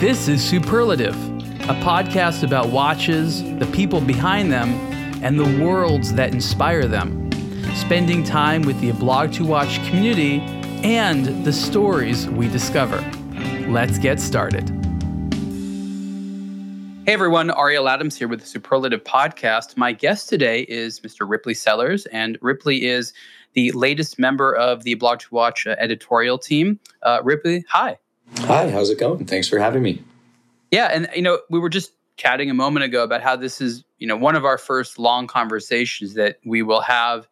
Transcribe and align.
This 0.00 0.26
is 0.26 0.44
Superlative, 0.44 1.14
a 1.62 1.74
podcast 1.80 2.42
about 2.42 2.70
watches, 2.70 3.44
the 3.60 3.70
people 3.72 4.00
behind 4.00 4.50
them, 4.50 4.70
and 5.22 5.38
the 5.38 5.64
worlds 5.64 6.14
that 6.14 6.34
inspire 6.34 6.88
them. 6.88 7.30
Spending 7.76 8.24
time 8.24 8.62
with 8.62 8.78
the 8.80 8.90
Blog 8.90 9.32
to 9.34 9.44
Watch 9.44 9.76
community 9.86 10.40
and 10.82 11.44
the 11.44 11.52
stories 11.52 12.28
we 12.28 12.48
discover. 12.48 12.98
Let's 13.68 13.96
get 13.98 14.18
started. 14.18 14.68
Hey 17.06 17.12
everyone, 17.12 17.52
Ariel 17.56 17.88
Adams 17.88 18.16
here 18.16 18.26
with 18.26 18.40
the 18.40 18.46
Superlative 18.46 19.04
Podcast. 19.04 19.76
My 19.76 19.92
guest 19.92 20.28
today 20.28 20.62
is 20.62 20.98
Mr. 21.00 21.26
Ripley 21.26 21.54
Sellers, 21.54 22.06
and 22.06 22.36
Ripley 22.42 22.84
is 22.84 23.12
the 23.52 23.70
latest 23.70 24.18
member 24.18 24.56
of 24.56 24.82
the 24.82 24.94
Blog 24.94 25.20
to 25.20 25.32
Watch 25.32 25.68
uh, 25.68 25.76
editorial 25.78 26.36
team. 26.36 26.80
Uh, 27.04 27.20
Ripley, 27.22 27.64
hi. 27.68 27.96
Hi, 28.40 28.70
how's 28.70 28.90
it 28.90 28.98
going? 28.98 29.24
Thanks 29.26 29.48
for 29.48 29.58
having 29.58 29.82
me. 29.82 30.02
Yeah, 30.70 30.86
and 30.86 31.08
you 31.14 31.22
know, 31.22 31.40
we 31.50 31.58
were 31.58 31.68
just 31.68 31.92
chatting 32.16 32.50
a 32.50 32.54
moment 32.54 32.84
ago 32.84 33.02
about 33.02 33.22
how 33.22 33.36
this 33.36 33.60
is, 33.60 33.84
you 33.98 34.06
know, 34.06 34.16
one 34.16 34.36
of 34.36 34.44
our 34.44 34.58
first 34.58 34.98
long 34.98 35.26
conversations 35.26 36.14
that 36.14 36.38
we 36.44 36.62
will 36.62 36.80
have 36.80 37.26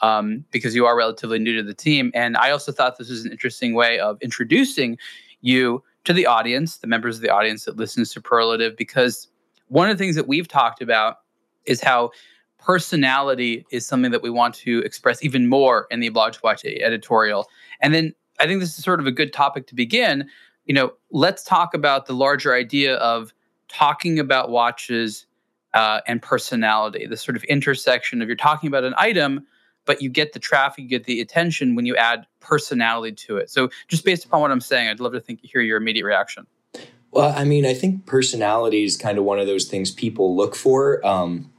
um, 0.00 0.44
because 0.50 0.74
you 0.74 0.84
are 0.86 0.96
relatively 0.96 1.38
new 1.38 1.54
to 1.56 1.62
the 1.62 1.74
team. 1.74 2.10
And 2.14 2.36
I 2.36 2.50
also 2.50 2.72
thought 2.72 2.98
this 2.98 3.08
was 3.08 3.24
an 3.24 3.32
interesting 3.32 3.74
way 3.74 3.98
of 3.98 4.18
introducing 4.20 4.98
you 5.40 5.82
to 6.04 6.12
the 6.12 6.26
audience, 6.26 6.78
the 6.78 6.86
members 6.86 7.16
of 7.16 7.22
the 7.22 7.30
audience 7.30 7.64
that 7.64 7.76
listen 7.76 8.02
to 8.04 8.08
Superlative, 8.08 8.76
because 8.76 9.28
one 9.68 9.88
of 9.88 9.96
the 9.96 10.02
things 10.02 10.16
that 10.16 10.28
we've 10.28 10.48
talked 10.48 10.82
about 10.82 11.18
is 11.64 11.80
how 11.80 12.10
personality 12.58 13.64
is 13.70 13.86
something 13.86 14.10
that 14.10 14.22
we 14.22 14.30
want 14.30 14.54
to 14.54 14.80
express 14.80 15.22
even 15.22 15.48
more 15.48 15.86
in 15.90 16.00
the 16.00 16.10
to 16.10 16.40
Watch 16.42 16.64
editorial. 16.64 17.46
And 17.80 17.94
then 17.94 18.14
I 18.38 18.46
think 18.46 18.60
this 18.60 18.76
is 18.76 18.84
sort 18.84 19.00
of 19.00 19.06
a 19.06 19.12
good 19.12 19.32
topic 19.32 19.66
to 19.68 19.74
begin. 19.74 20.28
You 20.66 20.74
know, 20.74 20.92
let's 21.10 21.42
talk 21.42 21.74
about 21.74 22.06
the 22.06 22.12
larger 22.12 22.54
idea 22.54 22.96
of 22.96 23.32
talking 23.68 24.18
about 24.18 24.50
watches 24.50 25.26
uh, 25.74 26.00
and 26.06 26.22
personality, 26.22 27.06
the 27.06 27.16
sort 27.16 27.36
of 27.36 27.44
intersection 27.44 28.22
of 28.22 28.28
you're 28.28 28.36
talking 28.36 28.68
about 28.68 28.84
an 28.84 28.94
item, 28.96 29.46
but 29.84 30.02
you 30.02 30.08
get 30.08 30.32
the 30.32 30.38
traffic, 30.38 30.84
you 30.84 30.88
get 30.88 31.04
the 31.04 31.20
attention 31.20 31.74
when 31.74 31.86
you 31.86 31.94
add 31.96 32.26
personality 32.40 33.14
to 33.14 33.36
it. 33.36 33.50
So, 33.50 33.68
just 33.86 34.04
based 34.04 34.24
upon 34.24 34.40
what 34.40 34.50
I'm 34.50 34.60
saying, 34.60 34.88
I'd 34.88 35.00
love 35.00 35.12
to 35.12 35.20
think 35.20 35.40
hear 35.42 35.60
your 35.60 35.76
immediate 35.76 36.04
reaction. 36.04 36.46
Well, 37.12 37.32
I 37.36 37.44
mean, 37.44 37.64
I 37.64 37.74
think 37.74 38.06
personality 38.06 38.84
is 38.84 38.96
kind 38.96 39.18
of 39.18 39.24
one 39.24 39.38
of 39.38 39.46
those 39.46 39.66
things 39.66 39.90
people 39.90 40.36
look 40.36 40.56
for. 40.56 41.06
Um, 41.06 41.52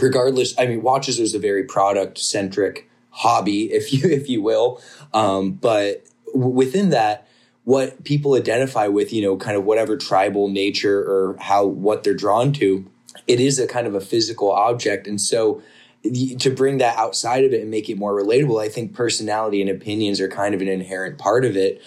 regardless, 0.00 0.58
I 0.58 0.66
mean, 0.66 0.82
watches 0.82 1.20
is 1.20 1.34
a 1.34 1.38
very 1.38 1.64
product 1.64 2.18
centric 2.18 2.90
hobby, 3.10 3.64
if 3.72 3.92
you 3.92 4.08
if 4.08 4.28
you 4.28 4.42
will. 4.42 4.82
Um, 5.12 5.52
but 5.52 6.04
within 6.34 6.90
that, 6.90 7.27
what 7.68 8.02
people 8.02 8.32
identify 8.32 8.86
with, 8.86 9.12
you 9.12 9.20
know, 9.20 9.36
kind 9.36 9.54
of 9.54 9.62
whatever 9.62 9.94
tribal 9.94 10.48
nature 10.48 11.00
or 11.00 11.36
how 11.38 11.66
what 11.66 12.02
they're 12.02 12.14
drawn 12.14 12.50
to, 12.50 12.90
it 13.26 13.40
is 13.40 13.58
a 13.58 13.66
kind 13.66 13.86
of 13.86 13.94
a 13.94 14.00
physical 14.00 14.50
object. 14.50 15.06
And 15.06 15.20
so 15.20 15.60
to 16.02 16.48
bring 16.48 16.78
that 16.78 16.96
outside 16.96 17.44
of 17.44 17.52
it 17.52 17.60
and 17.60 17.70
make 17.70 17.90
it 17.90 17.98
more 17.98 18.18
relatable, 18.18 18.58
I 18.58 18.70
think 18.70 18.94
personality 18.94 19.60
and 19.60 19.68
opinions 19.68 20.18
are 20.18 20.28
kind 20.28 20.54
of 20.54 20.62
an 20.62 20.68
inherent 20.68 21.18
part 21.18 21.44
of 21.44 21.58
it. 21.58 21.82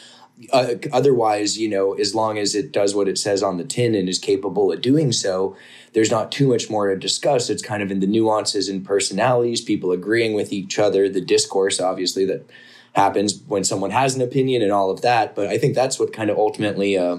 Uh, 0.54 0.76
otherwise, 0.94 1.58
you 1.58 1.68
know, 1.68 1.94
as 1.94 2.14
long 2.14 2.38
as 2.38 2.54
it 2.54 2.72
does 2.72 2.94
what 2.94 3.08
it 3.08 3.18
says 3.18 3.42
on 3.42 3.58
the 3.58 3.64
tin 3.64 3.96
and 3.96 4.08
is 4.08 4.20
capable 4.20 4.72
of 4.72 4.84
doing 4.84 5.12
so, 5.12 5.58
there's 5.94 6.12
not 6.12 6.32
too 6.32 6.48
much 6.48 6.70
more 6.70 6.90
to 6.90 6.96
discuss. 6.96 7.50
It's 7.50 7.64
kind 7.64 7.82
of 7.82 7.90
in 7.90 8.02
the 8.02 8.08
nuances 8.08 8.70
and 8.70 8.86
personalities, 8.86 9.62
people 9.62 9.92
agreeing 9.92 10.36
with 10.36 10.54
each 10.54 10.78
other, 10.78 11.10
the 11.10 11.22
discourse, 11.22 11.82
obviously, 11.82 12.24
that 12.26 12.48
happens 12.94 13.42
when 13.48 13.64
someone 13.64 13.92
has 13.92 14.16
an 14.16 14.22
opinion 14.22 14.62
and 14.62 14.72
all 14.72 14.90
of 14.90 15.02
that. 15.02 15.36
But 15.36 15.48
I 15.48 15.58
think 15.58 15.76
that's 15.76 16.00
what 16.00 16.14
kind 16.14 16.30
of 16.30 16.38
ultimately 16.38 16.98
uh, 16.98 17.18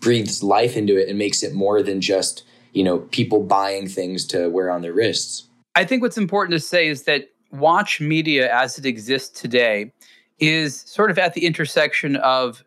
breathes 0.00 0.42
life 0.42 0.76
into 0.76 0.96
it 0.96 1.08
and 1.08 1.18
makes 1.18 1.42
it 1.42 1.54
more 1.54 1.82
than 1.82 2.00
just 2.00 2.44
you 2.72 2.82
know 2.82 2.98
people 3.10 3.42
buying 3.42 3.88
things 3.88 4.24
to 4.26 4.48
wear 4.48 4.70
on 4.70 4.82
their 4.82 4.92
wrists. 4.92 5.48
I 5.74 5.84
think 5.84 6.02
what's 6.02 6.18
important 6.18 6.52
to 6.52 6.60
say 6.60 6.88
is 6.88 7.04
that 7.04 7.30
watch 7.50 8.00
media 8.00 8.52
as 8.54 8.78
it 8.78 8.86
exists 8.86 9.40
today 9.40 9.92
is 10.38 10.80
sort 10.82 11.10
of 11.10 11.18
at 11.18 11.34
the 11.34 11.46
intersection 11.46 12.16
of 12.16 12.64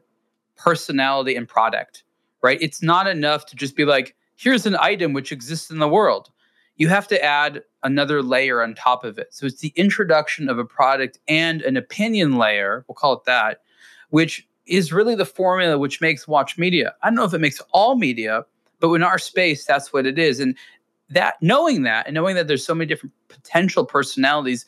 personality 0.55 1.35
and 1.35 1.47
product, 1.47 2.03
right? 2.41 2.57
It's 2.61 2.81
not 2.81 3.07
enough 3.07 3.45
to 3.47 3.55
just 3.55 3.75
be 3.75 3.85
like, 3.85 4.15
here's 4.35 4.65
an 4.65 4.75
item 4.79 5.13
which 5.13 5.31
exists 5.31 5.69
in 5.69 5.79
the 5.79 5.87
world 5.87 6.31
you 6.77 6.89
have 6.89 7.07
to 7.07 7.23
add 7.23 7.63
another 7.85 8.21
layer 8.21 8.61
on 8.61 8.73
top 8.73 9.05
of 9.05 9.17
it. 9.17 9.33
So 9.33 9.45
it's 9.45 9.61
the 9.61 9.71
introduction 9.75 10.49
of 10.49 10.59
a 10.59 10.65
product 10.65 11.19
and 11.27 11.61
an 11.61 11.77
opinion 11.77 12.37
layer, 12.37 12.83
we'll 12.87 12.95
call 12.95 13.13
it 13.13 13.23
that, 13.25 13.61
which 14.09 14.45
is 14.65 14.91
really 14.91 15.15
the 15.15 15.25
formula 15.25 15.77
which 15.77 16.01
makes 16.01 16.27
watch 16.27 16.57
media. 16.57 16.95
I 17.03 17.07
don't 17.07 17.15
know 17.15 17.23
if 17.23 17.33
it 17.33 17.39
makes 17.39 17.61
all 17.71 17.95
media, 17.95 18.43
but 18.79 18.91
in 18.93 19.03
our 19.03 19.19
space, 19.19 19.63
that's 19.63 19.93
what 19.93 20.07
it 20.07 20.17
is. 20.17 20.39
And 20.39 20.57
that 21.09 21.35
knowing 21.41 21.83
that 21.83 22.07
and 22.07 22.15
knowing 22.15 22.35
that 22.35 22.47
there's 22.47 22.65
so 22.65 22.73
many 22.73 22.87
different 22.87 23.13
potential 23.29 23.85
personalities, 23.85 24.65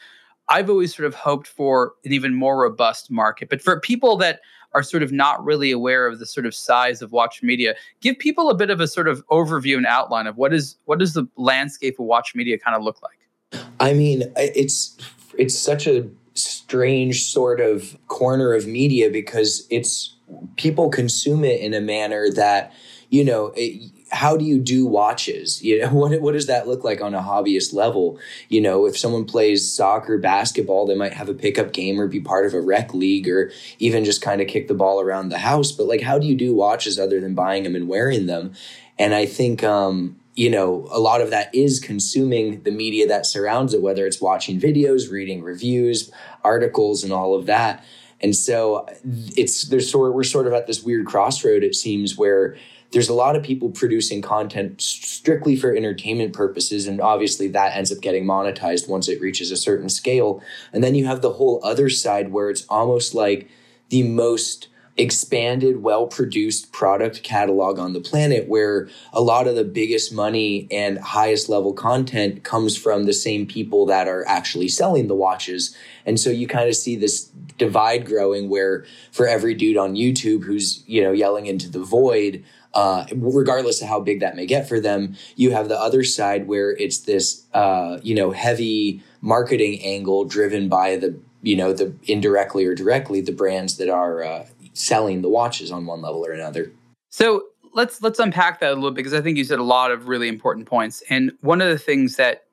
I've 0.49 0.69
always 0.69 0.95
sort 0.95 1.07
of 1.07 1.15
hoped 1.15 1.47
for 1.47 1.93
an 2.05 2.13
even 2.13 2.35
more 2.35 2.61
robust 2.61 3.09
market. 3.09 3.49
But 3.49 3.61
for 3.61 3.79
people 3.79 4.15
that 4.17 4.41
are 4.73 4.83
sort 4.83 5.03
of 5.03 5.11
not 5.11 5.43
really 5.43 5.71
aware 5.71 6.07
of 6.07 6.19
the 6.19 6.25
sort 6.25 6.45
of 6.45 6.53
size 6.53 7.01
of 7.01 7.11
watch 7.11 7.41
media. 7.41 7.75
Give 8.01 8.17
people 8.17 8.49
a 8.49 8.55
bit 8.55 8.69
of 8.69 8.79
a 8.79 8.87
sort 8.87 9.07
of 9.07 9.25
overview 9.27 9.77
and 9.77 9.85
outline 9.85 10.27
of 10.27 10.37
what 10.37 10.53
is 10.53 10.77
what 10.85 10.99
does 10.99 11.13
the 11.13 11.27
landscape 11.35 11.99
of 11.99 12.05
watch 12.05 12.35
media 12.35 12.57
kind 12.57 12.75
of 12.75 12.83
look 12.83 13.01
like? 13.01 13.63
I 13.79 13.93
mean 13.93 14.23
it's 14.35 14.97
it's 15.37 15.57
such 15.57 15.87
a 15.87 16.07
strange 16.33 17.23
sort 17.25 17.59
of 17.59 17.97
corner 18.07 18.53
of 18.53 18.67
media 18.67 19.09
because 19.09 19.65
it's 19.69 20.15
people 20.57 20.89
consume 20.89 21.43
it 21.43 21.59
in 21.61 21.73
a 21.73 21.81
manner 21.81 22.29
that 22.31 22.73
you 23.09 23.23
know 23.23 23.53
it, 23.55 23.91
how 24.09 24.37
do 24.37 24.45
you 24.45 24.59
do 24.59 24.85
watches? 24.85 25.61
You 25.61 25.81
know, 25.81 25.89
what, 25.93 26.21
what 26.21 26.33
does 26.33 26.47
that 26.47 26.67
look 26.67 26.83
like 26.83 27.01
on 27.01 27.13
a 27.13 27.21
hobbyist 27.21 27.73
level? 27.73 28.19
You 28.49 28.61
know, 28.61 28.85
if 28.85 28.97
someone 28.97 29.25
plays 29.25 29.69
soccer, 29.69 30.17
basketball, 30.17 30.85
they 30.85 30.95
might 30.95 31.13
have 31.13 31.29
a 31.29 31.33
pickup 31.33 31.73
game 31.73 31.99
or 31.99 32.07
be 32.07 32.19
part 32.19 32.45
of 32.45 32.53
a 32.53 32.61
rec 32.61 32.93
league 32.93 33.27
or 33.27 33.51
even 33.79 34.05
just 34.05 34.21
kind 34.21 34.41
of 34.41 34.47
kick 34.47 34.67
the 34.67 34.73
ball 34.73 35.01
around 35.01 35.29
the 35.29 35.39
house. 35.39 35.71
But 35.71 35.87
like, 35.87 36.01
how 36.01 36.19
do 36.19 36.27
you 36.27 36.35
do 36.35 36.53
watches 36.53 36.99
other 36.99 37.19
than 37.19 37.35
buying 37.35 37.63
them 37.63 37.75
and 37.75 37.87
wearing 37.87 38.25
them? 38.25 38.53
And 38.99 39.13
I 39.13 39.25
think, 39.25 39.63
um, 39.63 40.19
you 40.33 40.49
know, 40.49 40.87
a 40.91 40.99
lot 40.99 41.21
of 41.21 41.31
that 41.31 41.53
is 41.53 41.79
consuming 41.79 42.61
the 42.63 42.71
media 42.71 43.07
that 43.07 43.25
surrounds 43.25 43.73
it, 43.73 43.81
whether 43.81 44.05
it's 44.05 44.21
watching 44.21 44.59
videos, 44.59 45.11
reading 45.11 45.41
reviews, 45.41 46.11
articles, 46.43 47.03
and 47.03 47.11
all 47.11 47.35
of 47.35 47.47
that. 47.47 47.83
And 48.21 48.35
so 48.35 48.87
it's 49.35 49.63
there's 49.63 49.91
sort 49.91 50.13
we're 50.13 50.23
sort 50.23 50.47
of 50.47 50.53
at 50.53 50.67
this 50.67 50.83
weird 50.83 51.05
crossroad, 51.05 51.63
it 51.63 51.75
seems, 51.75 52.17
where 52.17 52.55
there's 52.91 53.09
a 53.09 53.13
lot 53.13 53.35
of 53.35 53.43
people 53.43 53.69
producing 53.69 54.21
content 54.21 54.81
strictly 54.81 55.55
for 55.55 55.75
entertainment 55.75 56.33
purposes 56.33 56.87
and 56.87 57.01
obviously 57.01 57.47
that 57.47 57.75
ends 57.75 57.91
up 57.91 57.99
getting 58.01 58.25
monetized 58.25 58.87
once 58.87 59.07
it 59.07 59.19
reaches 59.21 59.51
a 59.51 59.57
certain 59.57 59.89
scale 59.89 60.41
and 60.73 60.83
then 60.83 60.95
you 60.95 61.05
have 61.05 61.21
the 61.21 61.33
whole 61.33 61.59
other 61.63 61.89
side 61.89 62.31
where 62.31 62.49
it's 62.49 62.65
almost 62.69 63.13
like 63.13 63.49
the 63.89 64.03
most 64.03 64.67
expanded, 64.97 65.83
well 65.83 66.07
produced 66.07 66.71
product 66.71 67.23
catalog 67.23 67.77
on 67.77 67.93
the 67.93 68.01
planet 68.01 68.47
where 68.47 68.89
a 69.13 69.21
lot 69.21 69.47
of 69.47 69.55
the 69.55 69.63
biggest 69.63 70.11
money 70.11 70.67
and 70.71 70.97
highest 70.97 71.49
level 71.49 71.71
content 71.71 72.43
comes 72.43 72.75
from 72.75 73.05
the 73.05 73.13
same 73.13 73.45
people 73.45 73.85
that 73.85 74.07
are 74.07 74.25
actually 74.27 74.67
selling 74.67 75.07
the 75.07 75.15
watches. 75.15 75.75
And 76.05 76.19
so 76.19 76.29
you 76.29 76.47
kind 76.47 76.67
of 76.67 76.75
see 76.75 76.95
this 76.95 77.25
divide 77.57 78.05
growing 78.05 78.49
where 78.49 78.85
for 79.11 79.27
every 79.27 79.53
dude 79.53 79.77
on 79.77 79.95
YouTube 79.95 80.43
who's, 80.43 80.83
you 80.87 81.01
know, 81.01 81.11
yelling 81.11 81.45
into 81.45 81.69
the 81.69 81.83
void, 81.83 82.43
uh, 82.77 83.07
regardless 83.15 83.81
of 83.81 83.87
how 83.87 83.99
big 83.99 84.19
that 84.19 84.35
may 84.35 84.45
get 84.45 84.69
for 84.69 84.79
them. 84.79 85.15
You 85.35 85.49
have 85.49 85.67
the 85.67 85.79
other 85.79 86.03
side 86.03 86.47
where 86.47 86.71
it's 86.77 86.99
this, 86.99 87.43
uh, 87.53 87.97
you 88.03 88.13
know, 88.13 88.29
heavy 88.29 89.01
marketing 89.21 89.81
angle 89.83 90.25
driven 90.25 90.69
by 90.69 90.95
the, 90.95 91.19
you 91.41 91.55
know, 91.55 91.73
the 91.73 91.91
indirectly 92.03 92.65
or 92.65 92.75
directly 92.75 93.19
the 93.19 93.31
brands 93.31 93.77
that 93.77 93.89
are 93.89 94.23
uh, 94.23 94.45
selling 94.73 95.23
the 95.23 95.27
watches 95.27 95.71
on 95.71 95.87
one 95.87 96.03
level 96.03 96.23
or 96.23 96.31
another. 96.31 96.71
So 97.09 97.45
let's 97.73 97.99
let's 98.03 98.19
unpack 98.19 98.59
that 98.59 98.73
a 98.73 98.75
little 98.75 98.91
bit 98.91 98.97
because 98.97 99.15
I 99.15 99.21
think 99.21 99.39
you 99.39 99.43
said 99.43 99.57
a 99.57 99.63
lot 99.63 99.89
of 99.89 100.07
really 100.07 100.27
important 100.27 100.67
points. 100.67 101.01
And 101.09 101.31
one 101.41 101.61
of 101.61 101.69
the 101.69 101.79
things 101.79 102.15
that 102.17 102.45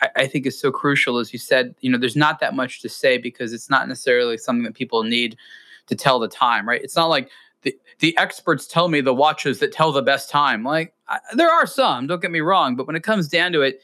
I, 0.00 0.08
I 0.14 0.26
think 0.28 0.46
is 0.46 0.56
so 0.56 0.70
crucial 0.70 1.18
is 1.18 1.32
you 1.32 1.40
said, 1.40 1.74
you 1.80 1.90
know, 1.90 1.98
there's 1.98 2.14
not 2.14 2.38
that 2.38 2.54
much 2.54 2.80
to 2.82 2.88
say 2.88 3.18
because 3.18 3.52
it's 3.52 3.68
not 3.68 3.88
necessarily 3.88 4.38
something 4.38 4.62
that 4.62 4.74
people 4.74 5.02
need 5.02 5.36
to 5.88 5.96
tell 5.96 6.20
the 6.20 6.28
time, 6.28 6.68
right? 6.68 6.80
It's 6.80 6.94
not 6.94 7.06
like 7.06 7.28
the, 8.00 8.16
experts 8.18 8.66
tell 8.66 8.88
me 8.88 9.00
the 9.00 9.14
watches 9.14 9.58
that 9.58 9.72
tell 9.72 9.92
the 9.92 10.02
best 10.02 10.30
time. 10.30 10.64
Like 10.64 10.94
I, 11.08 11.18
there 11.34 11.50
are 11.50 11.66
some, 11.66 12.06
don't 12.06 12.22
get 12.22 12.30
me 12.30 12.40
wrong, 12.40 12.76
but 12.76 12.86
when 12.86 12.96
it 12.96 13.02
comes 13.02 13.28
down 13.28 13.52
to 13.52 13.62
it, 13.62 13.80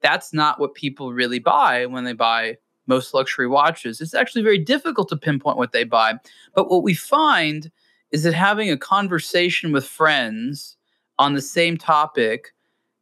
that's 0.00 0.32
not 0.32 0.60
what 0.60 0.74
people 0.74 1.12
really 1.12 1.38
buy 1.38 1.86
when 1.86 2.04
they 2.04 2.12
buy 2.12 2.56
most 2.86 3.12
luxury 3.14 3.46
watches. 3.46 4.00
It's 4.00 4.14
actually 4.14 4.42
very 4.42 4.58
difficult 4.58 5.08
to 5.10 5.16
pinpoint 5.16 5.58
what 5.58 5.72
they 5.72 5.84
buy. 5.84 6.14
But 6.54 6.70
what 6.70 6.82
we 6.82 6.94
find 6.94 7.70
is 8.10 8.22
that 8.22 8.34
having 8.34 8.70
a 8.70 8.76
conversation 8.76 9.72
with 9.72 9.86
friends 9.86 10.76
on 11.18 11.34
the 11.34 11.42
same 11.42 11.76
topic 11.76 12.54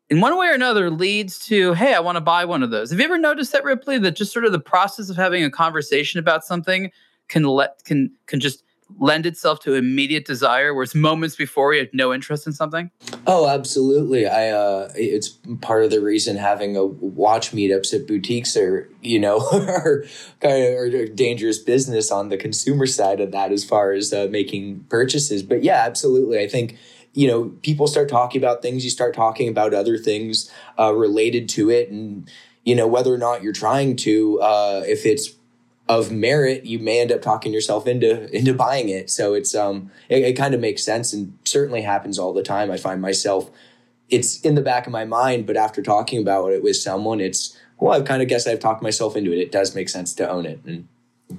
in 0.08 0.20
one 0.20 0.38
way 0.38 0.48
or 0.48 0.54
another 0.54 0.90
leads 0.90 1.38
to, 1.46 1.74
hey, 1.74 1.94
I 1.94 2.00
want 2.00 2.16
to 2.16 2.20
buy 2.20 2.44
one 2.44 2.62
of 2.62 2.70
those. 2.70 2.90
Have 2.90 2.98
you 2.98 3.04
ever 3.04 3.18
noticed 3.18 3.52
that, 3.52 3.64
Ripley, 3.64 3.98
that 3.98 4.16
just 4.16 4.32
sort 4.32 4.44
of 4.44 4.52
the 4.52 4.58
process 4.58 5.10
of 5.10 5.16
having 5.16 5.44
a 5.44 5.50
conversation 5.50 6.20
about 6.20 6.44
something 6.44 6.90
can 7.28 7.42
let 7.42 7.82
can 7.84 8.12
can 8.26 8.38
just 8.38 8.62
lend 8.98 9.26
itself 9.26 9.60
to 9.60 9.74
immediate 9.74 10.24
desire, 10.24 10.72
whereas 10.72 10.94
moments 10.94 11.36
before 11.36 11.74
you 11.74 11.80
had 11.80 11.90
no 11.92 12.14
interest 12.14 12.46
in 12.46 12.52
something? 12.52 12.90
Oh, 13.26 13.48
absolutely. 13.48 14.26
I 14.26 14.50
uh, 14.50 14.92
it's 14.94 15.28
part 15.60 15.84
of 15.84 15.90
the 15.90 16.00
reason 16.00 16.36
having 16.36 16.76
a 16.76 16.84
watch 16.84 17.52
meetups 17.52 17.92
at 17.92 18.06
boutiques 18.06 18.56
are 18.56 18.88
you 19.02 19.18
know 19.18 19.38
are 19.52 20.04
kind 20.40 20.62
of 20.62 20.74
are 20.74 21.06
dangerous 21.06 21.58
business 21.58 22.10
on 22.10 22.28
the 22.28 22.36
consumer 22.36 22.86
side 22.86 23.20
of 23.20 23.32
that 23.32 23.52
as 23.52 23.64
far 23.64 23.92
as 23.92 24.12
uh, 24.12 24.28
making 24.30 24.84
purchases. 24.88 25.42
But 25.42 25.62
yeah, 25.62 25.82
absolutely. 25.84 26.38
I 26.38 26.48
think 26.48 26.78
you 27.12 27.26
know 27.26 27.50
people 27.62 27.86
start 27.86 28.08
talking 28.08 28.40
about 28.40 28.62
things, 28.62 28.84
you 28.84 28.90
start 28.90 29.14
talking 29.14 29.48
about 29.48 29.74
other 29.74 29.98
things 29.98 30.50
uh, 30.78 30.94
related 30.94 31.48
to 31.50 31.70
it, 31.70 31.90
and 31.90 32.30
you 32.64 32.74
know 32.74 32.86
whether 32.86 33.12
or 33.12 33.18
not 33.18 33.42
you're 33.42 33.52
trying 33.52 33.96
to, 33.96 34.40
uh, 34.40 34.82
if 34.86 35.04
it's 35.04 35.30
of 35.88 36.10
merit, 36.10 36.64
you 36.64 36.78
may 36.78 37.00
end 37.00 37.12
up 37.12 37.22
talking 37.22 37.52
yourself 37.52 37.86
into 37.86 38.28
into 38.36 38.52
buying 38.54 38.88
it. 38.88 39.10
So 39.10 39.34
it's 39.34 39.54
um 39.54 39.90
it, 40.08 40.22
it 40.22 40.32
kind 40.34 40.54
of 40.54 40.60
makes 40.60 40.84
sense 40.84 41.12
and 41.12 41.38
certainly 41.44 41.82
happens 41.82 42.18
all 42.18 42.32
the 42.32 42.42
time. 42.42 42.70
I 42.70 42.76
find 42.76 43.00
myself 43.00 43.50
it's 44.08 44.40
in 44.40 44.54
the 44.54 44.62
back 44.62 44.86
of 44.86 44.92
my 44.92 45.04
mind, 45.04 45.46
but 45.46 45.56
after 45.56 45.82
talking 45.82 46.20
about 46.20 46.52
it 46.52 46.62
with 46.62 46.76
someone, 46.76 47.20
it's 47.20 47.58
well, 47.78 47.92
I've 47.92 48.06
kind 48.06 48.22
of 48.22 48.28
guess 48.28 48.46
I've 48.46 48.60
talked 48.60 48.82
myself 48.82 49.16
into 49.16 49.32
it. 49.32 49.38
It 49.38 49.52
does 49.52 49.74
make 49.74 49.88
sense 49.88 50.14
to 50.14 50.28
own 50.28 50.46
it, 50.46 50.60
and 50.64 50.88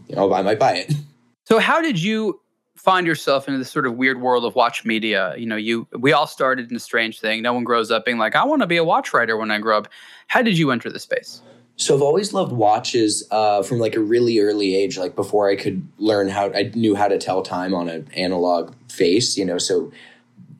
you 0.08 0.16
know 0.16 0.32
I 0.34 0.42
might 0.42 0.60
buy 0.60 0.78
it. 0.78 0.94
So 1.46 1.60
how 1.60 1.82
did 1.82 1.98
you 1.98 2.42
find 2.76 3.08
yourself 3.08 3.48
in 3.48 3.58
this 3.58 3.72
sort 3.72 3.88
of 3.88 3.96
weird 3.96 4.20
world 4.20 4.44
of 4.44 4.54
watch 4.56 4.84
media? 4.84 5.34
You 5.38 5.46
know, 5.46 5.56
you 5.56 5.88
we 5.98 6.12
all 6.12 6.28
started 6.28 6.70
in 6.70 6.76
a 6.76 6.80
strange 6.80 7.22
thing. 7.22 7.42
No 7.42 7.54
one 7.54 7.64
grows 7.64 7.90
up 7.90 8.04
being 8.04 8.18
like, 8.18 8.36
I 8.36 8.44
want 8.44 8.64
to 8.64 8.68
be 8.68 8.76
a 8.76 8.84
watch 8.84 9.14
writer 9.14 9.38
when 9.38 9.50
I 9.50 9.58
grow 9.60 9.78
up. 9.78 9.88
How 10.28 10.42
did 10.42 10.58
you 10.58 10.72
enter 10.72 10.90
the 10.90 11.00
space? 11.00 11.42
So 11.80 11.96
I've 11.96 12.02
always 12.02 12.34
loved 12.34 12.52
watches 12.52 13.26
uh, 13.30 13.62
from 13.62 13.78
like 13.78 13.96
a 13.96 14.00
really 14.00 14.40
early 14.40 14.76
age, 14.76 14.98
like 14.98 15.16
before 15.16 15.48
I 15.48 15.56
could 15.56 15.88
learn 16.00 16.28
how 16.28 16.52
I 16.52 16.72
knew 16.74 16.96
how 16.96 17.08
to 17.08 17.20
tell 17.20 17.44
time 17.44 17.76
on 17.76 17.88
an 17.88 18.08
analog 18.16 18.74
face, 18.90 19.38
you 19.38 19.46
know. 19.46 19.60
So 19.60 19.92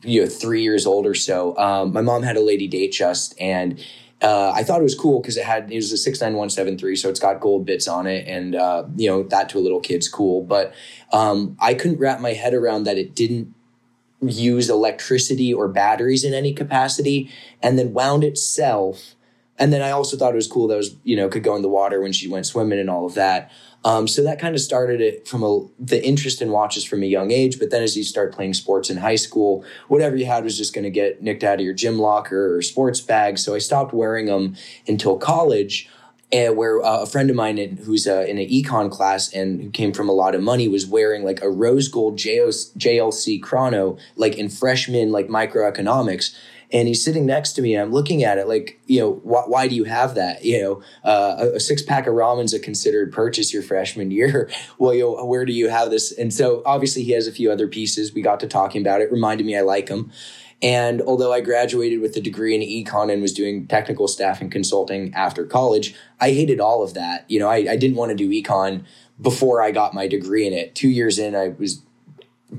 you 0.04 0.22
know, 0.22 0.28
three 0.28 0.62
years 0.62 0.86
old 0.86 1.08
or 1.08 1.16
so. 1.16 1.58
Um, 1.58 1.92
my 1.92 2.02
mom 2.02 2.22
had 2.22 2.38
a 2.38 2.42
Lady 2.42 2.70
Datejust, 2.70 3.34
and 3.40 3.84
uh, 4.22 4.52
I 4.52 4.64
thought 4.64 4.80
it 4.80 4.84
was 4.84 4.94
cool 4.94 5.20
because 5.20 5.38
it 5.38 5.44
had 5.44 5.72
it 5.72 5.76
was 5.76 5.92
a 5.92 5.98
six 5.98 6.22
nine 6.22 6.36
one 6.36 6.52
seven 6.52 6.78
three, 6.78 6.96
so 6.96 7.10
it's 7.10 7.20
got 7.20 7.40
gold 7.40 7.66
bits 7.66 7.88
on 7.88 8.06
it, 8.06 8.28
and 8.28 8.56
uh, 8.56 8.84
you 8.96 9.10
know 9.10 9.24
that 9.24 9.50
to 9.50 9.58
a 9.58 9.62
little 9.62 9.80
kid's 9.80 10.08
cool. 10.08 10.44
But 10.44 10.74
um, 11.12 11.58
I 11.60 11.74
couldn't 11.74 11.98
wrap 11.98 12.20
my 12.20 12.34
head 12.34 12.54
around 12.54 12.84
that 12.84 13.00
it 13.00 13.16
didn't 13.16 13.56
use 14.22 14.70
electricity 14.70 15.52
or 15.52 15.68
batteries 15.68 16.24
in 16.24 16.36
any 16.36 16.54
capacity, 16.54 17.32
and 17.64 17.80
then 17.80 17.94
wound 17.94 18.24
itself 18.24 19.16
and 19.60 19.74
then 19.74 19.82
I 19.82 19.92
also 19.92 20.18
thought 20.18 20.34
it 20.34 20.36
was 20.36 20.48
cool 20.48 20.68
that 20.68 20.78
was, 20.78 20.96
you 21.04 21.16
know, 21.16 21.30
could 21.30 21.44
go 21.44 21.56
in 21.56 21.62
the 21.62 21.70
water 21.70 22.02
when 22.02 22.14
she 22.14 22.28
went 22.28 22.46
swimming 22.46 22.80
and 22.80 22.90
all 22.90 23.06
of 23.06 23.16
that. 23.16 23.52
Um, 23.84 24.08
so 24.08 24.24
that 24.24 24.40
kind 24.40 24.54
of 24.54 24.62
started 24.62 25.02
it 25.02 25.28
from 25.28 25.44
a, 25.44 25.66
the 25.80 26.04
interest 26.06 26.42
in 26.42 26.52
watches 26.52 26.84
from 26.84 27.04
a 27.04 27.06
young 27.06 27.32
age. 27.32 27.58
But 27.58 27.72
then 27.72 27.82
as 27.82 27.96
you 27.96 28.04
start 28.04 28.34
playing 28.34 28.54
sports 28.54 28.90
in 28.90 28.98
high 28.98 29.16
school, 29.16 29.64
whatever 29.88 30.16
you 30.16 30.26
had 30.26 30.44
was 30.44 30.58
just 30.58 30.74
going 30.74 30.84
to 30.84 30.92
get 30.92 31.24
nicked 31.24 31.44
out 31.44 31.56
of 31.56 31.66
your 31.66 31.74
gym 31.74 31.98
locker 31.98 32.56
or 32.56 32.62
sports 32.62 33.02
bag. 33.02 33.38
So 33.38 33.56
I 33.56 33.60
stopped 33.60 33.94
wearing 33.94 34.26
them 34.28 34.56
until 34.88 35.18
college. 35.18 35.90
Where 36.30 36.84
uh, 36.84 37.04
a 37.04 37.06
friend 37.06 37.30
of 37.30 37.38
mine 37.38 37.58
in, 37.58 37.78
who's 37.78 38.06
uh, 38.06 38.26
in 38.28 38.38
an 38.38 38.50
econ 38.50 38.92
class 38.92 39.34
and 39.34 39.62
who 39.62 39.70
came 39.70 39.94
from 39.94 40.10
a 40.10 40.12
lot 40.12 40.36
of 40.36 40.42
money 40.42 40.68
was 40.68 40.86
wearing 40.86 41.24
like 41.24 41.42
a 41.42 41.50
rose 41.50 41.88
gold 41.88 42.18
JLC 42.18 43.42
chrono, 43.42 43.98
like 44.18 44.36
in 44.38 44.50
freshman, 44.50 45.14
like 45.14 45.30
microeconomics 45.30 46.36
and 46.72 46.88
he's 46.88 47.04
sitting 47.04 47.26
next 47.26 47.54
to 47.54 47.62
me 47.62 47.74
and 47.74 47.82
i'm 47.82 47.92
looking 47.92 48.24
at 48.24 48.38
it 48.38 48.48
like 48.48 48.80
you 48.88 49.00
know 49.00 49.14
wh- 49.14 49.50
why 49.50 49.68
do 49.68 49.76
you 49.76 49.84
have 49.86 50.16
that? 50.16 50.44
You 50.44 50.62
know 50.62 50.82
uh, 51.04 51.36
a, 51.40 51.56
a, 51.56 51.60
six 51.60 51.82
pack 51.82 52.08
of 52.08 52.14
ramen's 52.14 52.54
a 52.54 52.60
considered 52.60 53.12
purchase 53.12 53.54
your 53.54 53.64
freshman 53.64 54.12
year. 54.12 54.50
Well 54.80 54.94
you 54.94 55.02
know, 55.02 55.26
where 55.26 55.46
do 55.46 55.54
you 55.54 55.70
have 55.70 55.90
this? 55.90 56.12
And 56.12 56.34
so 56.34 56.62
obviously 56.66 57.04
he 57.04 57.12
has 57.12 57.28
a 57.28 57.32
few 57.32 57.52
other 57.52 57.68
pieces. 57.68 58.14
We 58.14 58.22
got 58.22 58.40
to 58.42 58.48
talking 58.48 58.82
about 58.82 59.02
it. 59.02 59.12
Reminded 59.12 59.46
me 59.46 59.58
i 59.58 59.62
like 59.62 59.90
him. 59.90 60.12
And 60.62 61.02
although 61.02 61.32
I 61.32 61.42
graduated 61.42 62.02
with 62.02 62.16
a 62.16 62.22
degree 62.22 62.56
in 62.56 62.62
econ 62.62 63.12
and 63.12 63.22
was 63.22 63.34
doing 63.34 63.68
technical 63.68 64.08
staff 64.08 64.42
and 64.42 64.52
consulting 64.52 65.14
after 65.14 65.46
college, 65.46 65.96
I 66.20 66.32
hated 66.32 66.60
all 66.60 66.84
of 66.84 66.94
that. 66.96 67.30
You 67.30 67.40
know, 67.40 67.48
I, 67.48 67.58
I 67.58 67.76
didn't 67.78 67.96
want 67.96 68.10
to 68.10 68.16
do 68.16 68.30
econ 68.30 68.84
before 69.22 69.62
I 69.62 69.72
got 69.72 69.94
my 69.94 70.08
degree 70.08 70.48
in 70.48 70.54
it. 70.54 70.76
Two 70.76 70.90
years 70.90 71.20
in, 71.20 71.36
I 71.36 71.50
was 71.50 71.82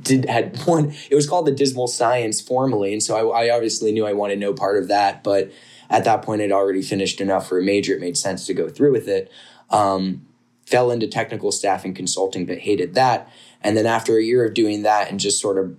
did 0.03 0.29
had 0.29 0.57
one 0.67 0.95
it 1.11 1.15
was 1.15 1.29
called 1.29 1.47
the 1.47 1.53
dismal 1.53 1.87
science 1.87 2.41
formally 2.41 2.93
and 2.93 3.03
so 3.03 3.31
I, 3.31 3.47
I, 3.47 3.55
obviously 3.55 3.91
knew 3.91 4.07
i 4.07 4.13
wanted 4.13 4.39
no 4.39 4.53
part 4.53 4.77
of 4.77 4.89
that 4.89 5.25
but 5.25 5.51
at 5.89 6.05
that 6.05 6.23
point 6.23 6.43
i'd 6.43 6.53
already 6.53 6.83
finished 6.83 7.21
enough 7.21 7.49
for 7.49 7.59
a 7.59 7.63
major 7.63 7.95
it 7.95 8.01
made 8.01 8.17
sense 8.17 8.47
to 8.47 8.55
go 8.55 8.69
through 8.69 8.93
with 8.93 9.09
it. 9.09 9.31
Um, 9.71 10.27
fell 10.67 10.91
into 10.91 11.07
technical 11.07 11.51
staff 11.51 11.85
and 11.85 11.97
consulting 11.97 12.45
but 12.45 12.59
hated 12.59 12.95
that. 12.95 13.31
And 13.63 13.77
then 13.77 13.87
after 13.87 14.19
a 14.19 14.23
year 14.23 14.45
of 14.45 14.55
doing 14.55 14.83
that 14.83 15.11
and 15.11 15.19
just 15.19 15.41
sort 15.41 15.57
of 15.57 15.77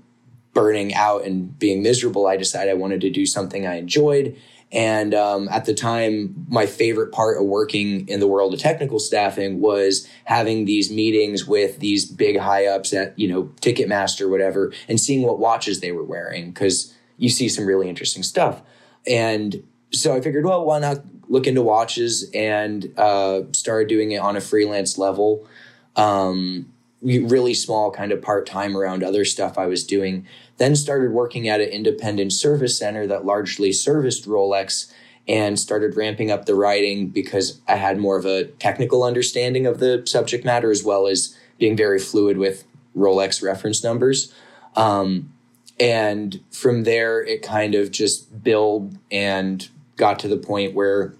burning 0.53 0.95
out 0.95 1.23
and 1.25 1.57
being 1.59 1.83
miserable 1.83 2.25
i 2.25 2.35
decided 2.35 2.71
i 2.71 2.73
wanted 2.73 2.99
to 2.99 3.09
do 3.11 3.23
something 3.23 3.67
i 3.67 3.75
enjoyed 3.75 4.35
and 4.71 5.15
um, 5.15 5.49
at 5.49 5.65
the 5.65 5.73
time, 5.73 6.45
my 6.47 6.67
favorite 6.67 7.11
part 7.11 7.37
of 7.37 7.45
working 7.45 8.07
in 8.07 8.19
the 8.19 8.27
world 8.27 8.53
of 8.53 8.59
technical 8.59 8.99
staffing 8.99 9.61
was 9.61 10.07
having 10.25 10.65
these 10.65 10.91
meetings 10.91 11.47
with 11.47 11.79
these 11.79 12.05
big 12.05 12.37
high 12.37 12.67
ups 12.67 12.93
at, 12.93 13.17
you 13.17 13.27
know, 13.27 13.45
Ticketmaster, 13.61 14.29
whatever, 14.29 14.71
and 14.87 14.99
seeing 14.99 15.23
what 15.23 15.39
watches 15.39 15.79
they 15.79 15.91
were 15.91 16.03
wearing 16.03 16.51
because 16.51 16.93
you 17.17 17.29
see 17.29 17.49
some 17.49 17.65
really 17.65 17.89
interesting 17.89 18.21
stuff. 18.21 18.61
And 19.07 19.63
so 19.91 20.15
I 20.15 20.21
figured, 20.21 20.45
well, 20.45 20.63
why 20.63 20.77
not 20.79 20.99
look 21.29 21.47
into 21.47 21.61
watches 21.61 22.29
and 22.33 22.91
uh, 22.97 23.41
started 23.53 23.87
doing 23.87 24.11
it 24.11 24.17
on 24.17 24.35
a 24.35 24.41
freelance 24.41 24.97
level. 24.97 25.47
Um, 25.95 26.71
really 27.01 27.53
small, 27.53 27.91
kind 27.91 28.11
of 28.11 28.21
part 28.21 28.45
time 28.45 28.75
around 28.75 29.03
other 29.03 29.23
stuff 29.23 29.57
I 29.57 29.67
was 29.67 29.85
doing. 29.85 30.27
Then 30.59 30.75
started 30.75 31.11
working 31.11 31.47
at 31.47 31.61
an 31.61 31.69
independent 31.69 32.33
service 32.33 32.77
center 32.77 33.07
that 33.07 33.25
largely 33.25 33.71
serviced 33.71 34.27
Rolex 34.27 34.91
and 35.27 35.59
started 35.59 35.95
ramping 35.95 36.31
up 36.31 36.45
the 36.45 36.55
writing 36.55 37.07
because 37.07 37.61
I 37.67 37.75
had 37.75 37.97
more 37.97 38.17
of 38.17 38.25
a 38.25 38.45
technical 38.45 39.03
understanding 39.03 39.65
of 39.65 39.79
the 39.79 40.03
subject 40.05 40.45
matter 40.45 40.71
as 40.71 40.83
well 40.83 41.07
as 41.07 41.35
being 41.57 41.77
very 41.77 41.99
fluid 41.99 42.37
with 42.37 42.65
Rolex 42.95 43.43
reference 43.43 43.83
numbers. 43.83 44.33
Um, 44.75 45.33
and 45.79 46.41
from 46.51 46.83
there, 46.83 47.23
it 47.23 47.41
kind 47.41 47.75
of 47.75 47.91
just 47.91 48.43
built 48.43 48.91
and 49.11 49.67
got 49.95 50.19
to 50.19 50.27
the 50.27 50.37
point 50.37 50.73
where 50.73 51.13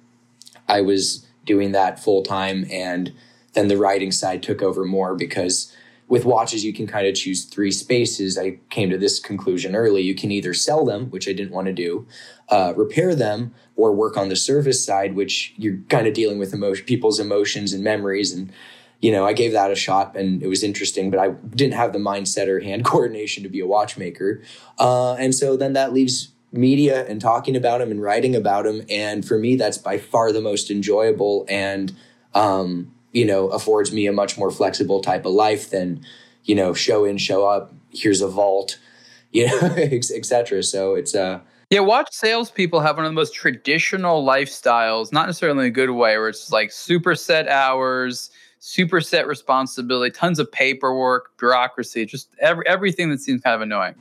I 0.68 0.82
was 0.82 1.26
doing 1.46 1.72
that 1.72 2.00
full 2.00 2.24
time. 2.24 2.66
And 2.72 3.14
then 3.54 3.68
the 3.68 3.78
writing 3.78 4.12
side 4.12 4.44
took 4.44 4.62
over 4.62 4.86
more 4.86 5.16
because 5.16 5.74
with 6.10 6.26
watches, 6.26 6.66
you 6.66 6.74
can 6.74 6.88
kind 6.88 7.08
of 7.08 7.14
choose 7.14 7.46
three 7.46 7.72
spaces. 7.72 8.38
I 8.38 8.58
came 8.72 8.90
to 8.90 8.98
this 8.98 9.20
conclusion 9.20 9.76
early. 9.76 10.02
You 10.02 10.16
can 10.16 10.32
either 10.32 10.56
sell 10.56 10.84
them, 10.84 11.06
which 11.12 11.30
I 11.30 11.34
didn't 11.34 11.52
want 11.52 11.68
to 11.68 11.74
do, 11.74 12.08
uh, 12.50 12.74
repair 12.76 13.14
them, 13.14 13.54
or 13.76 13.94
work 13.94 14.18
on 14.18 14.28
the 14.28 14.36
service 14.36 14.84
side, 14.84 15.16
which 15.16 15.54
you're 15.56 15.78
kind 15.88 16.08
of 16.08 16.16
dealing 16.16 16.40
with 16.40 16.52
emotion, 16.52 16.84
people's 16.86 17.20
emotions 17.20 17.74
and 17.74 17.84
memories. 17.84 18.34
And, 18.34 18.52
you 19.00 19.12
know, 19.12 19.24
I 19.24 19.34
gave 19.34 19.52
that 19.52 19.72
a 19.72 19.76
shot 19.76 20.18
and 20.18 20.42
it 20.42 20.48
was 20.48 20.64
interesting, 20.64 21.12
but 21.12 21.20
I 21.20 21.30
didn't 21.30 21.76
have 21.76 21.94
the 21.94 22.00
mindset 22.00 22.48
or 22.48 22.60
hand 22.60 22.86
coordination 22.92 23.44
to 23.44 23.50
be 23.50 23.60
a 23.60 23.68
watchmaker. 23.68 24.42
Uh, 24.80 25.14
and 25.14 25.34
so 25.36 25.56
then 25.56 25.74
that 25.74 25.94
leaves 25.94 26.30
media 26.52 27.06
and 27.06 27.22
talking 27.22 27.56
about 27.56 27.78
them 27.78 27.92
and 27.92 28.02
writing 28.02 28.36
about 28.36 28.64
them. 28.64 28.82
And 28.90 29.24
for 29.24 29.38
me, 29.38 29.56
that's 29.56 29.78
by 29.78 30.00
far 30.00 30.32
the 30.32 30.42
most 30.42 30.72
enjoyable 30.72 31.46
and, 31.48 31.96
um, 32.34 32.92
you 33.12 33.26
know, 33.26 33.50
affords 33.50 33.92
me 33.92 34.08
a 34.08 34.14
much 34.14 34.38
more 34.38 34.52
flexible 34.52 35.02
type 35.02 35.26
of 35.26 35.34
life 35.34 35.70
than, 35.70 36.06
you 36.44 36.56
know, 36.56 36.74
show 36.74 37.06
in, 37.06 37.18
show 37.18 37.48
up. 37.48 37.74
Here's 37.92 38.22
a 38.22 38.28
vault, 38.28 38.78
you 39.32 39.48
know, 39.48 39.76
etc. 39.76 40.64
So 40.64 40.96
it's 40.96 41.16
uh 41.16 41.40
yeah, 41.70 41.82
watch 41.82 42.08
salespeople 42.12 42.80
have 42.80 42.98
one 42.98 43.06
of 43.06 43.12
the 43.12 43.16
most 43.16 43.36
traditional 43.36 44.26
lifestyles, 44.26 45.14
not 45.14 45.28
necessarily 45.28 45.60
in 45.60 45.66
a 45.66 45.70
good 45.70 45.92
way, 45.92 46.18
where 46.18 46.30
it's 46.30 46.52
like 46.52 46.72
super 46.72 47.14
set 47.14 47.48
hours, 47.48 48.32
super 48.58 49.00
set 49.02 49.28
responsibility, 49.28 50.10
tons 50.12 50.40
of 50.40 50.52
paperwork, 50.52 51.38
bureaucracy, 51.38 52.08
just 52.08 52.30
every, 52.40 52.66
everything 52.68 53.12
that 53.12 53.20
seems 53.20 53.42
kind 53.42 53.54
of 53.54 53.62
annoying. 53.62 53.94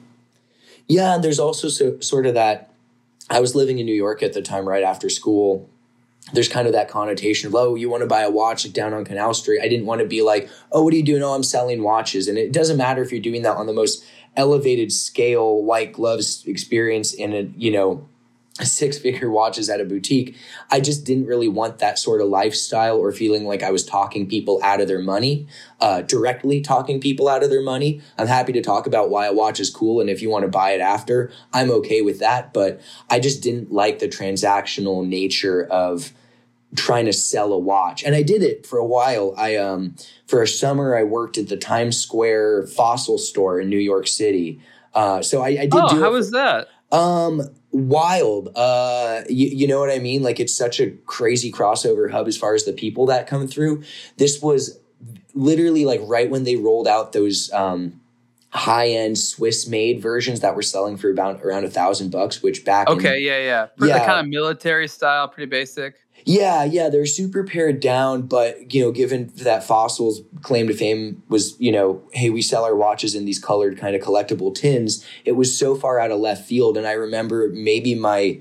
Yeah, 0.86 1.14
and 1.14 1.22
there's 1.22 1.38
also 1.38 1.68
so, 1.68 2.00
sort 2.00 2.24
of 2.24 2.32
that. 2.34 2.72
I 3.28 3.40
was 3.40 3.54
living 3.54 3.78
in 3.78 3.84
New 3.84 3.94
York 3.94 4.22
at 4.22 4.32
the 4.32 4.40
time, 4.40 4.66
right 4.66 4.82
after 4.82 5.10
school, 5.10 5.68
there's 6.32 6.48
kind 6.48 6.66
of 6.66 6.72
that 6.72 6.88
connotation 6.88 7.46
of 7.46 7.54
oh 7.54 7.74
you 7.74 7.88
want 7.88 8.02
to 8.02 8.06
buy 8.06 8.22
a 8.22 8.30
watch 8.30 8.64
like 8.64 8.74
down 8.74 8.94
on 8.94 9.04
canal 9.04 9.34
street. 9.34 9.60
I 9.62 9.68
didn't 9.68 9.86
want 9.86 10.00
to 10.00 10.06
be 10.06 10.22
like 10.22 10.48
oh 10.72 10.82
what 10.82 10.92
are 10.92 10.96
you 10.96 11.02
doing? 11.02 11.22
Oh 11.22 11.34
i'm 11.34 11.42
selling 11.42 11.82
watches. 11.82 12.28
And 12.28 12.38
it 12.38 12.52
doesn't 12.52 12.76
matter 12.76 13.02
if 13.02 13.12
you're 13.12 13.20
doing 13.20 13.42
that 13.42 13.56
on 13.56 13.66
the 13.66 13.72
most 13.72 14.04
elevated 14.36 14.92
scale 14.92 15.62
white 15.62 15.92
gloves 15.92 16.44
experience 16.46 17.12
in 17.12 17.32
a 17.32 17.42
you 17.56 17.70
know 17.70 18.08
six 18.64 18.98
figure 18.98 19.30
watches 19.30 19.68
at 19.68 19.80
a 19.80 19.84
boutique. 19.84 20.36
I 20.70 20.80
just 20.80 21.04
didn't 21.04 21.26
really 21.26 21.48
want 21.48 21.78
that 21.78 21.98
sort 21.98 22.20
of 22.20 22.28
lifestyle 22.28 22.96
or 22.96 23.12
feeling 23.12 23.46
like 23.46 23.62
I 23.62 23.70
was 23.70 23.84
talking 23.84 24.28
people 24.28 24.60
out 24.62 24.80
of 24.80 24.88
their 24.88 25.00
money, 25.00 25.46
uh, 25.80 26.02
directly 26.02 26.60
talking 26.60 27.00
people 27.00 27.28
out 27.28 27.42
of 27.42 27.50
their 27.50 27.62
money. 27.62 28.00
I'm 28.16 28.26
happy 28.26 28.52
to 28.52 28.62
talk 28.62 28.86
about 28.86 29.10
why 29.10 29.26
a 29.26 29.32
watch 29.32 29.60
is 29.60 29.70
cool. 29.70 30.00
And 30.00 30.10
if 30.10 30.22
you 30.22 30.30
want 30.30 30.44
to 30.44 30.50
buy 30.50 30.72
it 30.72 30.80
after, 30.80 31.30
I'm 31.52 31.70
okay 31.70 32.02
with 32.02 32.18
that. 32.20 32.52
But 32.52 32.80
I 33.08 33.20
just 33.20 33.42
didn't 33.42 33.72
like 33.72 33.98
the 33.98 34.08
transactional 34.08 35.06
nature 35.06 35.64
of 35.64 36.12
trying 36.76 37.06
to 37.06 37.12
sell 37.12 37.52
a 37.52 37.58
watch. 37.58 38.04
And 38.04 38.14
I 38.14 38.22
did 38.22 38.42
it 38.42 38.66
for 38.66 38.78
a 38.78 38.84
while. 38.84 39.34
I 39.36 39.56
um 39.56 39.96
for 40.26 40.42
a 40.42 40.48
summer 40.48 40.96
I 40.96 41.02
worked 41.02 41.38
at 41.38 41.48
the 41.48 41.56
Times 41.56 41.96
Square 41.96 42.66
fossil 42.66 43.18
store 43.18 43.60
in 43.60 43.70
New 43.70 43.78
York 43.78 44.06
City. 44.06 44.60
Uh, 44.94 45.22
so 45.22 45.42
I, 45.42 45.48
I 45.48 45.56
did. 45.56 45.74
Oh, 45.74 45.88
do 45.88 46.00
how 46.00 46.10
was 46.10 46.32
that? 46.32 46.68
Um, 46.90 47.42
wild. 47.72 48.50
Uh, 48.56 49.22
you, 49.28 49.48
you 49.48 49.66
know 49.66 49.80
what 49.80 49.90
I 49.90 49.98
mean? 49.98 50.22
Like 50.22 50.40
it's 50.40 50.54
such 50.54 50.80
a 50.80 50.90
crazy 51.06 51.52
crossover 51.52 52.10
hub 52.10 52.26
as 52.26 52.36
far 52.36 52.54
as 52.54 52.64
the 52.64 52.72
people 52.72 53.06
that 53.06 53.26
come 53.26 53.46
through. 53.46 53.82
This 54.16 54.40
was 54.40 54.78
literally 55.34 55.84
like 55.84 56.00
right 56.04 56.30
when 56.30 56.44
they 56.44 56.56
rolled 56.56 56.88
out 56.88 57.12
those 57.12 57.52
um 57.52 58.00
high 58.50 58.88
end 58.88 59.18
Swiss 59.18 59.68
made 59.68 60.00
versions 60.00 60.40
that 60.40 60.56
were 60.56 60.62
selling 60.62 60.96
for 60.96 61.10
about 61.10 61.42
around 61.42 61.64
a 61.64 61.70
thousand 61.70 62.10
bucks, 62.10 62.42
which 62.42 62.64
back 62.64 62.88
okay, 62.88 63.18
in, 63.18 63.24
yeah, 63.24 63.38
yeah, 63.38 63.66
pretty, 63.66 63.92
Yeah. 63.92 64.06
kind 64.06 64.20
of 64.20 64.26
military 64.26 64.88
style, 64.88 65.28
pretty 65.28 65.50
basic. 65.50 65.96
Yeah, 66.24 66.64
yeah, 66.64 66.88
they're 66.88 67.06
super 67.06 67.44
pared 67.44 67.80
down, 67.80 68.22
but 68.22 68.74
you 68.74 68.82
know, 68.82 68.92
given 68.92 69.32
that 69.36 69.64
Fossil's 69.64 70.22
claim 70.42 70.68
to 70.68 70.74
fame 70.74 71.22
was, 71.28 71.58
you 71.60 71.72
know, 71.72 72.02
hey, 72.12 72.30
we 72.30 72.42
sell 72.42 72.64
our 72.64 72.76
watches 72.76 73.14
in 73.14 73.24
these 73.24 73.38
colored 73.38 73.78
kind 73.78 73.96
of 73.96 74.02
collectible 74.02 74.54
tins, 74.54 75.06
it 75.24 75.32
was 75.32 75.56
so 75.56 75.74
far 75.74 75.98
out 75.98 76.10
of 76.10 76.20
left 76.20 76.46
field. 76.46 76.76
And 76.76 76.86
I 76.86 76.92
remember 76.92 77.48
maybe 77.52 77.94
my 77.94 78.40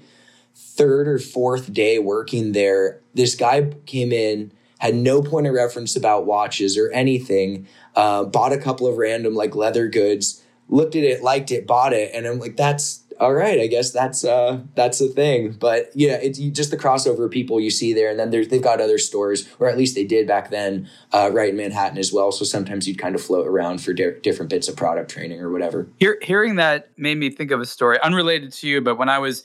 third 0.55 1.07
or 1.07 1.19
fourth 1.19 1.71
day 1.71 1.99
working 1.99 2.51
there, 2.51 3.01
this 3.13 3.35
guy 3.35 3.71
came 3.85 4.11
in, 4.11 4.51
had 4.79 4.95
no 4.95 5.21
point 5.21 5.47
of 5.47 5.53
reference 5.53 5.95
about 5.95 6.25
watches 6.25 6.77
or 6.77 6.91
anything, 6.91 7.67
uh, 7.95 8.23
bought 8.23 8.53
a 8.53 8.57
couple 8.57 8.87
of 8.87 8.97
random 8.97 9.33
like 9.33 9.55
leather 9.55 9.87
goods, 9.87 10.43
looked 10.69 10.95
at 10.95 11.03
it, 11.03 11.23
liked 11.23 11.51
it, 11.51 11.65
bought 11.65 11.93
it, 11.93 12.11
and 12.13 12.25
I'm 12.27 12.39
like, 12.39 12.57
that's 12.57 13.03
all 13.19 13.33
right. 13.33 13.59
I 13.59 13.67
guess 13.67 13.91
that's 13.91 14.23
uh 14.23 14.61
that's 14.75 14.99
the 14.99 15.07
thing. 15.07 15.51
But 15.51 15.91
yeah, 15.93 16.17
it's 16.21 16.39
just 16.39 16.71
the 16.71 16.77
crossover 16.77 17.29
people 17.29 17.59
you 17.59 17.71
see 17.71 17.93
there, 17.93 18.09
and 18.09 18.19
then 18.19 18.29
they've 18.31 18.61
got 18.61 18.81
other 18.81 18.97
stores, 18.97 19.47
or 19.59 19.69
at 19.69 19.77
least 19.77 19.95
they 19.95 20.03
did 20.03 20.27
back 20.27 20.49
then, 20.49 20.89
uh, 21.13 21.29
right 21.31 21.49
in 21.49 21.57
Manhattan 21.57 21.97
as 21.97 22.13
well. 22.13 22.31
So 22.31 22.45
sometimes 22.45 22.87
you'd 22.87 22.99
kind 22.99 23.15
of 23.15 23.21
float 23.21 23.47
around 23.47 23.81
for 23.81 23.93
di- 23.93 24.19
different 24.21 24.49
bits 24.49 24.67
of 24.67 24.75
product 24.75 25.11
training 25.11 25.41
or 25.41 25.51
whatever. 25.51 25.87
Hear, 25.99 26.17
hearing 26.21 26.55
that 26.55 26.89
made 26.97 27.17
me 27.17 27.29
think 27.29 27.51
of 27.51 27.59
a 27.59 27.65
story 27.65 27.99
unrelated 28.01 28.53
to 28.53 28.67
you, 28.67 28.81
but 28.81 28.97
when 28.97 29.09
I 29.09 29.19
was 29.19 29.43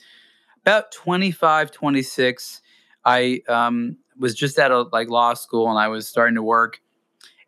about 0.61 0.91
25, 0.91 1.71
26, 1.71 2.61
I 3.05 3.41
um, 3.49 3.97
was 4.17 4.33
just 4.33 4.59
out 4.59 4.71
of 4.71 4.91
like 4.93 5.09
law 5.09 5.33
school 5.33 5.69
and 5.69 5.77
I 5.77 5.87
was 5.87 6.07
starting 6.07 6.35
to 6.35 6.43
work. 6.43 6.79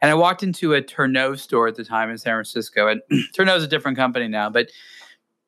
And 0.01 0.11
I 0.11 0.13
walked 0.13 0.43
into 0.43 0.73
a 0.73 0.81
Tourneau 0.81 1.35
store 1.35 1.67
at 1.67 1.75
the 1.75 1.85
time 1.85 2.09
in 2.09 2.17
San 2.17 2.33
Francisco. 2.33 2.87
And 2.87 3.01
Tourneau's 3.33 3.63
a 3.63 3.67
different 3.67 3.97
company 3.97 4.27
now, 4.27 4.49
but 4.49 4.69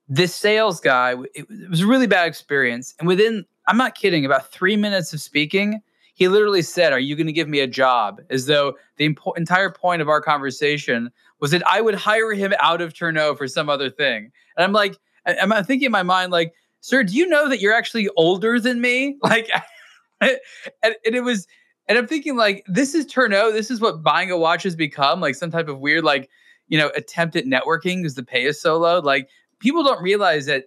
this 0.09 0.33
sales 0.33 0.79
guy, 0.79 1.13
it, 1.35 1.45
it 1.49 1.69
was 1.69 1.81
a 1.81 1.87
really 1.87 2.07
bad 2.07 2.27
experience. 2.27 2.93
And 2.99 3.07
within, 3.07 3.45
I'm 3.67 3.77
not 3.77 3.95
kidding, 3.95 4.25
about 4.25 4.51
three 4.51 4.75
minutes 4.77 5.13
of 5.13 5.21
speaking, 5.21 5.81
he 6.13 6.27
literally 6.27 6.61
said, 6.61 6.93
Are 6.93 6.99
you 6.99 7.15
going 7.15 7.27
to 7.27 7.33
give 7.33 7.47
me 7.47 7.59
a 7.59 7.67
job? 7.67 8.21
As 8.29 8.45
though 8.45 8.75
the 8.97 9.13
impo- 9.13 9.37
entire 9.37 9.71
point 9.71 10.01
of 10.01 10.09
our 10.09 10.21
conversation 10.21 11.11
was 11.39 11.51
that 11.51 11.65
I 11.67 11.81
would 11.81 11.95
hire 11.95 12.33
him 12.33 12.53
out 12.59 12.81
of 12.81 12.93
Tourneau 12.93 13.35
for 13.35 13.47
some 13.47 13.69
other 13.69 13.89
thing. 13.89 14.31
And 14.55 14.63
I'm 14.63 14.73
like, 14.73 14.97
I- 15.25 15.37
I'm 15.37 15.51
thinking 15.63 15.85
in 15.87 15.91
my 15.91 16.03
mind, 16.03 16.31
like, 16.31 16.53
sir, 16.79 17.03
do 17.03 17.13
you 17.13 17.27
know 17.27 17.49
that 17.49 17.59
you're 17.59 17.73
actually 17.73 18.09
older 18.17 18.59
than 18.59 18.81
me? 18.81 19.17
Like, 19.23 19.49
and, 20.21 20.39
and 20.83 21.15
it 21.15 21.23
was, 21.23 21.45
and 21.87 21.97
I'm 21.97 22.07
thinking, 22.07 22.35
like, 22.35 22.65
this 22.67 22.95
is 22.95 23.05
Tourneau. 23.05 23.51
This 23.51 23.69
is 23.69 23.79
what 23.79 24.01
buying 24.01 24.31
a 24.31 24.37
watch 24.37 24.63
has 24.63 24.75
become, 24.75 25.21
like 25.21 25.35
some 25.35 25.51
type 25.51 25.67
of 25.67 25.79
weird, 25.79 26.03
like, 26.03 26.29
you 26.67 26.77
know, 26.77 26.91
attempt 26.95 27.35
at 27.35 27.45
networking 27.45 27.97
because 27.97 28.15
the 28.15 28.23
pay 28.23 28.43
is 28.43 28.59
so 28.59 28.77
low. 28.77 28.99
Like, 28.99 29.29
people 29.59 29.83
don't 29.83 30.01
realize 30.01 30.45
that, 30.45 30.65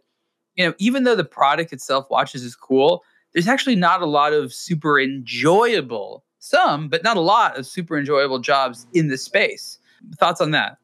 you 0.56 0.66
know, 0.66 0.74
even 0.78 1.04
though 1.04 1.16
the 1.16 1.24
product 1.24 1.72
itself, 1.72 2.06
watches, 2.10 2.42
is 2.42 2.56
cool, 2.56 3.04
there's 3.32 3.48
actually 3.48 3.76
not 3.76 4.02
a 4.02 4.06
lot 4.06 4.32
of 4.32 4.52
super 4.52 5.00
enjoyable, 5.00 6.24
some, 6.38 6.88
but 6.88 7.04
not 7.04 7.16
a 7.16 7.20
lot 7.20 7.56
of 7.56 7.66
super 7.66 7.98
enjoyable 7.98 8.38
jobs 8.38 8.86
in 8.92 9.08
the 9.08 9.16
space. 9.18 9.78
Thoughts 10.18 10.40
on 10.40 10.50
that? 10.50 10.78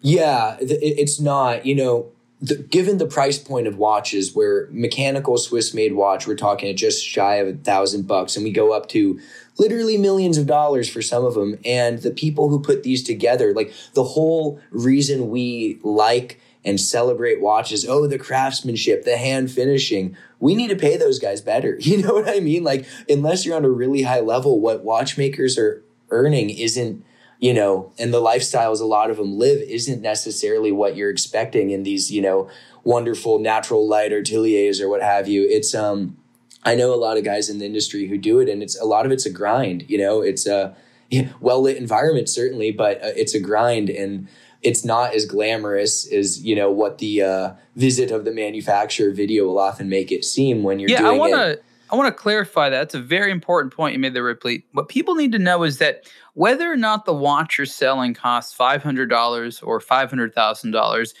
Yeah, 0.00 0.56
it's 0.60 1.20
not, 1.20 1.64
you 1.64 1.74
know, 1.74 2.10
the, 2.40 2.56
given 2.56 2.98
the 2.98 3.06
price 3.06 3.38
point 3.38 3.68
of 3.68 3.78
watches, 3.78 4.34
where 4.34 4.68
mechanical 4.72 5.38
Swiss 5.38 5.72
made 5.72 5.94
watch, 5.94 6.26
we're 6.26 6.34
talking 6.34 6.68
at 6.68 6.76
just 6.76 7.06
shy 7.06 7.36
of 7.36 7.48
a 7.48 7.52
thousand 7.52 8.08
bucks, 8.08 8.34
and 8.34 8.44
we 8.44 8.50
go 8.50 8.72
up 8.72 8.88
to 8.88 9.20
literally 9.58 9.96
millions 9.96 10.36
of 10.38 10.46
dollars 10.46 10.90
for 10.90 11.00
some 11.00 11.24
of 11.24 11.34
them. 11.34 11.56
And 11.64 12.00
the 12.00 12.10
people 12.10 12.48
who 12.48 12.60
put 12.60 12.82
these 12.82 13.04
together, 13.04 13.54
like 13.54 13.72
the 13.94 14.02
whole 14.02 14.60
reason 14.72 15.30
we 15.30 15.78
like 15.84 16.40
and 16.64 16.80
celebrate 16.80 17.40
watches, 17.40 17.86
oh, 17.88 18.06
the 18.06 18.18
craftsmanship, 18.18 19.04
the 19.04 19.16
hand 19.16 19.50
finishing, 19.50 20.16
we 20.38 20.54
need 20.54 20.68
to 20.68 20.76
pay 20.76 20.96
those 20.96 21.18
guys 21.18 21.40
better. 21.40 21.78
You 21.80 22.02
know 22.02 22.14
what 22.14 22.28
I 22.28 22.40
mean? 22.40 22.64
Like, 22.64 22.86
unless 23.08 23.44
you're 23.44 23.56
on 23.56 23.64
a 23.64 23.70
really 23.70 24.02
high 24.02 24.20
level, 24.20 24.60
what 24.60 24.84
watchmakers 24.84 25.58
are 25.58 25.84
earning 26.10 26.50
isn't 26.50 27.04
you 27.42 27.52
know, 27.52 27.92
and 27.98 28.14
the 28.14 28.22
lifestyles 28.22 28.80
a 28.80 28.84
lot 28.84 29.10
of 29.10 29.16
them 29.16 29.36
live 29.36 29.60
isn't 29.62 30.00
necessarily 30.00 30.70
what 30.70 30.94
you're 30.94 31.10
expecting 31.10 31.70
in 31.70 31.82
these, 31.82 32.08
you 32.08 32.22
know, 32.22 32.48
wonderful 32.84 33.40
natural 33.40 33.88
light 33.88 34.12
or 34.12 34.20
ateliers 34.20 34.80
or 34.80 34.88
what 34.88 35.02
have 35.02 35.26
you. 35.26 35.44
It's 35.50 35.74
um 35.74 36.16
I 36.62 36.76
know 36.76 36.94
a 36.94 36.96
lot 36.96 37.18
of 37.18 37.24
guys 37.24 37.50
in 37.50 37.58
the 37.58 37.66
industry 37.66 38.06
who 38.06 38.16
do 38.16 38.38
it 38.38 38.48
and 38.48 38.62
it's 38.62 38.80
a 38.80 38.84
lot 38.84 39.06
of 39.06 39.10
it's 39.10 39.26
a 39.26 39.30
grind, 39.30 39.84
you 39.90 39.98
know, 39.98 40.20
it's 40.20 40.46
a 40.46 40.76
well-lit 41.40 41.76
environment 41.78 42.28
certainly, 42.28 42.70
but 42.70 43.02
uh, 43.02 43.10
it's 43.16 43.34
a 43.34 43.40
grind 43.40 43.90
and 43.90 44.28
it's 44.62 44.84
not 44.84 45.14
as 45.14 45.26
glamorous 45.26 46.10
as, 46.12 46.42
you 46.42 46.54
know, 46.54 46.70
what 46.70 46.98
the 46.98 47.22
uh, 47.22 47.52
visit 47.76 48.10
of 48.10 48.24
the 48.24 48.32
manufacturer 48.32 49.10
video 49.12 49.46
will 49.46 49.58
often 49.58 49.88
make 49.88 50.12
it 50.12 50.24
seem 50.24 50.62
when 50.62 50.78
you're 50.78 50.88
yeah, 50.88 50.98
doing 50.98 51.14
I 51.14 51.18
want 51.18 51.32
it. 51.32 51.36
to 51.36 51.62
I 51.90 51.94
want 51.96 52.08
to 52.08 52.22
clarify 52.22 52.70
that. 52.70 52.82
It's 52.84 52.94
a 52.94 53.00
very 53.00 53.30
important 53.30 53.74
point 53.74 53.92
you 53.92 53.98
made 53.98 54.14
there, 54.14 54.24
Ripley. 54.24 54.64
What 54.72 54.88
people 54.88 55.14
need 55.14 55.30
to 55.32 55.38
know 55.38 55.62
is 55.62 55.76
that 55.78 56.08
whether 56.32 56.72
or 56.72 56.76
not 56.76 57.04
the 57.04 57.12
watch 57.12 57.58
you're 57.58 57.66
selling 57.66 58.14
costs 58.14 58.54
five 58.54 58.82
hundred 58.82 59.10
dollars 59.10 59.60
or 59.60 59.78
five 59.78 60.08
hundred 60.08 60.34
thousand 60.34 60.70
dollars, 60.70 61.12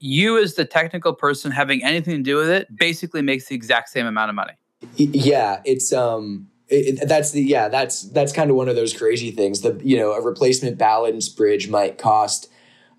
you 0.00 0.38
as 0.38 0.54
the 0.54 0.66
technical 0.66 1.14
person 1.14 1.50
having 1.50 1.82
anything 1.82 2.16
to 2.16 2.22
do 2.22 2.36
with 2.36 2.50
it 2.50 2.68
basically 2.76 3.22
makes 3.22 3.46
the 3.46 3.54
exact 3.54 3.88
same 3.88 4.06
amount 4.06 4.28
of 4.28 4.34
money. 4.34 4.52
Yeah 4.96 5.60
it's 5.64 5.92
um 5.92 6.46
it, 6.68 7.00
it- 7.02 7.08
that's 7.08 7.30
the 7.32 7.42
yeah 7.42 7.68
that's 7.68 8.02
that's 8.10 8.32
kind 8.32 8.50
of 8.50 8.56
one 8.56 8.68
of 8.68 8.76
those 8.76 8.92
crazy 8.96 9.30
things 9.30 9.62
the 9.62 9.80
you 9.82 9.96
know 9.96 10.12
a 10.12 10.22
replacement 10.22 10.78
balance 10.78 11.28
bridge 11.28 11.68
might 11.68 11.98
cost 11.98 12.48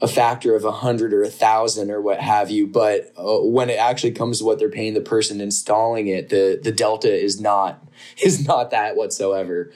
a 0.01 0.08
factor 0.08 0.56
of 0.56 0.63
a 0.63 0.72
hundred 0.72 1.13
or 1.13 1.24
a 1.24 1.29
thousand 1.29 1.91
or 1.91 2.01
what 2.01 2.20
have 2.20 2.50
you 2.50 2.65
but 2.65 3.12
uh, 3.18 3.39
when 3.39 3.70
it 3.70 3.77
actually 3.77 4.12
comes 4.12 4.39
to 4.39 4.46
what 4.46 4.58
they're 4.58 4.70
paying 4.70 4.94
the 4.94 5.01
person 5.01 5.41
installing 5.41 6.08
it 6.08 6.29
the 6.29 6.60
the 6.63 6.72
delta 6.72 7.12
is 7.12 7.39
not 7.39 7.84
is 8.24 8.48
not 8.48 8.72
that 8.72 8.96
whatsoever 8.96 9.72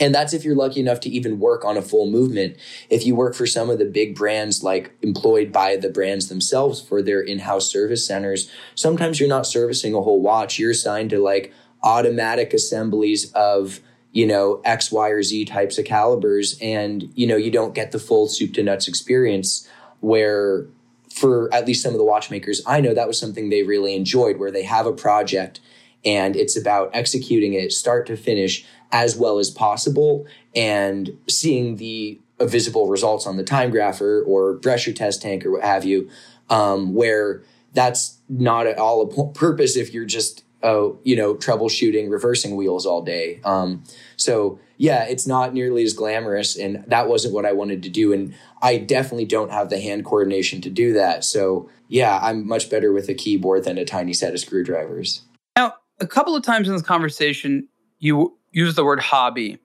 and 0.00 0.14
that's 0.14 0.32
if 0.32 0.44
you're 0.44 0.56
lucky 0.56 0.80
enough 0.80 1.00
to 1.00 1.10
even 1.10 1.38
work 1.38 1.62
on 1.62 1.76
a 1.76 1.82
full 1.82 2.10
movement. 2.10 2.56
If 2.88 3.04
you 3.04 3.14
work 3.14 3.34
for 3.34 3.46
some 3.46 3.68
of 3.68 3.78
the 3.78 3.84
big 3.84 4.16
brands, 4.16 4.62
like 4.62 4.96
employed 5.02 5.52
by 5.52 5.76
the 5.76 5.90
brands 5.90 6.28
themselves 6.28 6.80
for 6.80 7.02
their 7.02 7.20
in 7.20 7.40
house 7.40 7.70
service 7.70 8.06
centers, 8.06 8.50
sometimes 8.74 9.20
you're 9.20 9.28
not 9.28 9.46
servicing 9.46 9.94
a 9.94 10.00
whole 10.00 10.22
watch. 10.22 10.58
You're 10.58 10.70
assigned 10.70 11.10
to 11.10 11.18
like 11.18 11.52
automatic 11.82 12.54
assemblies 12.54 13.30
of, 13.32 13.80
you 14.12 14.26
know, 14.26 14.60
X, 14.64 14.90
Y, 14.90 15.08
or 15.08 15.22
Z 15.22 15.44
types 15.44 15.78
of 15.78 15.84
calibers. 15.84 16.58
And, 16.60 17.12
you 17.14 17.26
know, 17.26 17.36
you 17.36 17.50
don't 17.50 17.74
get 17.74 17.92
the 17.92 17.98
full 17.98 18.28
soup 18.28 18.54
to 18.54 18.62
nuts 18.62 18.88
experience 18.88 19.68
where 20.00 20.66
for 21.12 21.52
at 21.52 21.66
least 21.66 21.82
some 21.82 21.92
of 21.92 21.98
the 21.98 22.04
watchmakers 22.04 22.62
I 22.66 22.80
know 22.80 22.94
that 22.94 23.08
was 23.08 23.18
something 23.18 23.50
they 23.50 23.62
really 23.62 23.94
enjoyed 23.94 24.38
where 24.38 24.50
they 24.50 24.62
have 24.62 24.86
a 24.86 24.92
project 24.92 25.60
and 26.04 26.36
it's 26.36 26.56
about 26.56 26.90
executing 26.94 27.52
it 27.52 27.72
start 27.72 28.06
to 28.06 28.16
finish 28.16 28.64
as 28.92 29.16
well 29.16 29.38
as 29.38 29.50
possible 29.50 30.26
and 30.54 31.18
seeing 31.28 31.76
the 31.76 32.20
visible 32.40 32.88
results 32.88 33.26
on 33.26 33.36
the 33.36 33.44
time 33.44 33.70
grapher 33.70 34.26
or 34.26 34.54
pressure 34.54 34.92
test 34.92 35.20
tank 35.20 35.44
or 35.44 35.50
what 35.52 35.62
have 35.62 35.84
you 35.84 36.08
um, 36.48 36.94
where 36.94 37.42
that's 37.74 38.18
not 38.28 38.66
at 38.66 38.78
all 38.78 39.02
a 39.02 39.32
purpose 39.32 39.76
if 39.76 39.92
you're 39.92 40.04
just 40.04 40.44
uh, 40.62 40.88
you 41.02 41.16
know 41.16 41.34
troubleshooting 41.34 42.10
reversing 42.10 42.56
wheels 42.56 42.86
all 42.86 43.02
day 43.02 43.40
um, 43.44 43.82
so 44.16 44.58
yeah 44.76 45.04
it's 45.04 45.26
not 45.26 45.54
nearly 45.54 45.82
as 45.82 45.92
glamorous 45.92 46.56
and 46.56 46.84
that 46.86 47.08
wasn't 47.08 47.32
what 47.32 47.46
i 47.46 47.52
wanted 47.52 47.82
to 47.82 47.88
do 47.88 48.12
and 48.12 48.34
i 48.62 48.76
definitely 48.76 49.24
don't 49.24 49.50
have 49.50 49.70
the 49.70 49.80
hand 49.80 50.04
coordination 50.04 50.60
to 50.60 50.70
do 50.70 50.92
that 50.92 51.24
so 51.24 51.68
yeah 51.88 52.18
i'm 52.22 52.46
much 52.46 52.70
better 52.70 52.92
with 52.92 53.08
a 53.08 53.14
keyboard 53.14 53.64
than 53.64 53.78
a 53.78 53.84
tiny 53.84 54.12
set 54.12 54.32
of 54.32 54.40
screwdrivers 54.40 55.22
Now, 55.56 55.74
a 56.00 56.06
couple 56.06 56.34
of 56.34 56.42
times 56.42 56.68
in 56.68 56.74
this 56.74 56.82
conversation, 56.82 57.68
you 57.98 58.36
use 58.52 58.74
the 58.74 58.84
word 58.84 59.00
hobby, 59.00 59.58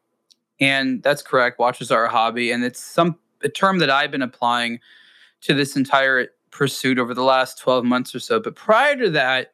and 0.59 1.01
that's 1.01 1.21
correct. 1.21 1.59
Watches 1.59 1.91
are 1.91 2.05
a 2.05 2.09
hobby, 2.09 2.51
and 2.51 2.63
it's 2.63 2.79
some 2.79 3.17
a 3.41 3.49
term 3.49 3.79
that 3.79 3.89
I've 3.89 4.11
been 4.11 4.21
applying 4.21 4.79
to 5.41 5.53
this 5.53 5.75
entire 5.75 6.29
pursuit 6.51 6.99
over 6.99 7.13
the 7.13 7.23
last 7.23 7.59
12 7.59 7.83
months 7.85 8.15
or 8.15 8.19
so. 8.19 8.39
But 8.39 8.55
prior 8.55 8.95
to 8.97 9.09
that, 9.11 9.53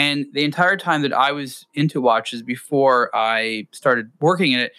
and 0.00 0.24
the 0.32 0.44
entire 0.44 0.78
time 0.78 1.02
that 1.02 1.12
I 1.12 1.30
was 1.30 1.66
into 1.74 2.00
watches 2.00 2.42
before 2.42 3.14
I 3.14 3.66
started 3.70 4.10
working 4.18 4.52
in 4.52 4.60
it, 4.60 4.72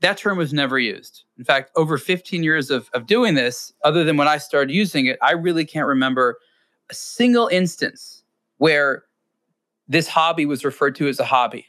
that 0.00 0.18
term 0.18 0.36
was 0.36 0.52
never 0.52 0.80
used. 0.80 1.22
In 1.38 1.44
fact, 1.44 1.70
over 1.76 1.96
15 1.96 2.42
years 2.42 2.68
of, 2.68 2.90
of 2.92 3.06
doing 3.06 3.34
this, 3.34 3.72
other 3.84 4.02
than 4.02 4.16
when 4.16 4.26
I 4.26 4.38
started 4.38 4.74
using 4.74 5.06
it, 5.06 5.16
I 5.22 5.34
really 5.34 5.64
can't 5.64 5.86
remember 5.86 6.38
a 6.90 6.94
single 6.94 7.46
instance 7.46 8.24
where 8.56 9.04
this 9.86 10.08
hobby 10.08 10.44
was 10.44 10.64
referred 10.64 10.96
to 10.96 11.06
as 11.06 11.20
a 11.20 11.24
hobby. 11.24 11.66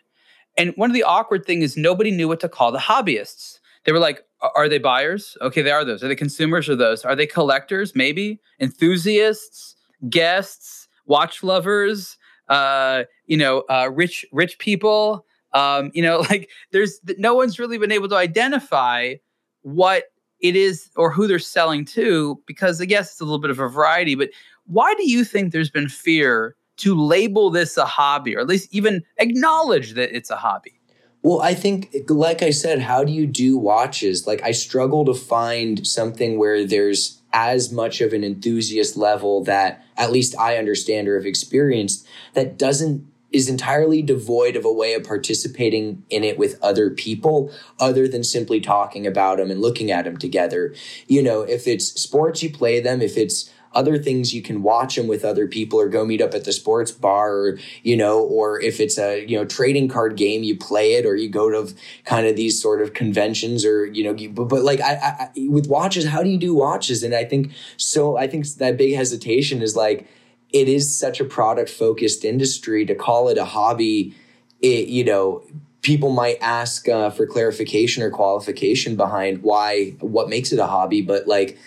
And 0.58 0.74
one 0.75 0.89
of 0.89 0.96
the 0.96 1.03
awkward 1.03 1.46
things 1.46 1.63
is 1.63 1.77
nobody 1.77 2.10
knew 2.10 2.27
what 2.27 2.39
to 2.39 2.50
call 2.50 2.72
the 2.72 2.79
hobbyists. 2.79 3.60
They 3.84 3.91
were 3.91 4.00
like, 4.00 4.24
are 4.55 4.67
they 4.67 4.79
buyers? 4.79 5.38
Okay, 5.41 5.62
they 5.62 5.69
are 5.69 5.86
those. 5.86 6.03
Are 6.03 6.08
they 6.08 6.15
consumers 6.15 6.67
or 6.67 6.75
those? 6.75 7.05
Are 7.05 7.15
they 7.15 7.27
collectors? 7.27 7.96
Maybe 7.96 8.41
enthusiasts, 8.60 9.75
guests, 10.10 10.88
watch 11.05 11.43
lovers, 11.43 12.17
uh, 12.50 13.03
you 13.25 13.38
know, 13.38 13.63
uh, 13.70 13.89
rich 13.94 14.25
rich 14.32 14.58
people. 14.60 15.25
Um, 15.53 15.91
you 15.94 16.03
know, 16.03 16.20
like 16.29 16.50
there's 16.72 17.00
no 17.18 17.36
one's 17.36 17.60
really 17.60 17.77
been 17.77 17.91
able 17.91 18.10
to 18.10 18.15
identify 18.15 19.15
what 19.62 20.06
it 20.39 20.56
is 20.56 20.89
or 20.96 21.12
who 21.12 21.27
they're 21.27 21.39
selling 21.39 21.84
to 21.84 22.41
because 22.46 22.82
I 22.82 22.86
guess 22.86 23.12
it's 23.12 23.22
a 23.22 23.25
little 23.25 23.39
bit 23.39 23.51
of 23.51 23.60
a 23.60 23.68
variety. 23.68 24.15
But 24.15 24.29
why 24.68 24.94
do 24.96 25.10
you 25.10 25.24
think 25.24 25.51
there's 25.51 25.70
been 25.70 25.89
fear 25.89 26.56
to 26.77 26.96
label 26.96 27.50
this 27.50 27.75
a 27.75 27.86
hobby 27.86 28.36
or 28.36 28.39
at 28.39 28.48
least 28.48 28.74
even 28.74 29.03
acknowledge 29.18 29.94
that 29.94 30.15
it's 30.15 30.29
a 30.29 30.36
hobby? 30.36 30.79
Well, 31.22 31.41
I 31.41 31.53
think, 31.53 31.94
like 32.08 32.41
I 32.41 32.50
said, 32.51 32.79
how 32.79 33.03
do 33.03 33.12
you 33.12 33.27
do 33.27 33.58
watches? 33.58 34.25
Like, 34.25 34.41
I 34.41 34.51
struggle 34.51 35.03
to 35.03 35.13
find 35.13 35.86
something 35.86 36.38
where 36.39 36.65
there's 36.65 37.18
as 37.33 37.71
much 37.71 38.01
of 38.01 38.13
an 38.13 38.24
enthusiast 38.24 38.98
level 38.98 39.43
that 39.43 39.83
at 39.98 40.12
least 40.12 40.38
I 40.38 40.57
understand 40.57 41.07
or 41.07 41.15
have 41.15 41.25
experienced 41.25 42.07
that 42.33 42.57
doesn't 42.57 43.07
is 43.31 43.48
entirely 43.48 44.01
devoid 44.01 44.55
of 44.55 44.65
a 44.65 44.74
way 44.74 44.93
of 44.93 45.03
participating 45.03 46.03
in 46.09 46.24
it 46.24 46.38
with 46.38 46.57
other 46.63 46.89
people 46.89 47.51
other 47.79 48.07
than 48.07 48.24
simply 48.24 48.59
talking 48.59 49.05
about 49.05 49.38
them 49.38 49.51
and 49.51 49.62
looking 49.62 49.91
at 49.91 50.05
them 50.05 50.17
together. 50.17 50.74
You 51.07 51.21
know, 51.21 51.41
if 51.41 51.67
it's 51.67 51.88
sports, 52.01 52.41
you 52.41 52.51
play 52.51 52.79
them. 52.79 53.01
If 53.01 53.17
it's 53.17 53.51
other 53.73 53.97
things 53.97 54.33
you 54.33 54.41
can 54.41 54.63
watch 54.63 54.95
them 54.95 55.07
with 55.07 55.23
other 55.23 55.47
people 55.47 55.79
or 55.79 55.88
go 55.88 56.05
meet 56.05 56.21
up 56.21 56.33
at 56.33 56.45
the 56.45 56.51
sports 56.51 56.91
bar 56.91 57.33
or 57.33 57.59
you 57.83 57.95
know 57.95 58.19
or 58.19 58.59
if 58.61 58.79
it's 58.79 58.97
a 58.97 59.25
you 59.25 59.38
know 59.38 59.45
trading 59.45 59.88
card 59.88 60.15
game 60.15 60.43
you 60.43 60.57
play 60.57 60.93
it 60.93 61.05
or 61.05 61.15
you 61.15 61.29
go 61.29 61.49
to 61.49 61.73
kind 62.05 62.25
of 62.27 62.35
these 62.35 62.61
sort 62.61 62.81
of 62.81 62.93
conventions 62.93 63.63
or 63.63 63.85
you 63.85 64.03
know 64.03 64.13
you, 64.13 64.29
but, 64.29 64.45
but 64.45 64.63
like 64.63 64.81
I, 64.81 64.93
I 64.95 65.29
with 65.47 65.67
watches 65.67 66.05
how 66.05 66.23
do 66.23 66.29
you 66.29 66.38
do 66.38 66.55
watches? 66.55 67.03
And 67.03 67.13
i 67.13 67.23
think 67.23 67.51
so 67.77 68.17
i 68.17 68.27
think 68.27 68.47
that 68.55 68.77
big 68.77 68.95
hesitation 68.95 69.61
is 69.61 69.75
like 69.75 70.07
it 70.51 70.67
is 70.67 70.97
such 70.97 71.19
a 71.19 71.25
product 71.25 71.69
focused 71.69 72.25
industry 72.25 72.85
to 72.85 72.95
call 72.95 73.29
it 73.29 73.38
a 73.38 73.45
hobby. 73.45 74.15
It 74.61 74.88
you 74.88 75.03
know 75.03 75.43
people 75.81 76.09
might 76.09 76.38
ask 76.41 76.89
uh, 76.89 77.09
for 77.09 77.25
clarification 77.25 78.03
or 78.03 78.09
qualification 78.09 78.95
behind 78.95 79.41
why 79.43 79.91
what 79.99 80.27
makes 80.27 80.51
it 80.51 80.59
a 80.59 80.67
hobby 80.67 81.01
but 81.01 81.25
like 81.25 81.57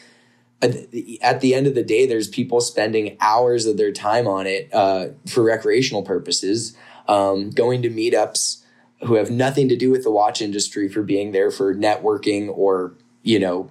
at 0.63 1.41
the 1.41 1.55
end 1.55 1.67
of 1.67 1.75
the 1.75 1.83
day, 1.83 2.07
there's 2.07 2.29
people 2.29 2.61
spending 2.61 3.17
hours 3.21 3.67
of 3.67 3.77
their 3.77 3.93
time 3.93 4.29
on 4.29 4.47
it 4.47 4.73
uh, 4.73 5.09
for 5.27 5.43
recreational 5.43 6.03
purposes, 6.03 6.77
um, 7.09 7.51
going 7.51 7.83
to 7.83 7.91
meetups 7.91 8.63
who 9.05 9.15
have 9.15 9.31
nothing 9.31 9.69
to 9.69 9.77
do 9.77 9.91
with 9.91 10.05
the 10.05 10.11
watch 10.11 10.41
industry 10.41 10.89
for 10.89 11.03
being 11.03 11.33
there 11.33 11.51
for 11.51 11.75
networking 11.75 12.49
or 12.57 12.95
you 13.23 13.39
know 13.39 13.69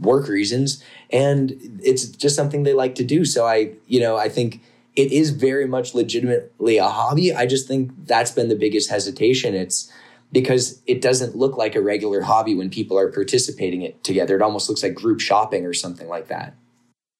work 0.00 0.28
reasons, 0.28 0.82
and 1.10 1.52
it's 1.82 2.06
just 2.06 2.34
something 2.34 2.64
they 2.64 2.74
like 2.74 2.96
to 2.96 3.04
do. 3.04 3.24
So 3.24 3.46
I, 3.46 3.72
you 3.86 4.00
know, 4.00 4.16
I 4.16 4.28
think 4.28 4.60
it 4.96 5.12
is 5.12 5.30
very 5.30 5.66
much 5.66 5.94
legitimately 5.94 6.78
a 6.78 6.88
hobby. 6.88 7.32
I 7.32 7.46
just 7.46 7.68
think 7.68 7.92
that's 8.06 8.30
been 8.30 8.48
the 8.48 8.56
biggest 8.56 8.90
hesitation. 8.90 9.54
It's 9.54 9.92
because 10.34 10.82
it 10.86 11.00
doesn't 11.00 11.36
look 11.36 11.56
like 11.56 11.76
a 11.76 11.80
regular 11.80 12.20
hobby 12.20 12.56
when 12.56 12.68
people 12.68 12.98
are 12.98 13.10
participating 13.10 13.82
it 13.82 14.02
together. 14.02 14.34
It 14.34 14.42
almost 14.42 14.68
looks 14.68 14.82
like 14.82 14.92
group 14.92 15.20
shopping 15.20 15.64
or 15.64 15.72
something 15.72 16.08
like 16.08 16.26
that. 16.26 16.56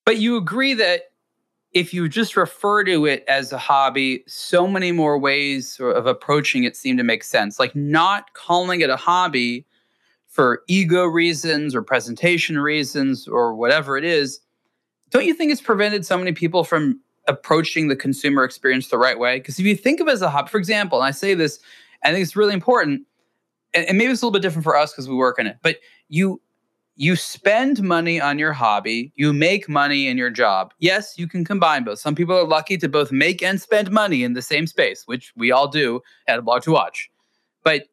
But 0.05 0.19
you 0.19 0.37
agree 0.37 0.75
that 0.75 1.13
if 1.73 1.95
you 1.95 2.09
just 2.09 2.37
refer 2.37 2.83
to 2.83 3.07
it 3.07 3.25
as 3.29 3.53
a 3.53 3.59
hobby, 3.59 4.25
so 4.27 4.67
many 4.67 4.91
more 4.91 5.17
ways 5.17 5.79
of 5.81 6.07
approaching 6.07 6.65
it 6.65 6.77
seem 6.77 6.97
to 6.97 7.05
make 7.05 7.23
sense. 7.23 7.61
Like 7.61 7.75
not 7.77 8.35
calling 8.35 8.81
it 8.81 8.91
a 8.91 8.97
hobby 8.97 9.65
for 10.27 10.63
ego 10.67 11.05
reasons 11.05 11.73
or 11.73 11.83
presentation 11.83 12.59
reasons 12.59 13.29
or 13.29 13.55
whatever 13.55 13.97
it 13.97 14.05
is. 14.05 14.41
Don't 15.11 15.25
you 15.25 15.35
think 15.35 15.53
it's 15.53 15.61
prevented 15.61 16.05
so 16.05 16.19
many 16.19 16.33
people 16.33 16.65
from 16.65 17.01
approaching 17.29 17.87
the 17.87 17.97
consumer 17.97 18.43
experience 18.43 18.89
the 18.89 18.99
right 18.99 19.21
way? 19.21 19.39
Because 19.39 19.61
if 19.61 19.65
you 19.65 19.77
think 19.77 20.01
of 20.01 20.09
it 20.09 20.13
as 20.13 20.23
a 20.23 20.31
hobby, 20.31 20.49
for 20.49 20.59
example, 20.59 20.99
and 20.99 21.07
I 21.07 21.13
say 21.13 21.35
this 21.35 21.61
I 22.05 22.13
think 22.13 22.23
it's 22.23 22.37
really 22.37 22.55
important. 22.55 23.03
And, 23.73 23.87
and 23.89 23.99
maybe 23.99 24.13
it's 24.13 24.23
a 24.23 24.27
little 24.27 24.33
bit 24.39 24.43
different 24.43 24.65
for 24.65 24.77
us 24.77 24.93
because 24.93 25.09
we 25.09 25.15
work 25.15 25.39
in 25.39 25.47
it, 25.47 25.57
but 25.63 25.79
you 26.09 26.41
you 26.97 27.17
spend 27.17 27.83
money 27.83 28.21
on 28.21 28.39
your 28.39 28.53
hobby, 28.53 29.13
you 29.17 29.33
make 29.33 29.69
money 29.69 30.07
in 30.07 30.17
your 30.17 30.31
job. 30.31 30.73
Yes, 30.79 31.19
you 31.19 31.27
can 31.27 31.45
combine 31.45 31.83
both. 31.83 31.99
Some 31.99 32.15
people 32.15 32.37
are 32.37 32.47
lucky 32.47 32.77
to 32.77 32.89
both 32.89 33.11
make 33.11 33.43
and 33.43 33.61
spend 33.61 33.91
money 33.91 34.23
in 34.23 34.35
the 34.35 34.43
same 34.43 34.69
space, 34.69 35.03
which 35.07 35.33
we 35.35 35.51
all 35.51 35.67
do 35.67 36.01
at 36.29 36.39
a 36.39 36.43
blog 36.43 36.63
to 36.63 36.71
watch. 36.71 37.11
But 37.65 37.87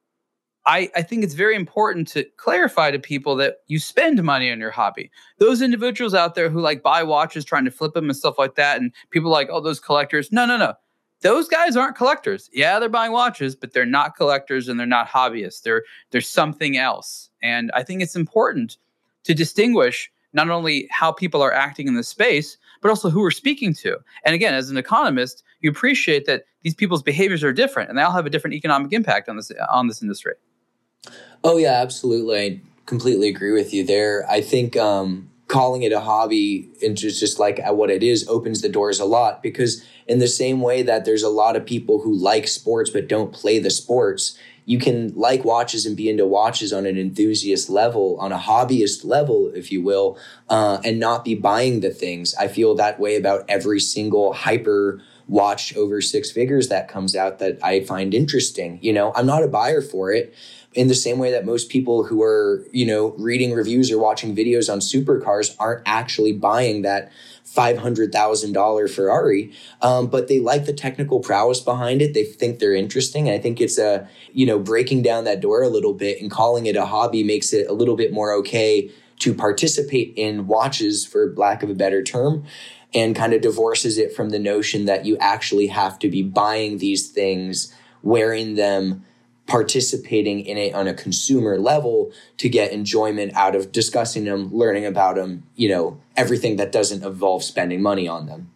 I, 0.67 0.91
I 0.95 1.01
think 1.01 1.23
it's 1.23 1.33
very 1.33 1.55
important 1.55 2.09
to 2.09 2.25
clarify 2.37 2.91
to 2.91 2.99
people 2.99 3.35
that 3.37 3.55
you 3.65 3.79
spend 3.79 4.21
money 4.23 4.51
on 4.51 4.59
your 4.59 4.69
hobby. 4.69 5.09
Those 5.39 5.63
individuals 5.63 6.13
out 6.13 6.35
there 6.35 6.51
who 6.51 6.61
like 6.61 6.83
buy 6.83 7.01
watches 7.01 7.43
trying 7.43 7.65
to 7.65 7.71
flip 7.71 7.95
them 7.95 8.07
and 8.07 8.15
stuff 8.15 8.37
like 8.37 8.53
that, 8.55 8.79
and 8.79 8.93
people 9.09 9.31
like, 9.31 9.49
oh, 9.51 9.61
those 9.61 9.79
collectors. 9.79 10.31
No, 10.31 10.45
no, 10.45 10.57
no 10.57 10.75
those 11.21 11.47
guys 11.47 11.75
aren't 11.75 11.95
collectors. 11.95 12.49
Yeah, 12.53 12.79
they're 12.79 12.89
buying 12.89 13.11
watches, 13.11 13.55
but 13.55 13.73
they're 13.73 13.85
not 13.85 14.15
collectors 14.15 14.67
and 14.67 14.79
they're 14.79 14.87
not 14.87 15.07
hobbyists. 15.07 15.61
They're 15.61 15.83
they're 16.11 16.21
something 16.21 16.77
else. 16.77 17.29
And 17.41 17.71
I 17.73 17.83
think 17.83 18.01
it's 18.01 18.15
important 18.15 18.77
to 19.23 19.33
distinguish 19.33 20.11
not 20.33 20.49
only 20.49 20.87
how 20.91 21.11
people 21.11 21.41
are 21.41 21.53
acting 21.53 21.87
in 21.87 21.95
the 21.95 22.03
space, 22.03 22.57
but 22.81 22.89
also 22.89 23.09
who 23.09 23.21
we're 23.21 23.31
speaking 23.31 23.73
to. 23.75 23.97
And 24.23 24.33
again, 24.33 24.53
as 24.53 24.69
an 24.69 24.77
economist, 24.77 25.43
you 25.61 25.69
appreciate 25.69 26.25
that 26.25 26.45
these 26.63 26.73
people's 26.73 27.03
behaviors 27.03 27.43
are 27.43 27.53
different 27.53 27.89
and 27.89 27.97
they 27.97 28.03
all 28.03 28.11
have 28.11 28.25
a 28.25 28.29
different 28.29 28.55
economic 28.55 28.93
impact 28.93 29.29
on 29.29 29.37
this 29.37 29.51
on 29.69 29.87
this 29.87 30.01
industry. 30.01 30.33
Oh 31.43 31.57
yeah, 31.57 31.73
absolutely. 31.73 32.39
I 32.39 32.61
completely 32.85 33.29
agree 33.29 33.51
with 33.51 33.73
you 33.73 33.85
there. 33.85 34.29
I 34.29 34.41
think 34.41 34.77
um, 34.77 35.30
calling 35.51 35.83
it 35.83 35.91
a 35.91 35.99
hobby 35.99 36.69
and 36.81 36.95
just, 36.95 37.19
just 37.19 37.37
like 37.37 37.59
what 37.71 37.89
it 37.89 38.01
is 38.01 38.25
opens 38.29 38.61
the 38.61 38.69
doors 38.69 39.01
a 39.01 39.05
lot 39.05 39.43
because 39.43 39.85
in 40.07 40.19
the 40.19 40.27
same 40.27 40.61
way 40.61 40.81
that 40.81 41.03
there's 41.03 41.23
a 41.23 41.29
lot 41.29 41.57
of 41.57 41.65
people 41.65 42.01
who 42.01 42.15
like 42.15 42.47
sports 42.47 42.89
but 42.89 43.09
don't 43.09 43.33
play 43.33 43.59
the 43.59 43.69
sports 43.69 44.37
you 44.63 44.79
can 44.79 45.13
like 45.13 45.43
watches 45.43 45.85
and 45.85 45.97
be 45.97 46.09
into 46.09 46.25
watches 46.25 46.71
on 46.71 46.85
an 46.85 46.97
enthusiast 46.97 47.69
level 47.69 48.17
on 48.21 48.31
a 48.31 48.37
hobbyist 48.37 49.03
level 49.03 49.51
if 49.53 49.73
you 49.73 49.81
will 49.81 50.17
uh, 50.47 50.79
and 50.85 50.99
not 50.99 51.25
be 51.25 51.35
buying 51.35 51.81
the 51.81 51.89
things. 51.89 52.33
I 52.35 52.47
feel 52.47 52.75
that 52.75 52.97
way 52.97 53.17
about 53.17 53.43
every 53.49 53.81
single 53.81 54.31
hyper 54.31 55.01
watch 55.27 55.75
over 55.75 56.01
six 56.01 56.31
figures 56.31 56.67
that 56.67 56.89
comes 56.89 57.15
out 57.15 57.39
that 57.39 57.57
i 57.63 57.79
find 57.85 58.13
interesting 58.13 58.77
you 58.81 58.91
know? 58.91 59.13
I'm 59.15 59.25
not 59.25 59.43
a 59.43 59.47
buyer 59.47 59.81
for 59.81 60.11
it 60.11 60.33
in 60.73 60.87
the 60.87 60.95
same 60.95 61.19
way 61.19 61.31
that 61.31 61.45
most 61.45 61.69
people 61.69 62.05
who 62.05 62.23
are, 62.23 62.65
you 62.71 62.85
know, 62.85 63.09
reading 63.17 63.53
reviews 63.53 63.91
or 63.91 63.99
watching 63.99 64.35
videos 64.35 64.71
on 64.71 64.79
supercars 64.79 65.53
aren't 65.59 65.81
actually 65.85 66.31
buying 66.31 66.81
that 66.83 67.11
$500,000 67.45 68.89
Ferrari, 68.89 69.51
um, 69.81 70.07
but 70.07 70.29
they 70.29 70.39
like 70.39 70.65
the 70.65 70.73
technical 70.73 71.19
prowess 71.19 71.59
behind 71.59 72.01
it. 72.01 72.13
They 72.13 72.23
think 72.23 72.59
they're 72.59 72.73
interesting. 72.73 73.29
I 73.29 73.37
think 73.37 73.59
it's 73.59 73.77
a, 73.77 74.07
you 74.31 74.45
know, 74.45 74.57
breaking 74.57 75.01
down 75.01 75.25
that 75.25 75.41
door 75.41 75.61
a 75.61 75.67
little 75.67 75.93
bit 75.93 76.21
and 76.21 76.31
calling 76.31 76.65
it 76.67 76.77
a 76.77 76.85
hobby 76.85 77.23
makes 77.23 77.51
it 77.51 77.67
a 77.67 77.73
little 77.73 77.97
bit 77.97 78.13
more 78.13 78.31
okay 78.35 78.89
to 79.19 79.33
participate 79.33 80.13
in 80.15 80.47
watches, 80.47 81.05
for 81.05 81.33
lack 81.35 81.61
of 81.61 81.69
a 81.69 81.75
better 81.75 82.01
term, 82.01 82.45
and 82.93 83.15
kind 83.15 83.33
of 83.33 83.41
divorces 83.41 83.97
it 83.97 84.13
from 84.15 84.29
the 84.29 84.39
notion 84.39 84.85
that 84.85 85.05
you 85.05 85.17
actually 85.17 85.67
have 85.67 85.99
to 85.99 86.09
be 86.09 86.23
buying 86.23 86.77
these 86.77 87.09
things, 87.09 87.73
wearing 88.01 88.55
them, 88.55 89.05
participating 89.51 90.39
in 90.45 90.57
it 90.57 90.73
on 90.73 90.87
a 90.87 90.93
consumer 90.93 91.59
level 91.59 92.09
to 92.37 92.47
get 92.47 92.71
enjoyment 92.71 93.33
out 93.35 93.53
of 93.53 93.73
discussing 93.73 94.23
them, 94.23 94.49
learning 94.53 94.85
about 94.85 95.15
them, 95.15 95.43
you 95.57 95.67
know, 95.67 95.99
everything 96.15 96.55
that 96.55 96.71
doesn't 96.71 97.03
involve 97.03 97.43
spending 97.43 97.81
money 97.81 98.07
on 98.07 98.27
them. 98.27 98.49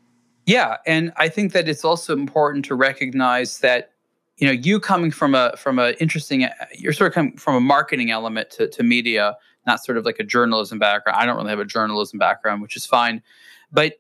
Yeah, 0.46 0.78
and 0.88 1.12
I 1.18 1.28
think 1.28 1.52
that 1.52 1.68
it's 1.68 1.84
also 1.84 2.14
important 2.14 2.64
to 2.66 2.76
recognize 2.76 3.60
that 3.60 3.92
you 4.38 4.48
know 4.48 4.54
you 4.54 4.80
coming 4.80 5.12
from 5.12 5.36
a 5.36 5.54
from 5.58 5.80
a 5.80 5.92
interesting 6.00 6.48
you're 6.78 6.94
sort 6.94 7.10
of 7.10 7.14
coming 7.14 7.36
from 7.36 7.56
a 7.56 7.62
marketing 7.62 8.10
element 8.10 8.52
to, 8.52 8.70
to 8.70 8.84
media 8.84 9.36
not 9.66 9.84
sort 9.84 9.98
of 9.98 10.04
like 10.04 10.20
a 10.20 10.26
journalism 10.26 10.78
background 10.78 11.18
i 11.18 11.26
don't 11.26 11.38
really 11.38 11.52
have 11.52 11.60
a 11.60 11.66
journalism 11.66 12.20
background 12.20 12.62
which 12.62 12.76
is 12.76 12.86
fine 12.86 13.24
but 13.72 13.94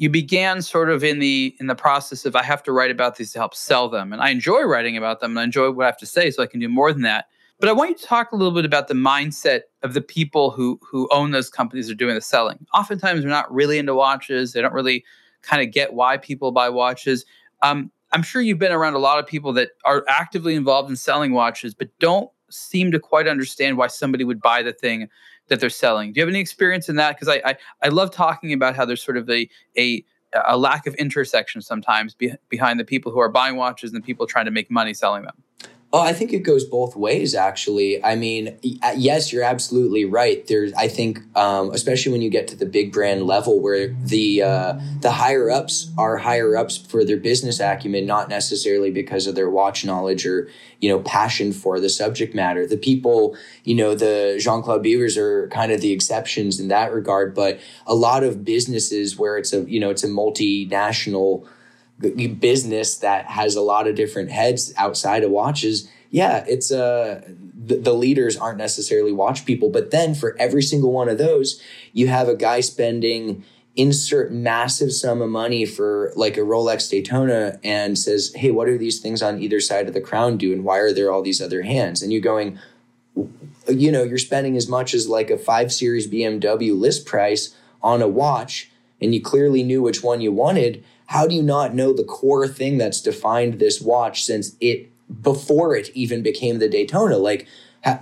you 0.00 0.08
began 0.08 0.62
sort 0.62 0.88
of 0.88 1.04
in 1.04 1.18
the 1.18 1.54
in 1.60 1.66
the 1.66 1.74
process 1.74 2.24
of 2.24 2.34
I 2.34 2.42
have 2.42 2.62
to 2.62 2.72
write 2.72 2.90
about 2.90 3.16
these 3.16 3.32
to 3.32 3.38
help 3.38 3.54
sell 3.54 3.86
them, 3.86 4.14
and 4.14 4.22
I 4.22 4.30
enjoy 4.30 4.62
writing 4.62 4.96
about 4.96 5.20
them, 5.20 5.32
and 5.32 5.40
I 5.40 5.44
enjoy 5.44 5.70
what 5.70 5.82
I 5.82 5.86
have 5.86 5.98
to 5.98 6.06
say, 6.06 6.30
so 6.30 6.42
I 6.42 6.46
can 6.46 6.58
do 6.58 6.70
more 6.70 6.90
than 6.90 7.02
that. 7.02 7.26
But 7.58 7.68
I 7.68 7.72
want 7.72 7.90
you 7.90 7.96
to 7.96 8.04
talk 8.04 8.32
a 8.32 8.36
little 8.36 8.54
bit 8.54 8.64
about 8.64 8.88
the 8.88 8.94
mindset 8.94 9.60
of 9.82 9.92
the 9.92 10.00
people 10.00 10.52
who 10.52 10.80
who 10.82 11.06
own 11.12 11.32
those 11.32 11.50
companies 11.50 11.90
are 11.90 11.94
doing 11.94 12.14
the 12.14 12.22
selling. 12.22 12.66
Oftentimes, 12.72 13.20
they're 13.20 13.30
not 13.30 13.52
really 13.52 13.76
into 13.76 13.94
watches. 13.94 14.54
They 14.54 14.62
don't 14.62 14.72
really 14.72 15.04
kind 15.42 15.62
of 15.62 15.70
get 15.70 15.92
why 15.92 16.16
people 16.16 16.50
buy 16.50 16.70
watches. 16.70 17.26
Um, 17.60 17.92
I'm 18.12 18.22
sure 18.22 18.40
you've 18.40 18.58
been 18.58 18.72
around 18.72 18.94
a 18.94 18.98
lot 18.98 19.18
of 19.18 19.26
people 19.26 19.52
that 19.52 19.72
are 19.84 20.06
actively 20.08 20.54
involved 20.54 20.88
in 20.88 20.96
selling 20.96 21.34
watches, 21.34 21.74
but 21.74 21.90
don't 21.98 22.30
seem 22.48 22.90
to 22.92 22.98
quite 22.98 23.28
understand 23.28 23.76
why 23.76 23.88
somebody 23.88 24.24
would 24.24 24.40
buy 24.40 24.62
the 24.62 24.72
thing 24.72 25.08
that 25.50 25.60
they're 25.60 25.68
selling. 25.68 26.12
Do 26.12 26.20
you 26.20 26.22
have 26.22 26.32
any 26.32 26.40
experience 26.40 26.88
in 26.88 26.96
that? 26.96 27.16
Because 27.16 27.28
I, 27.28 27.50
I, 27.50 27.56
I 27.82 27.88
love 27.88 28.10
talking 28.10 28.54
about 28.54 28.74
how 28.74 28.86
there's 28.86 29.02
sort 29.02 29.18
of 29.18 29.28
a 29.28 29.48
a 29.76 30.02
a 30.46 30.56
lack 30.56 30.86
of 30.86 30.94
intersection 30.94 31.60
sometimes 31.60 32.14
be, 32.14 32.32
behind 32.48 32.80
the 32.80 32.84
people 32.84 33.12
who 33.12 33.18
are 33.18 33.28
buying 33.28 33.56
watches 33.56 33.92
and 33.92 34.00
the 34.00 34.06
people 34.06 34.26
trying 34.26 34.44
to 34.46 34.50
make 34.50 34.70
money 34.70 34.94
selling 34.94 35.24
them. 35.24 35.34
Oh, 35.92 36.00
I 36.00 36.12
think 36.12 36.32
it 36.32 36.44
goes 36.44 36.64
both 36.64 36.94
ways, 36.94 37.34
actually. 37.34 38.02
I 38.04 38.14
mean, 38.14 38.56
yes, 38.62 39.32
you're 39.32 39.42
absolutely 39.42 40.04
right. 40.04 40.46
There's, 40.46 40.72
I 40.74 40.86
think, 40.86 41.18
um, 41.36 41.72
especially 41.72 42.12
when 42.12 42.22
you 42.22 42.30
get 42.30 42.46
to 42.48 42.56
the 42.56 42.64
big 42.64 42.92
brand 42.92 43.24
level, 43.24 43.58
where 43.60 43.88
the 43.88 44.40
uh, 44.40 44.78
the 45.00 45.10
higher 45.10 45.50
ups 45.50 45.90
are 45.98 46.16
higher 46.18 46.56
ups 46.56 46.76
for 46.76 47.04
their 47.04 47.16
business 47.16 47.58
acumen, 47.58 48.06
not 48.06 48.28
necessarily 48.28 48.92
because 48.92 49.26
of 49.26 49.34
their 49.34 49.50
watch 49.50 49.84
knowledge 49.84 50.24
or 50.26 50.48
you 50.78 50.88
know 50.88 51.00
passion 51.00 51.52
for 51.52 51.80
the 51.80 51.88
subject 51.88 52.36
matter. 52.36 52.68
The 52.68 52.76
people, 52.76 53.36
you 53.64 53.74
know, 53.74 53.96
the 53.96 54.38
Jean 54.40 54.62
Claude 54.62 54.84
Bivers 54.84 55.16
are 55.16 55.48
kind 55.48 55.72
of 55.72 55.80
the 55.80 55.90
exceptions 55.90 56.60
in 56.60 56.68
that 56.68 56.92
regard, 56.92 57.34
but 57.34 57.58
a 57.84 57.96
lot 57.96 58.22
of 58.22 58.44
businesses 58.44 59.18
where 59.18 59.36
it's 59.36 59.52
a 59.52 59.68
you 59.68 59.80
know 59.80 59.90
it's 59.90 60.04
a 60.04 60.08
multinational 60.08 61.48
business 62.00 62.96
that 62.98 63.26
has 63.26 63.56
a 63.56 63.60
lot 63.60 63.86
of 63.86 63.94
different 63.94 64.30
heads 64.30 64.72
outside 64.76 65.22
of 65.22 65.30
watches 65.30 65.90
yeah 66.10 66.44
it's 66.48 66.72
uh 66.72 67.22
the, 67.62 67.76
the, 67.76 67.92
leaders 67.92 68.38
aren't 68.38 68.56
necessarily 68.56 69.12
watch 69.12 69.44
people 69.44 69.68
but 69.68 69.90
then 69.90 70.14
for 70.14 70.34
every 70.38 70.62
single 70.62 70.92
one 70.92 71.08
of 71.08 71.18
those 71.18 71.62
you 71.92 72.08
have 72.08 72.26
a 72.26 72.34
guy 72.34 72.60
spending 72.60 73.44
insert 73.76 74.32
massive 74.32 74.92
sum 74.92 75.22
of 75.22 75.28
money 75.30 75.64
for 75.64 76.12
like 76.16 76.36
a 76.36 76.40
rolex 76.40 76.90
daytona 76.90 77.60
and 77.62 77.98
says 77.98 78.32
hey 78.34 78.50
what 78.50 78.68
are 78.68 78.76
these 78.76 78.98
things 78.98 79.22
on 79.22 79.40
either 79.40 79.60
side 79.60 79.86
of 79.86 79.94
the 79.94 80.00
crown 80.00 80.36
do 80.36 80.52
and 80.52 80.64
why 80.64 80.78
are 80.78 80.92
there 80.92 81.12
all 81.12 81.22
these 81.22 81.40
other 81.40 81.62
hands? 81.62 82.02
And 82.02 82.12
you're 82.12 82.20
going 82.20 82.58
you 83.68 83.92
know 83.92 84.02
you're 84.02 84.18
spending 84.18 84.56
as 84.56 84.68
much 84.68 84.94
as 84.94 85.08
like 85.08 85.30
a 85.30 85.38
5 85.38 85.72
series 85.72 86.08
bmw 86.08 86.78
list 86.78 87.06
price 87.06 87.54
on 87.82 88.02
a 88.02 88.08
watch 88.08 88.70
and 89.00 89.14
you 89.14 89.20
clearly 89.20 89.62
knew 89.62 89.82
which 89.82 90.02
one 90.02 90.20
you 90.20 90.32
wanted 90.32 90.84
how 91.10 91.26
do 91.26 91.34
you 91.34 91.42
not 91.42 91.74
know 91.74 91.92
the 91.92 92.04
core 92.04 92.46
thing 92.46 92.78
that's 92.78 93.00
defined 93.00 93.58
this 93.58 93.80
watch 93.80 94.22
since 94.22 94.54
it 94.60 94.88
before 95.22 95.74
it 95.74 95.90
even 95.92 96.22
became 96.22 96.60
the 96.60 96.68
Daytona? 96.68 97.18
Like, 97.18 97.48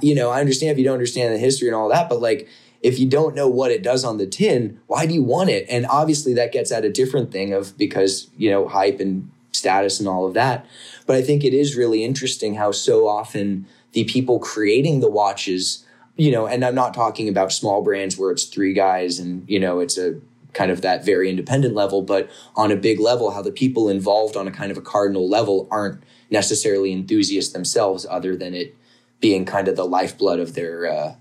you 0.03 0.15
know, 0.15 0.29
I 0.29 0.41
understand 0.41 0.73
if 0.73 0.79
you 0.79 0.85
don't 0.85 0.93
understand 0.93 1.33
the 1.33 1.39
history 1.39 1.69
and 1.69 1.75
all 1.75 1.89
that, 1.89 2.11
but 2.11 2.21
like, 2.21 2.47
if 2.83 2.99
you 2.99 3.09
don't 3.09 3.35
know 3.35 3.49
what 3.49 3.71
it 3.71 3.83
does 3.83 4.05
on 4.05 4.19
the 4.19 4.27
tin, 4.27 4.79
why 4.89 5.07
do 5.07 5.15
you 5.15 5.23
want 5.23 5.49
it? 5.49 5.65
And 5.71 5.87
obviously, 5.87 6.35
that 6.35 6.53
gets 6.53 6.71
at 6.71 6.85
a 6.85 6.93
different 6.93 7.33
thing 7.33 7.55
of 7.55 7.77
because 7.79 8.29
you 8.37 8.51
know 8.51 8.69
hype 8.69 9.01
and 9.01 9.31
status 9.53 9.99
and 9.99 10.09
all 10.09 10.27
of 10.27 10.35
that. 10.35 10.67
But 11.07 11.17
I 11.17 11.23
think 11.23 11.45
it 11.45 11.55
is 11.55 11.77
really 11.77 12.05
interesting 12.05 12.57
how 12.57 12.73
so 12.73 13.09
often 13.09 13.67
the 13.93 14.05
people 14.05 14.39
creating 14.39 15.01
the 15.01 15.11
watches, 15.11 15.83
you 16.17 16.31
know, 16.31 16.47
and 16.47 16.63
I'm 16.63 16.75
not 16.75 16.93
talking 16.93 17.27
about 17.27 17.53
small 17.53 17.83
brands 17.83 18.19
where 18.19 18.31
it's 18.31 18.45
three 18.45 18.75
guys 18.75 19.19
and 19.19 19.49
you 19.49 19.59
know 19.59 19.81
it's 19.81 19.97
a 19.97 20.21
kind 20.53 20.71
of 20.71 20.81
that 20.83 21.05
very 21.05 21.29
independent 21.29 21.75
level, 21.75 22.03
but 22.03 22.31
on 22.57 22.73
a 22.73 22.77
big 22.77 23.01
level, 23.01 23.31
how 23.31 23.43
the 23.43 23.53
people 23.53 23.89
involved 23.89 24.37
on 24.37 24.49
a 24.49 24.51
kind 24.51 24.71
of 24.71 24.79
a 24.79 24.83
cardinal 24.83 25.29
level 25.29 25.69
aren't 25.71 26.03
necessarily 26.31 26.93
enthusiasts 26.93 27.53
themselves, 27.53 28.07
other 28.09 28.37
than 28.37 28.55
it 28.55 28.75
being 29.21 29.45
kind 29.45 29.69
of 29.69 29.77
the 29.77 29.85
lifeblood 29.85 30.41
of 30.41 30.55
their, 30.55 30.91
uh, 30.91 31.15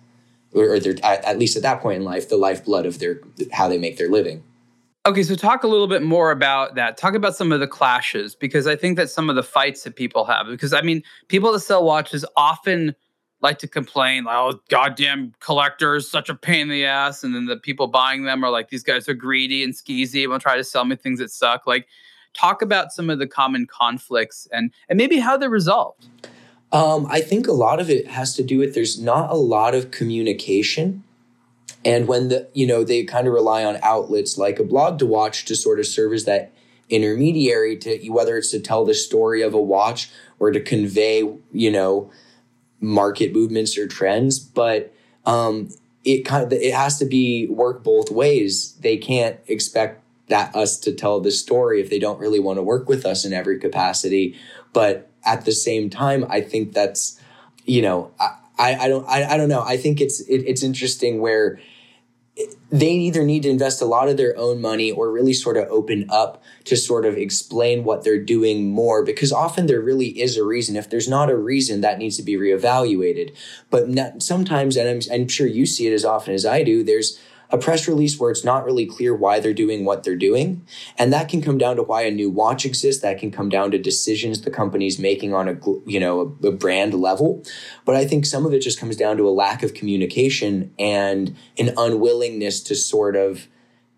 or, 0.53 0.79
their, 0.79 0.95
at, 1.03 1.23
at 1.25 1.39
least 1.39 1.55
at 1.55 1.63
that 1.63 1.81
point 1.81 1.97
in 1.97 2.03
life, 2.03 2.29
the 2.29 2.37
lifeblood 2.37 2.85
of 2.85 2.99
their 2.99 3.21
how 3.51 3.67
they 3.67 3.77
make 3.77 3.97
their 3.97 4.09
living. 4.09 4.43
Okay, 5.05 5.23
so 5.23 5.35
talk 5.35 5.63
a 5.63 5.67
little 5.67 5.87
bit 5.87 6.03
more 6.03 6.31
about 6.31 6.75
that. 6.75 6.97
Talk 6.97 7.15
about 7.15 7.35
some 7.35 7.53
of 7.53 7.61
the 7.61 7.67
clashes 7.67 8.35
because 8.35 8.67
I 8.67 8.75
think 8.75 8.97
that 8.97 9.09
some 9.09 9.29
of 9.29 9.37
the 9.37 9.43
fights 9.43 9.83
that 9.83 9.95
people 9.95 10.25
have, 10.25 10.47
because 10.47 10.73
I 10.73 10.81
mean, 10.81 11.01
people 11.29 11.51
that 11.53 11.61
sell 11.61 11.83
watches 11.85 12.25
often 12.35 12.93
like 13.41 13.59
to 13.59 13.67
complain, 13.67 14.23
like, 14.23 14.35
oh, 14.35 14.59
goddamn 14.69 15.33
collectors, 15.39 16.09
such 16.09 16.29
a 16.29 16.35
pain 16.35 16.61
in 16.61 16.69
the 16.69 16.85
ass. 16.85 17.23
And 17.23 17.35
then 17.35 17.45
the 17.45 17.57
people 17.57 17.87
buying 17.87 18.23
them 18.23 18.43
are 18.43 18.49
like, 18.49 18.69
these 18.69 18.83
guys 18.83 19.07
are 19.07 19.13
greedy 19.13 19.63
and 19.63 19.73
skeezy 19.73 20.23
and 20.23 20.31
will 20.31 20.39
try 20.39 20.57
to 20.57 20.63
sell 20.63 20.85
me 20.85 20.95
things 20.95 21.19
that 21.19 21.31
suck. 21.31 21.67
Like, 21.67 21.87
talk 22.33 22.61
about 22.61 22.91
some 22.91 23.09
of 23.09 23.19
the 23.19 23.27
common 23.27 23.65
conflicts 23.65 24.47
and 24.51 24.71
and 24.89 24.97
maybe 24.97 25.17
how 25.19 25.37
they're 25.37 25.49
resolved. 25.49 26.07
Um, 26.71 27.07
I 27.09 27.21
think 27.21 27.47
a 27.47 27.53
lot 27.53 27.79
of 27.79 27.89
it 27.89 28.07
has 28.07 28.35
to 28.35 28.43
do 28.43 28.59
with 28.59 28.75
there's 28.75 29.01
not 29.01 29.29
a 29.31 29.35
lot 29.35 29.73
of 29.73 29.91
communication. 29.91 31.03
And 31.85 32.07
when 32.07 32.27
the, 32.27 32.49
you 32.53 32.67
know, 32.67 32.83
they 32.83 33.05
kind 33.05 33.27
of 33.27 33.33
rely 33.33 33.63
on 33.63 33.77
outlets 33.81 34.37
like 34.37 34.59
a 34.59 34.63
blog 34.63 34.99
to 34.99 35.05
watch 35.05 35.45
to 35.45 35.55
sort 35.55 35.79
of 35.79 35.85
serve 35.85 36.11
as 36.11 36.25
that 36.25 36.53
intermediary 36.89 37.77
to 37.77 38.09
whether 38.09 38.37
it's 38.37 38.51
to 38.51 38.59
tell 38.59 38.83
the 38.83 38.93
story 38.93 39.41
of 39.41 39.53
a 39.53 39.61
watch 39.61 40.09
or 40.39 40.51
to 40.51 40.59
convey, 40.59 41.23
you 41.51 41.71
know, 41.71 42.11
market 42.79 43.33
movements 43.33 43.77
or 43.77 43.87
trends, 43.87 44.39
but 44.39 44.93
um, 45.25 45.69
it 46.03 46.23
kind 46.23 46.43
of 46.43 46.53
it 46.53 46.73
has 46.73 46.97
to 46.99 47.05
be 47.05 47.47
work 47.47 47.83
both 47.83 48.11
ways. 48.11 48.73
They 48.81 48.97
can't 48.97 49.39
expect 49.47 50.03
that 50.27 50.55
us 50.55 50.77
to 50.79 50.93
tell 50.93 51.19
the 51.19 51.31
story 51.31 51.81
if 51.81 51.89
they 51.89 51.99
don't 51.99 52.19
really 52.19 52.39
want 52.39 52.57
to 52.57 52.63
work 52.63 52.87
with 52.89 53.05
us 53.05 53.25
in 53.25 53.33
every 53.33 53.59
capacity. 53.59 54.35
But 54.73 55.09
at 55.25 55.45
the 55.45 55.51
same 55.51 55.89
time, 55.89 56.25
I 56.29 56.41
think 56.41 56.73
that's 56.73 57.19
you 57.65 57.81
know 57.81 58.11
I, 58.57 58.75
I 58.75 58.87
don't 58.87 59.07
I, 59.07 59.25
I 59.25 59.37
don't 59.37 59.49
know. 59.49 59.63
I 59.63 59.77
think 59.77 60.01
it's 60.01 60.21
it, 60.21 60.43
it's 60.45 60.63
interesting 60.63 61.19
where 61.19 61.59
they 62.69 62.91
either 62.91 63.23
need 63.23 63.43
to 63.43 63.49
invest 63.49 63.81
a 63.81 63.85
lot 63.85 64.09
of 64.09 64.17
their 64.17 64.37
own 64.37 64.59
money 64.59 64.91
or 64.91 65.11
really 65.11 65.33
sort 65.33 65.57
of 65.57 65.67
open 65.69 66.05
up 66.09 66.43
to 66.65 66.75
sort 66.75 67.05
of 67.05 67.17
explain 67.17 67.83
what 67.83 68.03
they're 68.03 68.21
doing 68.21 68.69
more 68.69 69.03
because 69.03 69.31
often 69.31 69.67
there 69.67 69.79
really 69.79 70.19
is 70.19 70.35
a 70.35 70.43
reason. 70.43 70.75
If 70.75 70.89
there's 70.89 71.07
not 71.07 71.29
a 71.29 71.37
reason 71.37 71.81
that 71.81 71.97
needs 71.97 72.17
to 72.17 72.23
be 72.23 72.35
reevaluated. 72.35 73.35
But 73.69 73.87
not, 73.89 74.21
sometimes 74.21 74.75
and 74.75 74.89
I'm, 74.89 75.21
I'm 75.21 75.27
sure 75.27 75.47
you 75.47 75.65
see 75.65 75.87
it 75.87 75.93
as 75.93 76.05
often 76.05 76.33
as 76.33 76.45
i 76.45 76.63
do 76.63 76.83
there's 76.83 77.19
a 77.49 77.57
press 77.57 77.87
release 77.87 78.19
where 78.19 78.31
it's 78.31 78.43
not 78.43 78.65
really 78.65 78.85
clear 78.85 79.15
why 79.15 79.39
they're 79.39 79.53
doing 79.53 79.85
what 79.85 80.03
they're 80.03 80.15
doing. 80.15 80.65
And 80.97 81.13
that 81.13 81.29
can 81.29 81.41
come 81.41 81.57
down 81.57 81.75
to 81.77 81.83
why 81.83 82.01
a 82.01 82.11
new 82.11 82.29
watch 82.29 82.65
exists. 82.65 83.01
That 83.01 83.19
can 83.19 83.31
come 83.31 83.49
down 83.49 83.71
to 83.71 83.77
decisions 83.77 84.41
the 84.41 84.51
company's 84.51 84.99
making 84.99 85.33
on 85.33 85.47
a, 85.47 85.57
you 85.85 85.99
know, 85.99 86.37
a, 86.43 86.47
a 86.47 86.51
brand 86.51 86.93
level. 86.93 87.43
But 87.85 87.95
I 87.95 88.05
think 88.05 88.25
some 88.25 88.45
of 88.45 88.53
it 88.53 88.61
just 88.61 88.79
comes 88.79 88.95
down 88.95 89.17
to 89.17 89.27
a 89.27 89.31
lack 89.31 89.63
of 89.63 89.73
communication 89.73 90.73
and 90.77 91.35
an 91.57 91.73
unwillingness 91.77 92.61
to 92.63 92.75
sort 92.75 93.15
of 93.15 93.47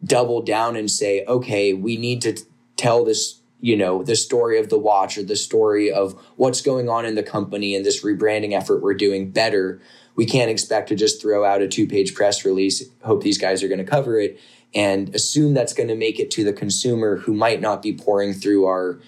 double 0.04 0.42
down 0.42 0.76
and 0.76 0.90
say, 0.90 1.26
okay, 1.26 1.74
we 1.74 1.98
need 1.98 2.22
to 2.22 2.38
tell 2.78 3.04
this 3.04 3.40
you 3.62 3.76
know 3.76 4.04
the 4.04 4.16
story 4.16 4.58
of 4.58 4.70
the 4.70 4.80
watch 4.80 5.18
or 5.18 5.24
the 5.24 5.36
story 5.36 5.92
of 5.92 6.14
what's 6.38 6.62
going 6.62 6.88
on 6.88 7.06
in 7.06 7.16
the 7.16 7.24
company 7.24 7.76
and 7.76 7.86
this 7.86 8.04
rebranding 8.04 8.54
effort 8.54 8.82
we're 8.82 8.94
doing 8.94 9.32
better 9.32 9.82
we 10.16 10.26
can't 10.26 10.52
expect 10.52 10.90
to 10.90 10.96
just 10.96 11.22
throw 11.22 11.46
out 11.46 11.62
a 11.62 11.68
two 11.68 11.88
page 11.88 12.14
press 12.14 12.46
release, 12.46 12.84
hope 13.04 13.24
these 13.24 13.38
guys 13.38 13.64
are 13.64 13.68
going 13.68 13.84
to 13.84 13.90
cover 13.90 14.20
it, 14.20 14.40
and 14.74 15.14
assume 15.16 15.54
that's 15.54 15.74
going 15.74 15.90
to 15.90 15.96
make 15.96 16.20
it 16.20 16.32
to 16.32 16.44
the 16.44 16.54
consumer 16.54 17.18
who 17.18 17.34
might 17.34 17.62
not 17.62 17.82
be 17.82 17.94
pouring 17.94 18.34
through 18.34 18.66
our 18.66 19.00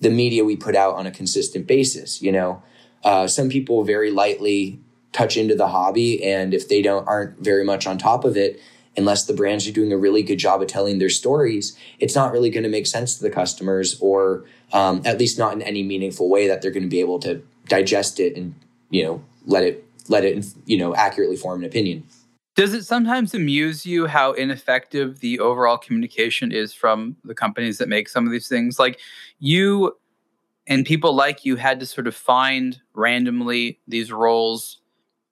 the 0.00 0.10
media 0.10 0.44
we 0.44 0.56
put 0.56 0.76
out 0.76 0.94
on 0.94 1.06
a 1.06 1.10
consistent 1.10 1.66
basis. 1.66 2.22
You 2.22 2.32
know, 2.32 2.62
uh, 3.04 3.26
some 3.26 3.48
people 3.48 3.84
very 3.84 4.10
lightly 4.10 4.80
touch 5.12 5.36
into 5.36 5.54
the 5.54 5.68
hobby, 5.68 6.22
and 6.24 6.54
if 6.54 6.68
they 6.68 6.82
don't 6.82 7.06
aren't 7.06 7.38
very 7.38 7.64
much 7.64 7.86
on 7.86 7.98
top 7.98 8.24
of 8.24 8.36
it, 8.36 8.60
unless 8.96 9.26
the 9.26 9.32
brands 9.32 9.66
are 9.66 9.72
doing 9.72 9.92
a 9.92 9.96
really 9.96 10.22
good 10.22 10.38
job 10.38 10.60
of 10.60 10.68
telling 10.68 10.98
their 10.98 11.08
stories, 11.08 11.76
it's 11.98 12.14
not 12.14 12.32
really 12.32 12.50
going 12.50 12.64
to 12.64 12.68
make 12.68 12.86
sense 12.86 13.16
to 13.16 13.22
the 13.22 13.30
customers, 13.30 13.98
or 14.00 14.44
um, 14.72 15.02
at 15.04 15.18
least 15.18 15.38
not 15.38 15.52
in 15.52 15.62
any 15.62 15.82
meaningful 15.82 16.28
way 16.28 16.48
that 16.48 16.60
they're 16.60 16.70
going 16.70 16.82
to 16.82 16.88
be 16.88 17.00
able 17.00 17.18
to 17.20 17.42
digest 17.68 18.18
it 18.18 18.36
and 18.36 18.54
you 18.90 19.04
know 19.04 19.22
let 19.46 19.62
it 19.62 19.87
let 20.10 20.24
it 20.24 20.46
you 20.66 20.78
know 20.78 20.94
accurately 20.94 21.36
form 21.36 21.60
an 21.60 21.66
opinion. 21.66 22.04
Does 22.54 22.74
it 22.74 22.84
sometimes 22.84 23.34
amuse 23.34 23.86
you 23.86 24.06
how 24.06 24.32
ineffective 24.32 25.20
the 25.20 25.38
overall 25.38 25.78
communication 25.78 26.50
is 26.50 26.74
from 26.74 27.16
the 27.24 27.34
companies 27.34 27.78
that 27.78 27.88
make 27.88 28.08
some 28.08 28.26
of 28.26 28.32
these 28.32 28.48
things? 28.48 28.78
Like 28.78 28.98
you 29.38 29.96
and 30.66 30.84
people 30.84 31.14
like 31.14 31.44
you 31.44 31.56
had 31.56 31.78
to 31.80 31.86
sort 31.86 32.06
of 32.06 32.14
find 32.14 32.80
randomly 32.94 33.80
these 33.86 34.12
roles 34.12 34.80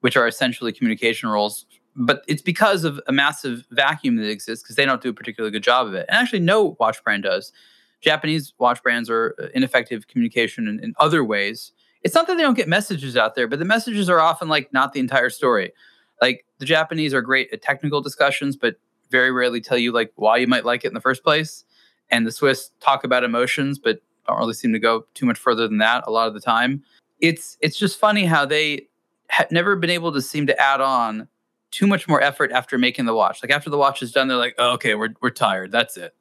which 0.00 0.16
are 0.16 0.28
essentially 0.28 0.72
communication 0.72 1.28
roles 1.28 1.66
but 1.96 2.22
it's 2.28 2.42
because 2.42 2.84
of 2.84 3.00
a 3.06 3.12
massive 3.12 3.64
vacuum 3.70 4.16
that 4.16 4.28
exists 4.28 4.62
because 4.62 4.76
they 4.76 4.84
don't 4.84 5.00
do 5.00 5.08
a 5.08 5.14
particularly 5.14 5.50
good 5.50 5.62
job 5.62 5.86
of 5.86 5.94
it. 5.94 6.06
And 6.08 6.18
actually 6.18 6.40
no 6.40 6.76
watch 6.78 7.02
brand 7.02 7.22
does. 7.22 7.52
Japanese 8.02 8.52
watch 8.58 8.82
brands 8.82 9.08
are 9.08 9.34
uh, 9.40 9.46
ineffective 9.54 10.06
communication 10.06 10.68
in, 10.68 10.78
in 10.80 10.94
other 10.98 11.24
ways 11.24 11.72
it's 12.02 12.14
not 12.14 12.26
that 12.26 12.36
they 12.36 12.42
don't 12.42 12.54
get 12.54 12.68
messages 12.68 13.16
out 13.16 13.34
there, 13.34 13.48
but 13.48 13.58
the 13.58 13.64
messages 13.64 14.08
are 14.08 14.20
often 14.20 14.48
like 14.48 14.72
not 14.72 14.92
the 14.92 15.00
entire 15.00 15.30
story. 15.30 15.72
Like 16.20 16.44
the 16.58 16.66
Japanese 16.66 17.12
are 17.12 17.22
great 17.22 17.52
at 17.52 17.62
technical 17.62 18.00
discussions, 18.00 18.56
but 18.56 18.76
very 19.10 19.30
rarely 19.30 19.60
tell 19.60 19.78
you 19.78 19.92
like 19.92 20.12
why 20.16 20.36
you 20.36 20.46
might 20.46 20.64
like 20.64 20.84
it 20.84 20.88
in 20.88 20.94
the 20.94 21.00
first 21.00 21.22
place. 21.22 21.64
And 22.10 22.26
the 22.26 22.32
Swiss 22.32 22.70
talk 22.80 23.04
about 23.04 23.24
emotions, 23.24 23.78
but 23.78 24.00
don't 24.26 24.38
really 24.38 24.54
seem 24.54 24.72
to 24.72 24.78
go 24.78 25.06
too 25.14 25.26
much 25.26 25.38
further 25.38 25.68
than 25.68 25.78
that 25.78 26.04
a 26.06 26.10
lot 26.10 26.28
of 26.28 26.34
the 26.34 26.40
time. 26.40 26.82
It's 27.20 27.56
it's 27.60 27.76
just 27.76 27.98
funny 27.98 28.24
how 28.24 28.44
they 28.44 28.88
had 29.28 29.50
never 29.50 29.76
been 29.76 29.90
able 29.90 30.12
to 30.12 30.22
seem 30.22 30.46
to 30.46 30.60
add 30.60 30.80
on 30.80 31.28
too 31.70 31.86
much 31.86 32.06
more 32.08 32.20
effort 32.20 32.52
after 32.52 32.78
making 32.78 33.06
the 33.06 33.14
watch. 33.14 33.42
Like 33.42 33.50
after 33.50 33.70
the 33.70 33.78
watch 33.78 34.02
is 34.02 34.12
done, 34.12 34.28
they're 34.28 34.36
like, 34.36 34.54
oh, 34.58 34.72
okay, 34.74 34.94
we're 34.94 35.14
we're 35.20 35.30
tired. 35.30 35.72
That's 35.72 35.96
it. 35.96 36.14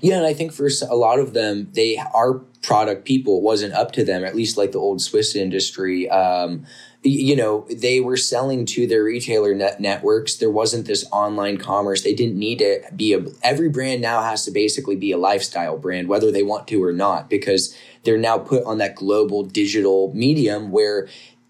Yeah, 0.00 0.16
and 0.16 0.26
I 0.26 0.34
think 0.34 0.52
for 0.52 0.68
a 0.88 0.96
lot 0.96 1.18
of 1.18 1.32
them, 1.32 1.68
they 1.72 1.96
are 2.12 2.34
product 2.62 3.04
people. 3.04 3.42
Wasn't 3.42 3.74
up 3.74 3.92
to 3.92 4.04
them, 4.04 4.24
at 4.24 4.34
least 4.34 4.56
like 4.56 4.72
the 4.72 4.78
old 4.78 5.00
Swiss 5.00 5.34
industry. 5.34 6.08
Um, 6.08 6.66
you 7.04 7.36
know 7.36 7.66
they 7.70 8.00
were 8.00 8.16
selling 8.16 8.64
to 8.64 8.86
their 8.86 9.04
retailer 9.04 9.54
net 9.54 9.78
networks 9.78 10.36
there 10.36 10.50
wasn't 10.50 10.86
this 10.86 11.04
online 11.12 11.58
commerce 11.58 12.02
they 12.02 12.14
didn't 12.14 12.38
need 12.38 12.58
to 12.58 12.80
be 12.96 13.12
a 13.12 13.22
every 13.42 13.68
brand 13.68 14.00
now 14.00 14.22
has 14.22 14.44
to 14.44 14.50
basically 14.50 14.96
be 14.96 15.12
a 15.12 15.18
lifestyle 15.18 15.76
brand 15.76 16.08
whether 16.08 16.32
they 16.32 16.42
want 16.42 16.66
to 16.66 16.82
or 16.82 16.92
not 16.92 17.28
because 17.28 17.76
they're 18.04 18.18
now 18.18 18.38
put 18.38 18.64
on 18.64 18.78
that 18.78 18.94
global 18.94 19.42
digital 19.42 20.12
medium 20.14 20.70
where 20.70 21.06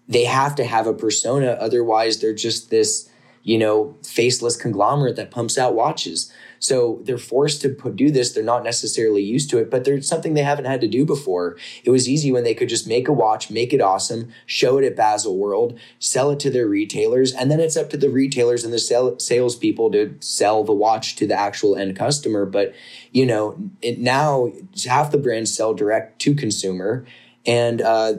they 0.07 0.25
have 0.25 0.55
to 0.55 0.65
have 0.65 0.87
a 0.87 0.93
persona 0.93 1.57
otherwise 1.59 2.19
they're 2.19 2.35
just 2.35 2.69
this 2.69 3.09
you 3.43 3.57
know 3.57 3.95
faceless 4.03 4.57
conglomerate 4.57 5.15
that 5.15 5.31
pumps 5.31 5.57
out 5.57 5.73
watches 5.73 6.31
so 6.59 6.99
they're 7.03 7.17
forced 7.17 7.61
to 7.61 7.69
do 7.95 8.11
this. 8.11 8.31
They're 8.31 8.43
not 8.43 8.63
necessarily 8.63 9.21
used 9.21 9.49
to 9.49 9.57
it, 9.57 9.69
but 9.69 9.83
there's 9.83 10.07
something 10.07 10.33
they 10.33 10.43
haven't 10.43 10.65
had 10.65 10.81
to 10.81 10.87
do 10.87 11.05
before. 11.05 11.57
It 11.83 11.89
was 11.89 12.09
easy 12.09 12.31
when 12.31 12.43
they 12.43 12.53
could 12.53 12.69
just 12.69 12.87
make 12.87 13.07
a 13.07 13.13
watch, 13.13 13.49
make 13.49 13.73
it 13.73 13.81
awesome, 13.81 14.29
show 14.45 14.77
it 14.77 14.85
at 14.85 14.95
Baselworld, 14.95 15.77
sell 15.99 16.31
it 16.31 16.39
to 16.41 16.49
their 16.49 16.67
retailers, 16.67 17.31
and 17.31 17.51
then 17.51 17.59
it's 17.59 17.77
up 17.77 17.89
to 17.91 17.97
the 17.97 18.09
retailers 18.09 18.63
and 18.63 18.73
the 18.73 18.79
sell, 18.79 19.19
salespeople 19.19 19.91
to 19.91 20.15
sell 20.19 20.63
the 20.63 20.73
watch 20.73 21.15
to 21.17 21.27
the 21.27 21.39
actual 21.39 21.75
end 21.75 21.95
customer. 21.95 22.45
But 22.45 22.73
you 23.11 23.25
know, 23.25 23.57
it, 23.81 23.99
now 23.99 24.51
half 24.85 25.11
the 25.11 25.17
brands 25.17 25.55
sell 25.55 25.73
direct 25.73 26.19
to 26.21 26.35
consumer, 26.35 27.05
and 27.45 27.81
uh, 27.81 28.13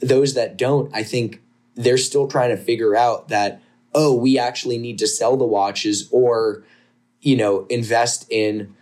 those 0.00 0.34
that 0.34 0.56
don't, 0.56 0.94
I 0.94 1.02
think 1.02 1.40
they're 1.76 1.98
still 1.98 2.28
trying 2.28 2.50
to 2.50 2.56
figure 2.56 2.96
out 2.96 3.28
that 3.28 3.60
oh, 3.94 4.14
we 4.14 4.38
actually 4.38 4.78
need 4.78 4.98
to 4.98 5.06
sell 5.06 5.36
the 5.36 5.46
watches 5.46 6.08
or 6.10 6.64
you 7.24 7.36
know, 7.36 7.66
invest 7.70 8.26
in 8.30 8.74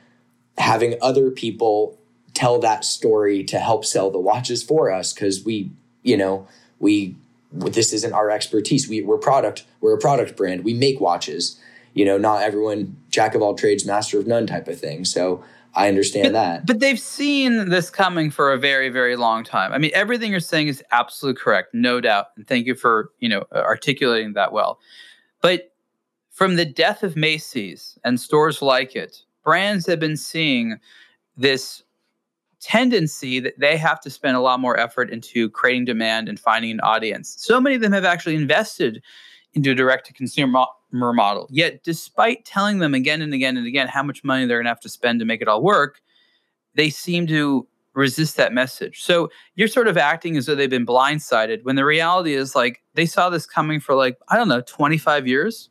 having 0.58 0.96
other 1.00 1.30
people 1.30 1.98
tell 2.34 2.58
that 2.58 2.84
story 2.84 3.44
to 3.44 3.58
help 3.58 3.84
sell 3.84 4.10
the 4.10 4.18
watches 4.18 4.62
for 4.62 4.90
us 4.90 5.12
because 5.12 5.44
we, 5.44 5.70
you 6.02 6.16
know, 6.16 6.46
we 6.78 7.16
this 7.52 7.92
isn't 7.92 8.12
our 8.12 8.30
expertise. 8.30 8.88
We, 8.88 9.02
we're 9.02 9.18
product. 9.18 9.64
We're 9.80 9.94
a 9.94 9.98
product 9.98 10.36
brand. 10.36 10.64
We 10.64 10.74
make 10.74 11.00
watches. 11.00 11.58
You 11.94 12.06
know, 12.06 12.16
not 12.16 12.42
everyone 12.42 12.96
jack 13.10 13.34
of 13.34 13.42
all 13.42 13.54
trades, 13.54 13.84
master 13.84 14.18
of 14.18 14.26
none 14.26 14.46
type 14.46 14.66
of 14.66 14.80
thing. 14.80 15.04
So 15.04 15.44
I 15.74 15.88
understand 15.88 16.28
but, 16.28 16.32
that. 16.32 16.66
But 16.66 16.80
they've 16.80 16.98
seen 16.98 17.68
this 17.68 17.90
coming 17.90 18.30
for 18.30 18.52
a 18.52 18.58
very, 18.58 18.88
very 18.88 19.14
long 19.14 19.44
time. 19.44 19.72
I 19.72 19.78
mean, 19.78 19.90
everything 19.92 20.30
you're 20.30 20.40
saying 20.40 20.68
is 20.68 20.82
absolutely 20.90 21.40
correct, 21.40 21.74
no 21.74 22.00
doubt. 22.00 22.28
And 22.36 22.48
thank 22.48 22.66
you 22.66 22.74
for 22.74 23.10
you 23.20 23.28
know 23.28 23.44
articulating 23.52 24.32
that 24.32 24.52
well. 24.52 24.80
But 25.42 25.71
from 26.42 26.56
the 26.56 26.64
death 26.64 27.04
of 27.04 27.14
Macy's 27.14 27.96
and 28.02 28.18
stores 28.18 28.60
like 28.60 28.96
it, 28.96 29.22
brands 29.44 29.86
have 29.86 30.00
been 30.00 30.16
seeing 30.16 30.76
this 31.36 31.84
tendency 32.60 33.38
that 33.38 33.60
they 33.60 33.76
have 33.76 34.00
to 34.00 34.10
spend 34.10 34.36
a 34.36 34.40
lot 34.40 34.58
more 34.58 34.76
effort 34.76 35.08
into 35.10 35.48
creating 35.50 35.84
demand 35.84 36.28
and 36.28 36.40
finding 36.40 36.72
an 36.72 36.80
audience. 36.80 37.36
So 37.38 37.60
many 37.60 37.76
of 37.76 37.80
them 37.80 37.92
have 37.92 38.04
actually 38.04 38.34
invested 38.34 39.00
into 39.54 39.70
a 39.70 39.74
direct 39.76 40.04
to 40.06 40.12
consumer 40.12 40.64
model. 40.90 41.46
Yet, 41.48 41.84
despite 41.84 42.44
telling 42.44 42.80
them 42.80 42.92
again 42.92 43.22
and 43.22 43.32
again 43.32 43.56
and 43.56 43.68
again 43.68 43.86
how 43.86 44.02
much 44.02 44.24
money 44.24 44.44
they're 44.44 44.58
going 44.58 44.64
to 44.64 44.70
have 44.70 44.80
to 44.80 44.88
spend 44.88 45.20
to 45.20 45.24
make 45.24 45.42
it 45.42 45.46
all 45.46 45.62
work, 45.62 46.00
they 46.74 46.90
seem 46.90 47.28
to 47.28 47.68
resist 47.94 48.36
that 48.38 48.52
message. 48.52 49.00
So 49.04 49.30
you're 49.54 49.68
sort 49.68 49.86
of 49.86 49.96
acting 49.96 50.36
as 50.36 50.46
though 50.46 50.56
they've 50.56 50.68
been 50.68 50.86
blindsided 50.86 51.62
when 51.62 51.76
the 51.76 51.84
reality 51.84 52.34
is 52.34 52.56
like 52.56 52.82
they 52.94 53.06
saw 53.06 53.30
this 53.30 53.46
coming 53.46 53.78
for 53.78 53.94
like, 53.94 54.18
I 54.26 54.36
don't 54.36 54.48
know, 54.48 54.62
25 54.62 55.28
years. 55.28 55.68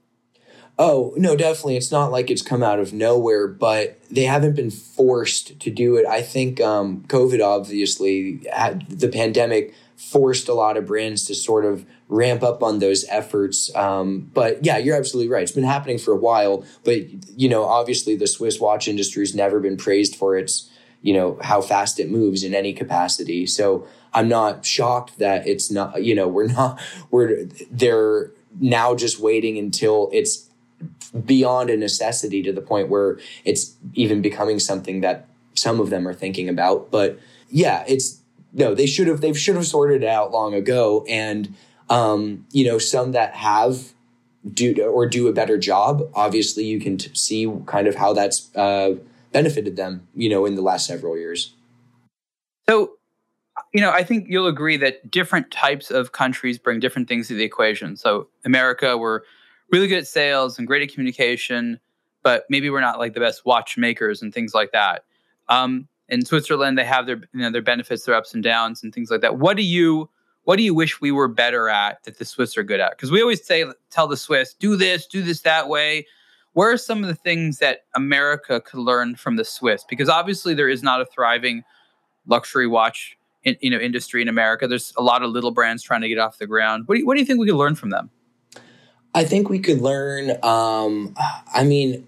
Oh, 0.84 1.13
no, 1.15 1.36
definitely. 1.36 1.78
It's 1.78 1.91
not 1.91 2.12
like 2.12 2.32
it's 2.32 2.41
come 2.41 2.63
out 2.63 2.80
of 2.80 2.91
nowhere, 2.91 3.48
but 3.48 4.00
they 4.10 4.24
haven't 4.24 4.56
been 4.56 4.72
forced 4.72 5.60
to 5.60 5.70
do 5.70 5.96
it. 5.98 6.08
I 6.08 6.24
think 6.24 6.60
um, 6.60 7.04
COVID, 7.08 7.39
obviously, 7.39 8.38
the 8.89 9.08
pandemic 9.13 9.76
forced 9.96 10.50
a 10.50 10.56
lot 10.56 10.78
of 10.78 10.88
brands 10.88 11.24
to 11.26 11.36
sort 11.36 11.65
of 11.65 11.86
ramp 12.10 12.41
up 12.41 12.63
on 12.63 12.80
those 12.80 13.06
efforts. 13.10 13.70
Um, 13.76 14.32
but 14.34 14.65
yeah, 14.65 14.80
you're 14.80 14.98
absolutely 14.98 15.32
right. 15.32 15.44
It's 15.44 15.52
been 15.52 15.63
happening 15.63 16.00
for 16.00 16.13
a 16.13 16.17
while, 16.17 16.65
but 16.84 16.98
you 17.39 17.48
know, 17.48 17.63
obviously, 17.63 18.15
the 18.15 18.26
Swiss 18.26 18.60
watch 18.60 18.88
industry 18.88 19.22
has 19.22 19.36
never 19.36 19.60
been 19.60 19.78
praised 19.78 20.15
for 20.15 20.36
its, 20.36 20.67
you 21.04 21.13
know, 21.13 21.38
how 21.44 21.62
fast 21.62 22.00
it 22.00 22.10
moves 22.10 22.44
in 22.44 22.56
any 22.56 22.74
capacity. 22.74 23.46
So 23.46 23.86
I'm 24.15 24.28
not 24.28 24.65
shocked 24.65 25.20
that 25.20 25.48
it's 25.48 25.70
not, 25.70 26.04
you 26.04 26.15
know, 26.15 26.28
we're 26.28 26.48
not, 26.48 26.82
we're, 27.12 27.46
they're 27.70 28.32
now 28.60 28.96
just 28.96 29.20
waiting 29.20 29.60
until 29.60 30.10
it's 30.12 30.48
beyond 31.26 31.69
a 31.69 31.78
necessity 31.78 32.41
to 32.43 32.54
the 32.54 32.62
point 32.62 32.89
where 32.89 33.19
it's 33.43 33.76
even 33.93 34.21
becoming 34.21 34.60
something 34.60 35.02
that 35.02 35.28
some 35.54 35.80
of 35.80 35.89
them 35.89 36.08
are 36.08 36.13
thinking 36.13 36.47
about. 36.47 36.91
But 36.91 37.19
yeah, 37.50 37.84
it's 37.88 38.21
no, 38.54 38.74
they 38.74 38.86
should 38.86 39.08
have 39.08 39.21
they 39.21 39.34
should 39.34 39.56
have 39.56 39.67
sorted 39.67 40.04
it 40.04 40.08
out 40.08 40.32
long 40.32 40.54
ago. 40.54 41.06
And 41.08 41.56
um, 41.89 42.45
you 42.52 42.65
know, 42.65 42.78
some 42.78 43.12
that 43.12 43.36
have 43.36 43.93
do 44.54 44.82
or 44.84 45.08
do 45.08 45.28
a 45.28 45.34
better 45.34 45.58
job. 45.58 46.10
Obviously, 46.13 46.65
you 46.65 46.80
can 46.80 46.97
t- 46.97 47.12
see 47.13 47.52
kind 47.65 47.88
of 47.88 47.95
how 47.95 48.13
that's 48.13 48.54
uh, 48.56 48.95
benefited 49.32 49.76
them. 49.76 50.08
You 50.15 50.30
know, 50.30 50.45
in 50.45 50.56
the 50.56 50.62
last 50.62 50.88
several 50.88 51.17
years. 51.17 51.54
So 52.69 52.93
you 53.74 53.82
know, 53.82 53.91
I 53.91 54.04
think 54.04 54.26
you'll 54.28 54.47
agree 54.47 54.78
that 54.78 55.10
different 55.10 55.52
types 55.52 55.91
of 55.91 56.12
countries 56.12 56.58
bring 56.58 56.80
different 56.80 57.08
things 57.08 57.28
to 57.28 57.36
the 57.36 57.43
equation. 57.43 57.95
So, 57.95 58.28
America, 58.43 58.97
we're 58.97 59.21
really 59.72 59.88
good 59.88 60.00
at 60.00 60.08
sales 60.08 60.58
and 60.58 60.68
great 60.68 60.82
at 60.82 60.94
communication, 60.94 61.80
but 62.24 62.46
maybe 62.50 62.70
we're 62.70 62.82
not 62.82 63.00
like 63.00 63.14
the 63.14 63.20
best 63.20 63.46
watchmakers 63.46 64.22
and 64.22 64.34
things 64.34 64.54
like 64.54 64.72
that. 64.72 65.04
Um, 65.50 65.88
in 66.10 66.26
Switzerland, 66.26 66.78
they 66.78 66.84
have 66.84 67.06
their 67.06 67.18
you 67.34 67.40
know 67.40 67.52
their 67.52 67.62
benefits, 67.62 68.06
their 68.06 68.16
ups 68.16 68.34
and 68.34 68.44
downs, 68.44 68.84
and 68.84 68.94
things 68.94 69.10
like 69.10 69.22
that. 69.22 69.40
What 69.40 69.58
do 69.58 69.64
you 69.64 70.10
what 70.44 70.58
do 70.58 70.64
you 70.64 70.74
wish 70.74 71.00
we 71.00 71.12
were 71.12 71.28
better 71.28 71.70
at 71.70 72.04
that 72.04 72.18
the 72.18 72.26
Swiss 72.26 72.58
are 72.58 72.64
good 72.64 72.80
at? 72.80 72.92
Because 72.92 73.12
we 73.12 73.22
always 73.22 73.44
say 73.44 73.66
tell 73.90 74.08
the 74.08 74.18
Swiss 74.18 74.54
do 74.54 74.76
this, 74.76 75.08
do 75.08 75.22
this 75.22 75.42
that 75.42 75.70
way. 75.70 76.06
Where 76.54 76.72
are 76.72 76.78
some 76.78 77.02
of 77.02 77.08
the 77.08 77.16
things 77.16 77.60
that 77.60 77.86
America 77.96 78.60
could 78.60 78.80
learn 78.80 79.16
from 79.16 79.38
the 79.38 79.46
Swiss? 79.46 79.86
Because 79.88 80.10
obviously 80.10 80.54
there 80.54 80.68
is 80.68 80.84
not 80.84 81.00
a 81.00 81.06
thriving 81.06 81.64
luxury 82.28 82.68
watch 82.68 83.18
in, 83.44 83.56
you 83.62 83.70
know 83.70 83.80
industry 83.80 84.22
in 84.22 84.28
America. 84.28 84.68
There's 84.68 84.94
a 84.98 85.02
lot 85.02 85.24
of 85.24 85.32
little 85.32 85.52
brands 85.52 85.82
trying 85.82 86.02
to 86.02 86.10
get 86.10 86.18
off 86.18 86.40
the 86.40 86.48
ground. 86.48 86.88
What 86.88 86.96
do 86.96 87.00
you, 87.00 87.08
what 87.08 87.14
do 87.14 87.20
you 87.22 87.26
think 87.26 87.40
we 87.40 87.48
could 87.48 87.56
learn 87.56 87.76
from 87.76 87.90
them? 87.90 88.10
I 89.13 89.24
think 89.26 89.50
we 89.50 89.60
could 89.60 89.82
learn. 89.82 90.32
Um, 90.43 91.15
I 91.54 91.63
mean, 91.63 92.08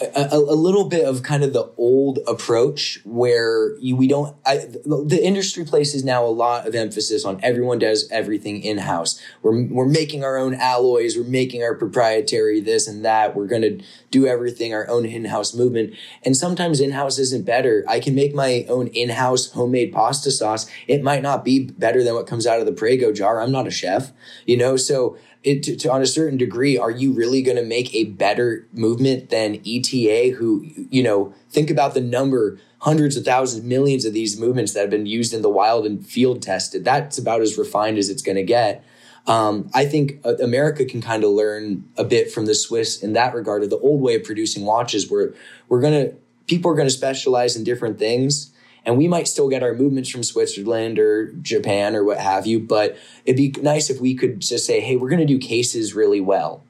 a, 0.00 0.28
a, 0.32 0.54
little 0.54 0.84
bit 0.84 1.04
of 1.04 1.22
kind 1.22 1.42
of 1.42 1.52
the 1.52 1.70
old 1.76 2.20
approach 2.28 3.00
where 3.04 3.76
you, 3.78 3.96
we 3.96 4.06
don't. 4.06 4.36
I, 4.46 4.58
the 4.58 5.20
industry 5.20 5.64
places 5.64 6.04
now 6.04 6.24
a 6.24 6.28
lot 6.28 6.66
of 6.66 6.74
emphasis 6.74 7.24
on 7.24 7.40
everyone 7.42 7.78
does 7.78 8.08
everything 8.10 8.62
in 8.62 8.78
house. 8.78 9.20
We're 9.42 9.64
we're 9.64 9.88
making 9.88 10.24
our 10.24 10.36
own 10.36 10.54
alloys. 10.54 11.16
We're 11.16 11.24
making 11.24 11.62
our 11.62 11.74
proprietary 11.74 12.60
this 12.60 12.86
and 12.86 13.04
that. 13.04 13.34
We're 13.34 13.46
going 13.46 13.62
to 13.62 13.84
do 14.10 14.26
everything 14.26 14.72
our 14.72 14.88
own 14.88 15.04
in 15.04 15.24
house 15.24 15.54
movement. 15.54 15.94
And 16.24 16.36
sometimes 16.36 16.80
in 16.80 16.92
house 16.92 17.18
isn't 17.18 17.44
better. 17.44 17.84
I 17.88 17.98
can 18.00 18.14
make 18.14 18.34
my 18.34 18.66
own 18.68 18.88
in 18.88 19.10
house 19.10 19.50
homemade 19.50 19.92
pasta 19.92 20.30
sauce. 20.30 20.70
It 20.86 21.02
might 21.02 21.22
not 21.22 21.44
be 21.44 21.64
better 21.64 22.04
than 22.04 22.14
what 22.14 22.26
comes 22.26 22.46
out 22.46 22.60
of 22.60 22.66
the 22.66 22.72
Prego 22.72 23.12
jar. 23.12 23.40
I'm 23.40 23.52
not 23.52 23.66
a 23.66 23.72
chef, 23.72 24.12
you 24.46 24.56
know. 24.56 24.76
So 24.76 25.18
it, 25.42 25.62
to, 25.64 25.76
to, 25.76 25.92
on 25.92 26.02
a 26.02 26.06
certain 26.06 26.36
degree, 26.36 26.76
are 26.76 26.90
you 26.90 27.12
really 27.12 27.42
going 27.42 27.56
to 27.56 27.64
make 27.64 27.94
a 27.94 28.04
better 28.04 28.66
movement 28.72 29.30
than 29.30 29.60
ETA? 29.66 30.34
Who 30.36 30.66
you 30.90 31.02
know, 31.02 31.34
think 31.50 31.70
about 31.70 31.94
the 31.94 32.00
number, 32.00 32.58
hundreds 32.80 33.16
of 33.16 33.24
thousands, 33.24 33.64
millions 33.64 34.04
of 34.04 34.12
these 34.12 34.38
movements 34.38 34.72
that 34.74 34.80
have 34.80 34.90
been 34.90 35.06
used 35.06 35.32
in 35.32 35.42
the 35.42 35.48
wild 35.48 35.86
and 35.86 36.04
field 36.04 36.42
tested. 36.42 36.84
That's 36.84 37.18
about 37.18 37.40
as 37.40 37.56
refined 37.56 37.98
as 37.98 38.10
it's 38.10 38.22
going 38.22 38.36
to 38.36 38.42
get. 38.42 38.84
Um, 39.26 39.70
I 39.74 39.84
think 39.84 40.20
uh, 40.24 40.36
America 40.36 40.84
can 40.86 41.02
kind 41.02 41.22
of 41.22 41.30
learn 41.30 41.84
a 41.96 42.04
bit 42.04 42.32
from 42.32 42.46
the 42.46 42.54
Swiss 42.54 43.02
in 43.02 43.12
that 43.12 43.34
regard. 43.34 43.62
Of 43.62 43.70
the 43.70 43.78
old 43.78 44.00
way 44.00 44.14
of 44.14 44.24
producing 44.24 44.64
watches, 44.64 45.10
where 45.10 45.34
we're 45.68 45.82
gonna 45.82 46.12
people 46.46 46.70
are 46.70 46.74
going 46.74 46.88
to 46.88 46.94
specialize 46.94 47.54
in 47.54 47.62
different 47.62 47.98
things 47.98 48.52
and 48.88 48.96
we 48.96 49.06
might 49.06 49.28
still 49.28 49.50
get 49.50 49.62
our 49.62 49.74
movements 49.74 50.08
from 50.08 50.22
Switzerland 50.22 50.98
or 50.98 51.30
Japan 51.42 51.94
or 51.94 52.02
what 52.02 52.16
have 52.16 52.46
you, 52.46 52.58
but 52.58 52.96
it'd 53.26 53.36
be 53.36 53.54
nice 53.60 53.90
if 53.90 54.00
we 54.00 54.14
could 54.14 54.40
just 54.40 54.64
say, 54.64 54.80
hey, 54.80 54.96
we're 54.96 55.10
going 55.10 55.20
to 55.20 55.26
do 55.26 55.38
cases 55.38 55.92
really 55.92 56.22
well. 56.22 56.64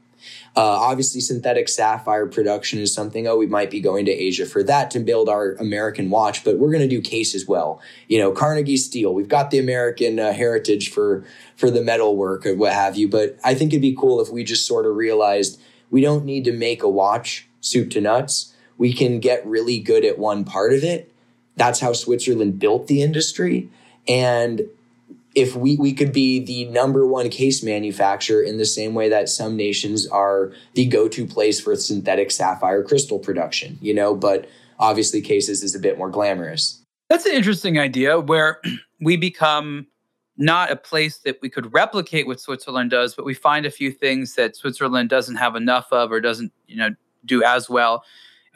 Uh, 0.56 0.62
obviously, 0.62 1.20
synthetic 1.20 1.68
sapphire 1.68 2.26
production 2.26 2.80
is 2.80 2.92
something. 2.92 3.28
Oh, 3.28 3.36
we 3.36 3.46
might 3.46 3.70
be 3.70 3.78
going 3.78 4.04
to 4.06 4.10
Asia 4.10 4.46
for 4.46 4.64
that 4.64 4.90
to 4.90 4.98
build 4.98 5.28
our 5.28 5.52
American 5.60 6.10
watch, 6.10 6.42
but 6.42 6.58
we're 6.58 6.72
going 6.72 6.82
to 6.82 6.88
do 6.88 7.00
cases 7.00 7.46
well. 7.46 7.80
You 8.08 8.18
know, 8.18 8.32
Carnegie 8.32 8.78
steel. 8.78 9.14
We've 9.14 9.28
got 9.28 9.52
the 9.52 9.60
American 9.60 10.18
uh, 10.18 10.32
heritage 10.32 10.90
for 10.90 11.24
for 11.54 11.70
the 11.70 11.82
metal 11.82 12.16
work 12.16 12.44
or 12.46 12.56
what 12.56 12.72
have 12.72 12.96
you. 12.96 13.06
But 13.06 13.38
I 13.44 13.54
think 13.54 13.72
it'd 13.72 13.80
be 13.80 13.94
cool 13.94 14.20
if 14.20 14.28
we 14.28 14.42
just 14.42 14.66
sort 14.66 14.86
of 14.86 14.96
realized 14.96 15.60
we 15.88 16.00
don't 16.00 16.24
need 16.24 16.44
to 16.46 16.52
make 16.52 16.82
a 16.82 16.88
watch 16.88 17.46
soup 17.60 17.92
to 17.92 18.00
nuts. 18.00 18.56
We 18.76 18.92
can 18.92 19.20
get 19.20 19.46
really 19.46 19.78
good 19.78 20.04
at 20.04 20.18
one 20.18 20.44
part 20.44 20.72
of 20.72 20.82
it 20.82 21.14
that's 21.58 21.80
how 21.80 21.92
Switzerland 21.92 22.58
built 22.58 22.86
the 22.86 23.02
industry. 23.02 23.68
And 24.06 24.62
if 25.34 25.54
we, 25.54 25.76
we 25.76 25.92
could 25.92 26.12
be 26.12 26.42
the 26.42 26.64
number 26.66 27.06
one 27.06 27.28
case 27.28 27.62
manufacturer 27.62 28.42
in 28.42 28.56
the 28.56 28.64
same 28.64 28.94
way 28.94 29.08
that 29.08 29.28
some 29.28 29.56
nations 29.56 30.06
are 30.06 30.52
the 30.74 30.86
go-to 30.86 31.26
place 31.26 31.60
for 31.60 31.76
synthetic 31.76 32.30
sapphire 32.30 32.82
crystal 32.82 33.18
production, 33.18 33.78
you 33.82 33.92
know, 33.92 34.14
but 34.14 34.48
obviously 34.78 35.20
cases 35.20 35.62
is 35.62 35.74
a 35.74 35.78
bit 35.78 35.98
more 35.98 36.10
glamorous. 36.10 36.82
That's 37.10 37.26
an 37.26 37.32
interesting 37.32 37.78
idea 37.78 38.18
where 38.20 38.60
we 39.00 39.16
become 39.16 39.86
not 40.36 40.70
a 40.70 40.76
place 40.76 41.18
that 41.18 41.38
we 41.42 41.50
could 41.50 41.72
replicate 41.74 42.26
what 42.26 42.40
Switzerland 42.40 42.90
does, 42.90 43.14
but 43.14 43.24
we 43.24 43.34
find 43.34 43.66
a 43.66 43.70
few 43.70 43.90
things 43.90 44.34
that 44.34 44.56
Switzerland 44.56 45.10
doesn't 45.10 45.36
have 45.36 45.56
enough 45.56 45.92
of 45.92 46.12
or 46.12 46.20
doesn't, 46.20 46.52
you 46.66 46.76
know, 46.76 46.90
do 47.24 47.42
as 47.42 47.68
well, 47.68 48.04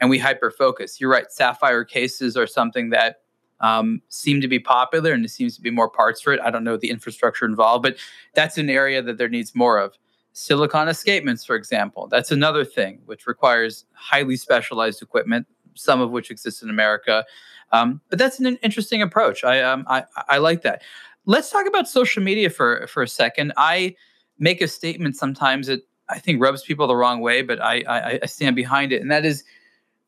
and 0.03 0.09
we 0.09 0.19
hyper 0.19 0.51
focus. 0.51 0.99
You're 0.99 1.09
right. 1.09 1.31
Sapphire 1.31 1.85
cases 1.85 2.35
are 2.35 2.45
something 2.45 2.89
that 2.89 3.21
um, 3.61 4.01
seem 4.09 4.41
to 4.41 4.49
be 4.49 4.59
popular, 4.59 5.13
and 5.13 5.23
there 5.23 5.29
seems 5.29 5.55
to 5.55 5.61
be 5.61 5.69
more 5.69 5.89
parts 5.89 6.19
for 6.19 6.33
it. 6.33 6.41
I 6.43 6.51
don't 6.51 6.65
know 6.65 6.75
the 6.75 6.89
infrastructure 6.89 7.45
involved, 7.45 7.83
but 7.83 7.95
that's 8.33 8.57
an 8.57 8.69
area 8.69 9.01
that 9.01 9.17
there 9.17 9.29
needs 9.29 9.55
more 9.55 9.77
of. 9.79 9.97
Silicon 10.33 10.89
escapements, 10.89 11.45
for 11.45 11.55
example, 11.55 12.09
that's 12.11 12.31
another 12.31 12.65
thing 12.65 12.99
which 13.05 13.27
requires 13.27 13.85
highly 13.93 14.35
specialized 14.35 15.01
equipment, 15.01 15.47
some 15.73 16.01
of 16.01 16.11
which 16.11 16.29
exists 16.29 16.61
in 16.61 16.69
America. 16.69 17.23
Um, 17.71 18.01
but 18.09 18.19
that's 18.19 18.41
an 18.41 18.57
interesting 18.57 19.01
approach. 19.01 19.45
I, 19.45 19.61
um, 19.61 19.85
I 19.87 20.03
I 20.27 20.39
like 20.39 20.63
that. 20.63 20.81
Let's 21.25 21.49
talk 21.49 21.65
about 21.65 21.87
social 21.87 22.21
media 22.21 22.49
for 22.49 22.87
for 22.87 23.03
a 23.03 23.07
second. 23.07 23.53
I 23.55 23.95
make 24.37 24.61
a 24.61 24.67
statement 24.67 25.15
sometimes 25.15 25.67
that 25.67 25.79
I 26.09 26.19
think 26.19 26.41
rubs 26.41 26.61
people 26.63 26.87
the 26.87 26.95
wrong 26.97 27.21
way, 27.21 27.41
but 27.41 27.61
I, 27.61 27.83
I, 27.87 28.19
I 28.23 28.25
stand 28.25 28.57
behind 28.57 28.91
it, 28.91 29.01
and 29.01 29.09
that 29.09 29.23
is, 29.23 29.45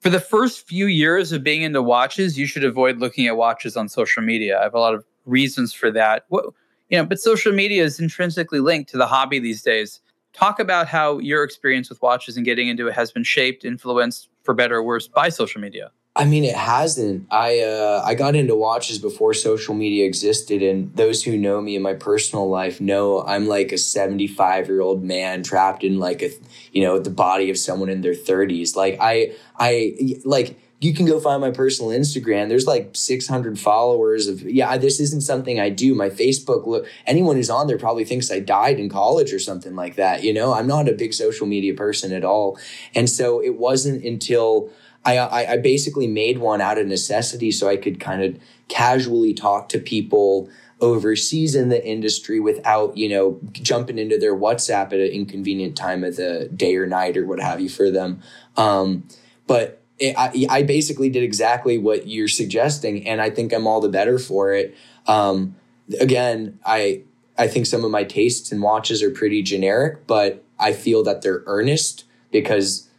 for 0.06 0.12
the 0.12 0.20
first 0.20 0.68
few 0.68 0.86
years 0.86 1.32
of 1.32 1.42
being 1.42 1.64
into 1.64 1.82
watches, 1.82 2.38
you 2.38 2.46
should 2.46 2.64
avoid 2.64 3.00
looking 3.00 3.26
at 3.26 3.38
watches 3.38 3.76
on 3.76 3.90
social 3.90 4.22
media. 4.22 4.60
I 4.60 4.62
have 4.62 4.76
a 4.76 4.80
lot 4.80 4.94
of 4.94 5.04
reasons 5.26 5.74
for 5.74 5.90
that. 5.90 6.26
What 6.30 6.46
you 6.92 7.00
know, 7.00 7.06
but 7.08 7.20
social 7.20 7.52
media 7.52 7.84
is 7.84 8.00
intrinsically 8.00 8.60
linked 8.60 8.92
to 8.92 8.98
the 8.98 9.08
hobby 9.08 9.40
these 9.40 9.64
days. 9.64 10.02
Talk 10.32 10.60
about 10.60 10.86
how 10.86 11.18
your 11.18 11.44
experience 11.44 11.90
with 11.90 12.04
watches 12.04 12.38
and 12.38 12.46
getting 12.46 12.68
into 12.68 12.88
it 12.88 12.94
has 12.94 13.12
been 13.12 13.24
shaped, 13.24 13.66
influenced, 13.66 14.30
for 14.44 14.54
better 14.54 14.76
or 14.76 14.84
worse, 14.84 15.08
by 15.08 15.30
social 15.30 15.60
media. 15.60 15.90
I 16.18 16.24
mean, 16.24 16.46
it 16.46 16.56
hasn't. 16.56 17.28
I 17.30 17.60
uh, 17.60 18.02
I 18.06 18.16
got 18.16 18.36
into 18.36 18.56
watches 18.56 19.00
before 19.00 19.34
social 19.34 19.76
media 19.76 20.06
existed, 20.06 20.64
and 20.64 20.96
those 20.96 21.24
who 21.24 21.38
know 21.38 21.60
me 21.62 21.76
in 21.76 21.82
my 21.82 21.94
personal 21.94 22.50
life 22.50 22.80
know 22.80 23.22
I'm 23.24 23.48
like 23.48 23.74
a 23.74 23.78
75 23.78 24.68
year 24.68 24.80
old 24.80 25.04
man 25.04 25.44
trapped 25.44 25.84
in 25.84 26.00
like 26.00 26.22
a 26.22 26.30
you 26.72 26.84
know 26.84 27.00
the 27.00 27.10
body 27.10 27.50
of 27.50 27.58
someone 27.58 27.90
in 27.90 28.00
their 28.00 28.14
30s. 28.14 28.78
Like 28.78 28.98
I 29.02 29.36
I 29.60 29.96
like 30.24 30.58
you 30.80 30.94
can 30.94 31.06
go 31.06 31.20
find 31.20 31.42
my 31.42 31.52
personal 31.52 31.92
Instagram. 31.92 32.48
There's 32.48 32.68
like 32.68 32.92
600 32.94 33.60
followers 33.60 34.28
of 34.28 34.42
yeah. 34.42 34.78
This 34.78 35.02
isn't 35.02 35.22
something 35.22 35.60
I 35.60 35.70
do. 35.70 35.96
My 35.96 36.10
Facebook 36.10 36.66
look. 36.66 36.88
Anyone 37.06 37.36
who's 37.36 37.50
on 37.50 37.68
there 37.68 37.78
probably 37.78 38.06
thinks 38.06 38.32
I 38.32 38.40
died 38.40 38.80
in 38.80 38.88
college 38.88 39.34
or 39.34 39.40
something 39.40 39.76
like 39.76 39.96
that. 39.96 40.24
You 40.24 40.34
know, 40.34 40.54
I'm 40.54 40.68
not 40.68 40.88
a 40.88 40.94
big 40.94 41.14
social 41.14 41.46
media 41.46 41.74
person 41.74 42.14
at 42.14 42.24
all, 42.24 42.58
and 42.94 43.10
so 43.10 43.44
it 43.44 43.58
wasn't 43.58 44.06
until 44.06 44.70
I, 45.14 45.54
I, 45.54 45.58
basically 45.58 46.08
made 46.08 46.40
one 46.40 46.62
out 46.62 46.78
of 46.78 46.88
necessity 46.88 47.52
so 47.52 47.70
I 47.70 47.78
could 47.78 48.00
kind 48.00 48.24
of 48.24 48.42
casually 48.68 49.34
talk 49.34 49.70
to 49.70 49.80
people 49.80 50.50
overseas 50.82 51.56
in 51.56 51.70
the 51.70 51.86
industry 51.86 52.40
without, 52.40 52.98
you 52.98 53.08
know, 53.08 53.40
jumping 53.52 53.98
into 53.98 54.18
their 54.18 54.36
WhatsApp 54.36 54.88
at 54.88 54.94
an 54.94 55.08
inconvenient 55.08 55.78
time 55.78 56.04
of 56.04 56.16
the 56.16 56.50
day 56.56 56.76
or 56.76 56.86
night 56.86 57.18
or 57.18 57.26
what 57.26 57.40
have 57.40 57.62
you 57.62 57.70
for 57.70 57.92
them. 57.92 58.22
Um, 58.58 59.08
but 59.48 59.82
it, 60.00 60.16
I, 60.18 60.46
I 60.50 60.64
basically 60.64 61.10
did 61.10 61.24
exactly 61.24 61.78
what 61.78 62.08
you're 62.08 62.28
suggesting, 62.28 63.08
and 63.08 63.22
I 63.22 63.30
think 63.30 63.54
I'm 63.54 63.68
all 63.68 63.80
the 63.80 63.90
better 63.90 64.20
for 64.20 64.54
it. 64.54 64.76
Um, 65.08 65.56
again, 66.00 66.60
I 66.66 67.04
I 67.38 67.48
think 67.48 67.66
some 67.66 67.84
of 67.84 67.92
my 67.92 68.04
tastes 68.04 68.52
in 68.52 68.62
watches 68.62 69.04
are 69.04 69.12
pretty 69.12 69.42
generic, 69.42 70.08
but 70.08 70.44
I 70.60 70.74
feel 70.74 71.04
that 71.04 71.22
they're 71.22 71.44
earnest 71.46 72.06
because, 72.32 72.90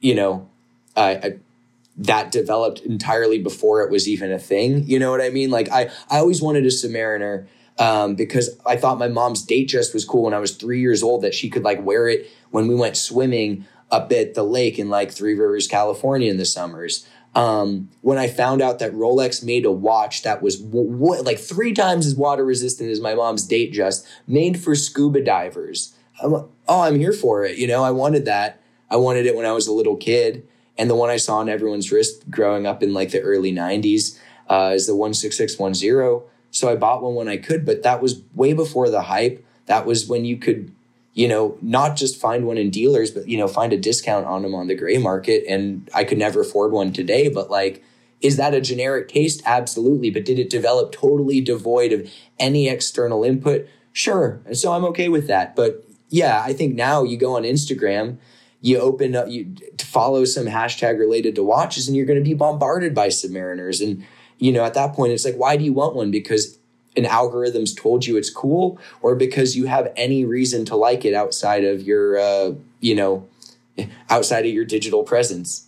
you 0.00 0.14
know, 0.14 0.48
I, 0.96 1.10
I 1.10 1.38
that 2.02 2.32
developed 2.32 2.80
entirely 2.80 3.38
before 3.38 3.82
it 3.82 3.90
was 3.90 4.08
even 4.08 4.32
a 4.32 4.38
thing. 4.38 4.84
You 4.86 4.98
know 4.98 5.10
what 5.10 5.20
I 5.20 5.30
mean? 5.30 5.50
Like 5.50 5.70
I, 5.70 5.90
I 6.10 6.18
always 6.18 6.42
wanted 6.42 6.64
a 6.64 6.68
Submariner 6.68 7.46
um, 7.78 8.14
because 8.14 8.50
I 8.66 8.76
thought 8.76 8.98
my 8.98 9.08
mom's 9.08 9.46
Datejust 9.46 9.94
was 9.94 10.04
cool 10.04 10.24
when 10.24 10.34
I 10.34 10.38
was 10.38 10.56
three 10.56 10.80
years 10.80 11.02
old 11.02 11.22
that 11.22 11.34
she 11.34 11.48
could 11.48 11.62
like 11.62 11.82
wear 11.82 12.08
it 12.08 12.28
when 12.50 12.68
we 12.68 12.74
went 12.74 12.96
swimming 12.96 13.66
up 13.90 14.10
at 14.12 14.34
the 14.34 14.42
lake 14.42 14.78
in 14.78 14.88
like 14.88 15.12
Three 15.12 15.34
Rivers, 15.34 15.68
California 15.68 16.30
in 16.30 16.38
the 16.38 16.44
summers. 16.44 17.06
Um, 17.34 17.90
when 18.02 18.18
I 18.18 18.28
found 18.28 18.60
out 18.60 18.78
that 18.80 18.92
Rolex 18.92 19.42
made 19.42 19.64
a 19.64 19.72
watch 19.72 20.22
that 20.22 20.42
was 20.42 20.60
w- 20.60 20.90
w- 20.90 21.22
like 21.22 21.38
three 21.38 21.72
times 21.72 22.06
as 22.06 22.14
water 22.14 22.44
resistant 22.44 22.90
as 22.90 23.00
my 23.00 23.14
mom's 23.14 23.48
Datejust, 23.48 24.06
made 24.26 24.60
for 24.60 24.74
scuba 24.74 25.22
divers. 25.22 25.94
I'm 26.22 26.32
like, 26.32 26.44
oh, 26.68 26.82
I'm 26.82 26.98
here 26.98 27.12
for 27.12 27.44
it. 27.44 27.56
You 27.56 27.66
know, 27.66 27.82
I 27.82 27.90
wanted 27.90 28.26
that. 28.26 28.60
I 28.90 28.96
wanted 28.96 29.24
it 29.24 29.34
when 29.34 29.46
I 29.46 29.52
was 29.52 29.66
a 29.66 29.72
little 29.72 29.96
kid. 29.96 30.46
And 30.82 30.90
the 30.90 30.96
one 30.96 31.10
I 31.10 31.16
saw 31.16 31.36
on 31.36 31.48
everyone's 31.48 31.92
wrist 31.92 32.28
growing 32.28 32.66
up 32.66 32.82
in 32.82 32.92
like 32.92 33.12
the 33.12 33.20
early 33.20 33.52
90s 33.52 34.18
uh, 34.48 34.72
is 34.74 34.88
the 34.88 34.94
16610. 34.94 36.28
So 36.50 36.68
I 36.68 36.74
bought 36.74 37.04
one 37.04 37.14
when 37.14 37.28
I 37.28 37.36
could, 37.36 37.64
but 37.64 37.84
that 37.84 38.02
was 38.02 38.22
way 38.34 38.52
before 38.52 38.90
the 38.90 39.02
hype. 39.02 39.46
That 39.66 39.86
was 39.86 40.08
when 40.08 40.24
you 40.24 40.38
could, 40.38 40.74
you 41.14 41.28
know, 41.28 41.56
not 41.62 41.94
just 41.94 42.20
find 42.20 42.48
one 42.48 42.58
in 42.58 42.70
dealers, 42.70 43.12
but, 43.12 43.28
you 43.28 43.38
know, 43.38 43.46
find 43.46 43.72
a 43.72 43.76
discount 43.76 44.26
on 44.26 44.42
them 44.42 44.56
on 44.56 44.66
the 44.66 44.74
gray 44.74 44.98
market. 44.98 45.44
And 45.48 45.88
I 45.94 46.02
could 46.02 46.18
never 46.18 46.40
afford 46.40 46.72
one 46.72 46.92
today, 46.92 47.28
but 47.28 47.48
like, 47.48 47.84
is 48.20 48.36
that 48.38 48.52
a 48.52 48.60
generic 48.60 49.06
taste? 49.06 49.40
Absolutely. 49.46 50.10
But 50.10 50.24
did 50.24 50.40
it 50.40 50.50
develop 50.50 50.90
totally 50.90 51.40
devoid 51.40 51.92
of 51.92 52.10
any 52.40 52.68
external 52.68 53.22
input? 53.22 53.68
Sure. 53.92 54.42
And 54.46 54.58
so 54.58 54.72
I'm 54.72 54.84
okay 54.86 55.08
with 55.08 55.28
that. 55.28 55.54
But 55.54 55.84
yeah, 56.08 56.42
I 56.44 56.52
think 56.52 56.74
now 56.74 57.04
you 57.04 57.16
go 57.16 57.36
on 57.36 57.44
Instagram 57.44 58.18
you 58.62 58.78
open 58.78 59.14
up 59.14 59.28
you 59.28 59.54
follow 59.78 60.24
some 60.24 60.46
hashtag 60.46 60.98
related 60.98 61.34
to 61.34 61.42
watches 61.42 61.86
and 61.86 61.96
you're 61.96 62.06
going 62.06 62.18
to 62.18 62.24
be 62.24 62.32
bombarded 62.32 62.94
by 62.94 63.08
submariners. 63.08 63.84
And 63.84 64.06
you 64.38 64.52
know 64.52 64.64
at 64.64 64.74
that 64.74 64.94
point 64.94 65.12
it's 65.12 65.24
like 65.24 65.34
why 65.34 65.56
do 65.58 65.64
you 65.64 65.74
want 65.74 65.94
one? 65.94 66.10
Because 66.10 66.58
an 66.96 67.04
algorithm's 67.04 67.74
told 67.74 68.06
you 68.06 68.16
it's 68.16 68.30
cool 68.30 68.78
or 69.02 69.14
because 69.14 69.56
you 69.56 69.66
have 69.66 69.92
any 69.96 70.24
reason 70.24 70.64
to 70.66 70.76
like 70.76 71.04
it 71.04 71.14
outside 71.14 71.64
of 71.64 71.82
your 71.82 72.18
uh, 72.18 72.52
you 72.80 72.94
know 72.94 73.28
outside 74.08 74.46
of 74.46 74.52
your 74.52 74.64
digital 74.64 75.02
presence. 75.02 75.66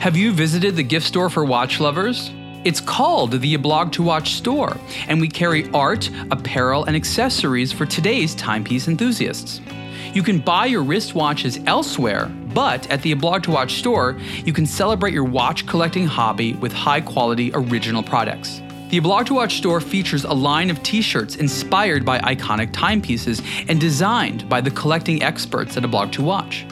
Have 0.00 0.16
you 0.16 0.32
visited 0.32 0.76
the 0.76 0.82
gift 0.82 1.06
store 1.06 1.28
for 1.28 1.44
watch 1.44 1.80
lovers? 1.80 2.30
It's 2.64 2.80
called 2.80 3.30
the 3.30 3.56
Blog 3.56 3.92
to 3.92 4.02
Watch 4.02 4.34
store, 4.34 4.76
and 5.06 5.20
we 5.20 5.28
carry 5.28 5.70
art, 5.70 6.10
apparel, 6.32 6.84
and 6.84 6.96
accessories 6.96 7.72
for 7.72 7.86
today's 7.86 8.34
timepiece 8.34 8.88
enthusiasts. 8.88 9.60
You 10.16 10.22
can 10.22 10.38
buy 10.38 10.64
your 10.64 10.82
wristwatches 10.82 11.62
elsewhere, 11.66 12.32
but 12.54 12.90
at 12.90 13.02
the 13.02 13.12
Blog 13.12 13.42
to 13.42 13.50
Watch 13.50 13.74
store, 13.74 14.16
you 14.46 14.52
can 14.54 14.64
celebrate 14.64 15.12
your 15.12 15.24
watch 15.24 15.66
collecting 15.66 16.06
hobby 16.06 16.54
with 16.54 16.72
high 16.72 17.02
quality 17.02 17.50
original 17.52 18.02
products. 18.02 18.62
The 18.88 19.00
Blog 19.00 19.26
to 19.26 19.34
Watch 19.34 19.58
store 19.58 19.78
features 19.78 20.24
a 20.24 20.32
line 20.32 20.70
of 20.70 20.82
t 20.82 21.02
shirts 21.02 21.36
inspired 21.36 22.06
by 22.06 22.18
iconic 22.20 22.72
timepieces 22.72 23.42
and 23.68 23.78
designed 23.78 24.48
by 24.48 24.62
the 24.62 24.70
collecting 24.70 25.22
experts 25.22 25.76
at 25.76 25.84
A 25.84 25.88
Blog 25.88 26.12
to 26.12 26.22
Watch. 26.22 26.64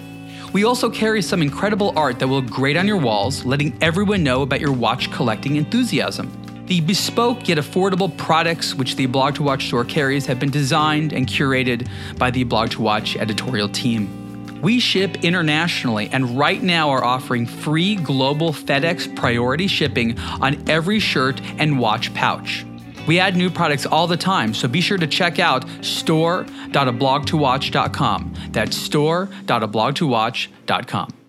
We 0.55 0.65
also 0.65 0.89
carry 0.89 1.21
some 1.21 1.43
incredible 1.43 1.93
art 1.99 2.19
that 2.21 2.29
will 2.29 2.41
grate 2.41 2.79
on 2.79 2.87
your 2.87 2.97
walls, 2.97 3.45
letting 3.45 3.77
everyone 3.83 4.25
know 4.25 4.41
about 4.41 4.63
your 4.63 4.73
watch 4.73 5.13
collecting 5.13 5.57
enthusiasm. 5.57 6.44
The 6.67 6.81
bespoke 6.81 7.49
yet 7.49 7.59
affordable 7.59 8.17
products 8.17 8.75
which 8.75 8.97
the 8.97 9.05
Blog 9.07 9.35
to 9.35 9.43
Watch 9.43 9.67
store 9.67 9.85
carries 9.85 10.25
have 10.27 10.41
been 10.41 10.51
designed 10.51 11.13
and 11.13 11.27
curated 11.27 11.87
by 12.19 12.31
the 12.31 12.45
Blog 12.45 12.71
to 12.71 12.81
Watch 12.81 13.17
editorial 13.17 13.69
team. 13.69 14.63
We 14.63 14.81
ship 14.81 15.23
internationally 15.23 16.09
and 16.11 16.39
right 16.39 16.63
now 16.63 16.89
are 16.89 17.05
offering 17.05 17.45
free 17.45 17.97
global 17.97 18.51
FedEx 18.51 19.15
priority 19.15 19.67
shipping 19.67 20.19
on 20.19 20.57
every 20.71 21.01
shirt 21.01 21.39
and 21.59 21.79
watch 21.79 22.15
pouch. 22.15 22.65
We 23.07 23.21
add 23.21 23.37
new 23.37 23.51
products 23.51 23.85
all 23.85 24.07
the 24.07 24.17
time, 24.17 24.55
so 24.55 24.67
be 24.67 24.81
sure 24.81 24.97
to 24.97 25.07
check 25.07 25.39
out 25.39 25.67
store.ablogtowatch.com. 25.83 28.35
That's 28.53 28.75
store.ablogtowatch.com 28.75 31.24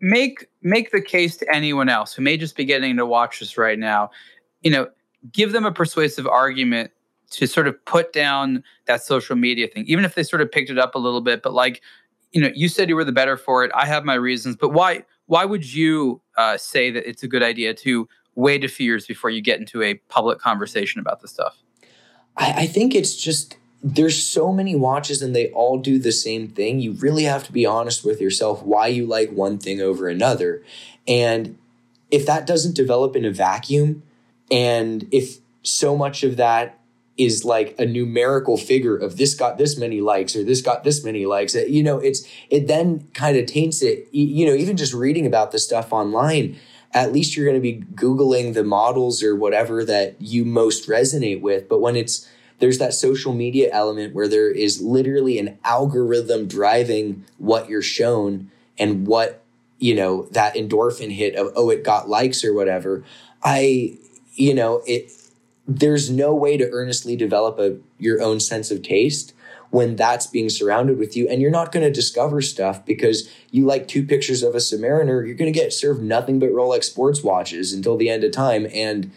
make 0.00 0.46
make 0.62 0.90
the 0.90 1.00
case 1.00 1.36
to 1.38 1.54
anyone 1.54 1.88
else 1.88 2.14
who 2.14 2.22
may 2.22 2.36
just 2.36 2.56
be 2.56 2.64
getting 2.64 2.96
to 2.96 3.06
watch 3.06 3.40
this 3.40 3.56
right 3.58 3.78
now. 3.78 4.10
You 4.62 4.70
know, 4.70 4.88
give 5.32 5.52
them 5.52 5.64
a 5.64 5.72
persuasive 5.72 6.26
argument 6.26 6.90
to 7.30 7.46
sort 7.46 7.68
of 7.68 7.84
put 7.84 8.12
down 8.12 8.64
that 8.86 9.02
social 9.02 9.36
media 9.36 9.68
thing, 9.68 9.84
even 9.86 10.04
if 10.04 10.14
they 10.14 10.22
sort 10.22 10.42
of 10.42 10.50
picked 10.50 10.70
it 10.70 10.78
up 10.78 10.94
a 10.94 10.98
little 10.98 11.20
bit. 11.20 11.42
But 11.42 11.52
like, 11.52 11.80
you 12.32 12.40
know, 12.40 12.50
you 12.54 12.68
said 12.68 12.88
you 12.88 12.96
were 12.96 13.04
the 13.04 13.12
better 13.12 13.36
for 13.36 13.64
it. 13.64 13.70
I 13.74 13.86
have 13.86 14.04
my 14.04 14.14
reasons, 14.14 14.56
but 14.56 14.70
why? 14.70 15.04
Why 15.26 15.44
would 15.44 15.72
you 15.72 16.20
uh, 16.36 16.56
say 16.56 16.90
that 16.90 17.08
it's 17.08 17.22
a 17.22 17.28
good 17.28 17.42
idea 17.42 17.72
to 17.72 18.08
wait 18.34 18.64
a 18.64 18.68
few 18.68 18.86
years 18.86 19.06
before 19.06 19.30
you 19.30 19.40
get 19.40 19.60
into 19.60 19.80
a 19.80 19.94
public 20.08 20.40
conversation 20.40 21.00
about 21.00 21.20
this 21.20 21.30
stuff? 21.30 21.56
I, 22.36 22.62
I 22.62 22.66
think 22.66 22.96
it's 22.96 23.14
just 23.14 23.56
there's 23.82 24.22
so 24.22 24.52
many 24.52 24.76
watches 24.76 25.22
and 25.22 25.34
they 25.34 25.50
all 25.50 25.78
do 25.78 25.98
the 25.98 26.12
same 26.12 26.48
thing. 26.48 26.80
You 26.80 26.92
really 26.92 27.24
have 27.24 27.44
to 27.44 27.52
be 27.52 27.64
honest 27.64 28.04
with 28.04 28.20
yourself 28.20 28.62
why 28.62 28.88
you 28.88 29.06
like 29.06 29.30
one 29.30 29.58
thing 29.58 29.80
over 29.80 30.08
another. 30.08 30.62
And 31.08 31.56
if 32.10 32.26
that 32.26 32.46
doesn't 32.46 32.76
develop 32.76 33.16
in 33.16 33.24
a 33.24 33.30
vacuum, 33.30 34.02
and 34.50 35.08
if 35.10 35.38
so 35.62 35.96
much 35.96 36.22
of 36.22 36.36
that 36.36 36.78
is 37.16 37.44
like 37.44 37.78
a 37.78 37.84
numerical 37.86 38.56
figure 38.56 38.96
of 38.96 39.16
this 39.16 39.34
got 39.34 39.58
this 39.58 39.76
many 39.76 40.00
likes 40.00 40.34
or 40.34 40.42
this 40.42 40.60
got 40.60 40.84
this 40.84 41.04
many 41.04 41.26
likes, 41.26 41.54
you 41.54 41.82
know, 41.82 41.98
it's 41.98 42.26
it 42.48 42.66
then 42.66 43.08
kind 43.14 43.36
of 43.36 43.46
taints 43.46 43.82
it. 43.82 44.08
You 44.12 44.46
know, 44.46 44.54
even 44.54 44.76
just 44.76 44.92
reading 44.92 45.26
about 45.26 45.52
the 45.52 45.58
stuff 45.58 45.92
online, 45.92 46.58
at 46.92 47.12
least 47.12 47.36
you're 47.36 47.46
going 47.46 47.56
to 47.56 47.60
be 47.60 47.84
Googling 47.94 48.54
the 48.54 48.64
models 48.64 49.22
or 49.22 49.36
whatever 49.36 49.84
that 49.84 50.16
you 50.20 50.44
most 50.44 50.88
resonate 50.88 51.40
with. 51.40 51.68
But 51.68 51.80
when 51.80 51.96
it's, 51.96 52.28
there's 52.60 52.78
that 52.78 52.94
social 52.94 53.34
media 53.34 53.70
element 53.72 54.14
where 54.14 54.28
there 54.28 54.50
is 54.50 54.80
literally 54.80 55.38
an 55.38 55.58
algorithm 55.64 56.46
driving 56.46 57.24
what 57.38 57.68
you're 57.68 57.82
shown 57.82 58.50
and 58.78 59.06
what, 59.06 59.42
you 59.78 59.94
know, 59.94 60.26
that 60.30 60.54
endorphin 60.54 61.10
hit 61.10 61.34
of, 61.34 61.52
oh, 61.56 61.70
it 61.70 61.82
got 61.82 62.08
likes 62.08 62.44
or 62.44 62.52
whatever. 62.52 63.02
I, 63.42 63.98
you 64.34 64.54
know, 64.54 64.82
it, 64.86 65.10
there's 65.66 66.10
no 66.10 66.34
way 66.34 66.56
to 66.56 66.70
earnestly 66.70 67.16
develop 67.16 67.58
a, 67.58 67.78
your 67.98 68.20
own 68.22 68.40
sense 68.40 68.70
of 68.70 68.82
taste 68.82 69.34
when 69.70 69.96
that's 69.96 70.26
being 70.26 70.50
surrounded 70.50 70.98
with 70.98 71.16
you 71.16 71.28
and 71.28 71.40
you're 71.40 71.50
not 71.50 71.72
going 71.72 71.84
to 71.84 71.92
discover 71.92 72.42
stuff 72.42 72.84
because 72.84 73.30
you 73.50 73.64
like 73.64 73.86
two 73.86 74.04
pictures 74.04 74.42
of 74.42 74.54
a 74.54 74.58
submariner 74.58 75.24
you're 75.24 75.36
going 75.36 75.52
to 75.52 75.58
get 75.58 75.72
served 75.72 76.02
nothing 76.02 76.40
but 76.40 76.50
rolex 76.50 76.84
sports 76.84 77.22
watches 77.22 77.72
until 77.72 77.96
the 77.96 78.10
end 78.10 78.24
of 78.24 78.32
time 78.32 78.66
and 78.74 79.12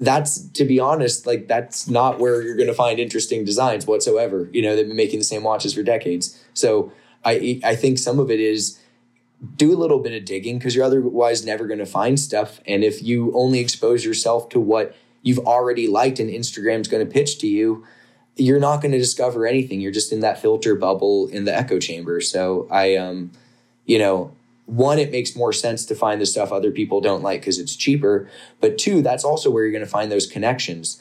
that's 0.00 0.40
to 0.50 0.64
be 0.64 0.78
honest 0.78 1.26
like 1.26 1.48
that's 1.48 1.88
not 1.88 2.18
where 2.18 2.42
you're 2.42 2.56
going 2.56 2.68
to 2.68 2.74
find 2.74 2.98
interesting 2.98 3.44
designs 3.44 3.86
whatsoever 3.86 4.48
you 4.52 4.62
know 4.62 4.76
they've 4.76 4.86
been 4.86 4.96
making 4.96 5.18
the 5.18 5.24
same 5.24 5.42
watches 5.42 5.74
for 5.74 5.82
decades 5.82 6.42
so 6.54 6.92
i 7.24 7.60
i 7.64 7.74
think 7.74 7.98
some 7.98 8.18
of 8.18 8.30
it 8.30 8.40
is 8.40 8.78
do 9.56 9.72
a 9.72 9.78
little 9.78 10.00
bit 10.00 10.12
of 10.12 10.24
digging 10.24 10.58
because 10.58 10.74
you're 10.74 10.84
otherwise 10.84 11.44
never 11.44 11.66
going 11.66 11.78
to 11.78 11.86
find 11.86 12.18
stuff 12.18 12.60
and 12.66 12.84
if 12.84 13.02
you 13.02 13.32
only 13.34 13.58
expose 13.58 14.04
yourself 14.04 14.48
to 14.48 14.60
what 14.60 14.94
you've 15.22 15.40
already 15.40 15.88
liked 15.88 16.20
and 16.20 16.30
instagram's 16.30 16.88
going 16.88 17.04
to 17.04 17.12
pitch 17.12 17.38
to 17.38 17.48
you 17.48 17.84
you're 18.38 18.60
not 18.60 18.80
going 18.80 18.92
to 18.92 18.98
discover 18.98 19.46
anything. 19.46 19.80
You're 19.80 19.92
just 19.92 20.12
in 20.12 20.20
that 20.20 20.40
filter 20.40 20.74
bubble 20.74 21.26
in 21.28 21.44
the 21.44 21.54
echo 21.54 21.78
chamber. 21.78 22.20
So 22.20 22.68
I, 22.70 22.96
um, 22.96 23.32
you 23.84 23.98
know, 23.98 24.32
one, 24.68 24.98
it 24.98 25.10
makes 25.10 25.34
more 25.34 25.52
sense 25.52 25.86
to 25.86 25.94
find 25.94 26.20
the 26.20 26.26
stuff 26.26 26.52
other 26.52 26.70
people 26.70 27.00
don't 27.00 27.22
like 27.22 27.40
because 27.40 27.58
it's 27.58 27.74
cheaper. 27.74 28.28
But 28.60 28.76
two, 28.76 29.00
that's 29.00 29.24
also 29.24 29.50
where 29.50 29.62
you're 29.62 29.72
going 29.72 29.84
to 29.84 29.90
find 29.90 30.12
those 30.12 30.26
connections. 30.26 31.00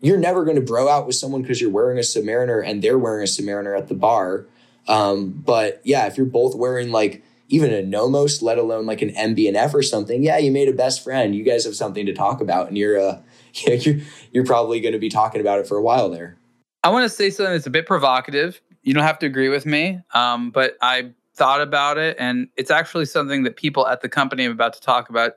You're 0.00 0.16
never 0.16 0.44
going 0.44 0.56
to 0.56 0.62
bro 0.62 0.88
out 0.88 1.06
with 1.06 1.14
someone 1.14 1.42
because 1.42 1.60
you're 1.60 1.70
wearing 1.70 1.98
a 1.98 2.02
Submariner 2.02 2.66
and 2.66 2.82
they're 2.82 2.98
wearing 2.98 3.22
a 3.22 3.26
Submariner 3.26 3.76
at 3.76 3.88
the 3.88 3.94
bar. 3.94 4.46
Um, 4.88 5.30
but 5.30 5.82
yeah, 5.84 6.06
if 6.06 6.16
you're 6.16 6.26
both 6.26 6.54
wearing 6.54 6.90
like 6.90 7.22
even 7.48 7.72
a 7.72 7.82
Nomos, 7.82 8.40
let 8.40 8.56
alone 8.56 8.86
like 8.86 9.02
an 9.02 9.10
MB&F 9.10 9.74
or 9.74 9.82
something, 9.82 10.22
yeah, 10.22 10.38
you 10.38 10.50
made 10.50 10.68
a 10.68 10.72
best 10.72 11.04
friend. 11.04 11.34
You 11.34 11.44
guys 11.44 11.64
have 11.64 11.76
something 11.76 12.06
to 12.06 12.14
talk 12.14 12.40
about, 12.40 12.68
and 12.68 12.78
you're 12.78 12.98
uh, 12.98 13.20
you're 13.52 13.98
you're 14.32 14.44
probably 14.44 14.80
going 14.80 14.94
to 14.94 14.98
be 14.98 15.10
talking 15.10 15.40
about 15.40 15.58
it 15.58 15.66
for 15.66 15.76
a 15.76 15.82
while 15.82 16.08
there. 16.08 16.38
I 16.82 16.88
want 16.88 17.04
to 17.04 17.08
say 17.08 17.28
something 17.28 17.52
that's 17.52 17.66
a 17.66 17.70
bit 17.70 17.86
provocative. 17.86 18.60
You 18.82 18.94
don't 18.94 19.04
have 19.04 19.18
to 19.18 19.26
agree 19.26 19.48
with 19.48 19.66
me, 19.66 20.00
um, 20.14 20.50
but 20.50 20.76
I 20.80 21.10
thought 21.36 21.60
about 21.60 21.98
it, 21.98 22.16
and 22.18 22.48
it's 22.56 22.70
actually 22.70 23.04
something 23.04 23.42
that 23.42 23.56
people 23.56 23.86
at 23.86 24.00
the 24.00 24.08
company 24.08 24.44
I'm 24.44 24.52
about 24.52 24.72
to 24.74 24.80
talk 24.80 25.08
about 25.08 25.32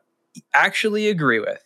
actually 0.54 1.10
agree 1.10 1.40
with. 1.40 1.62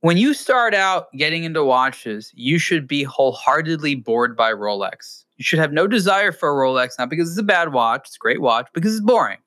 When 0.00 0.16
you 0.16 0.34
start 0.34 0.74
out 0.74 1.12
getting 1.12 1.44
into 1.44 1.64
watches, 1.64 2.32
you 2.34 2.58
should 2.58 2.88
be 2.88 3.04
wholeheartedly 3.04 3.94
bored 3.96 4.36
by 4.36 4.52
Rolex. 4.52 5.24
You 5.36 5.44
should 5.44 5.60
have 5.60 5.72
no 5.72 5.86
desire 5.86 6.32
for 6.32 6.50
a 6.50 6.66
Rolex, 6.66 6.98
not 6.98 7.08
because 7.08 7.30
it's 7.30 7.38
a 7.38 7.44
bad 7.44 7.72
watch, 7.72 8.02
it's 8.06 8.16
a 8.16 8.18
great 8.18 8.40
watch, 8.40 8.68
because 8.74 8.96
it's 8.96 9.04
boring. 9.04 9.38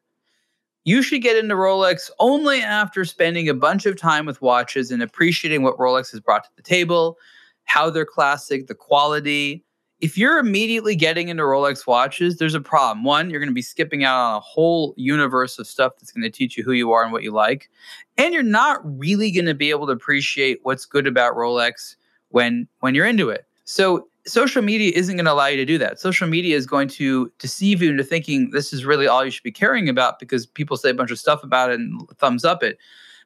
You 0.85 1.01
should 1.01 1.21
get 1.21 1.35
into 1.35 1.55
Rolex 1.55 2.09
only 2.19 2.61
after 2.61 3.05
spending 3.05 3.49
a 3.49 3.53
bunch 3.53 3.85
of 3.85 3.97
time 3.97 4.25
with 4.25 4.41
watches 4.41 4.91
and 4.91 5.01
appreciating 5.03 5.63
what 5.63 5.77
Rolex 5.77 6.11
has 6.11 6.21
brought 6.21 6.43
to 6.43 6.49
the 6.55 6.61
table, 6.61 7.17
how 7.65 7.89
they're 7.89 8.05
classic, 8.05 8.67
the 8.67 8.75
quality. 8.75 9.65
If 10.01 10.17
you're 10.17 10.39
immediately 10.39 10.95
getting 10.95 11.29
into 11.29 11.43
Rolex 11.43 11.87
watches, 11.87 12.37
there's 12.37 12.53
a 12.53 12.59
problem. 12.59 13.03
One, 13.03 13.29
you're 13.29 13.39
going 13.39 13.49
to 13.49 13.55
be 13.55 13.61
skipping 13.61 14.03
out 14.03 14.19
on 14.19 14.35
a 14.35 14.39
whole 14.41 14.93
universe 14.97 15.57
of 15.57 15.67
stuff 15.67 15.93
that's 15.97 16.11
going 16.11 16.23
to 16.23 16.29
teach 16.29 16.57
you 16.57 16.63
who 16.63 16.73
you 16.73 16.91
are 16.91 17.03
and 17.03 17.13
what 17.13 17.23
you 17.23 17.31
like. 17.31 17.69
And 18.17 18.33
you're 18.33 18.43
not 18.43 18.79
really 18.83 19.31
going 19.31 19.45
to 19.45 19.53
be 19.53 19.69
able 19.69 19.87
to 19.87 19.93
appreciate 19.93 20.59
what's 20.63 20.85
good 20.85 21.07
about 21.07 21.35
Rolex 21.35 21.95
when 22.29 22.67
when 22.81 22.93
you're 22.93 23.05
into 23.05 23.29
it. 23.29 23.45
So 23.63 24.07
social 24.25 24.61
media 24.61 24.91
isn't 24.95 25.15
going 25.15 25.25
to 25.25 25.31
allow 25.31 25.47
you 25.47 25.57
to 25.57 25.65
do 25.65 25.77
that. 25.77 25.99
Social 25.99 26.27
media 26.27 26.55
is 26.57 26.65
going 26.65 26.87
to 26.89 27.31
deceive 27.39 27.81
you 27.81 27.91
into 27.91 28.03
thinking 28.03 28.49
this 28.51 28.73
is 28.73 28.85
really 28.85 29.07
all 29.07 29.23
you 29.23 29.31
should 29.31 29.43
be 29.43 29.51
caring 29.51 29.87
about 29.87 30.19
because 30.19 30.45
people 30.45 30.77
say 30.77 30.89
a 30.89 30.93
bunch 30.93 31.11
of 31.11 31.19
stuff 31.19 31.43
about 31.43 31.71
it 31.71 31.79
and 31.79 32.01
thumbs 32.17 32.43
up 32.43 32.63
it. 32.63 32.77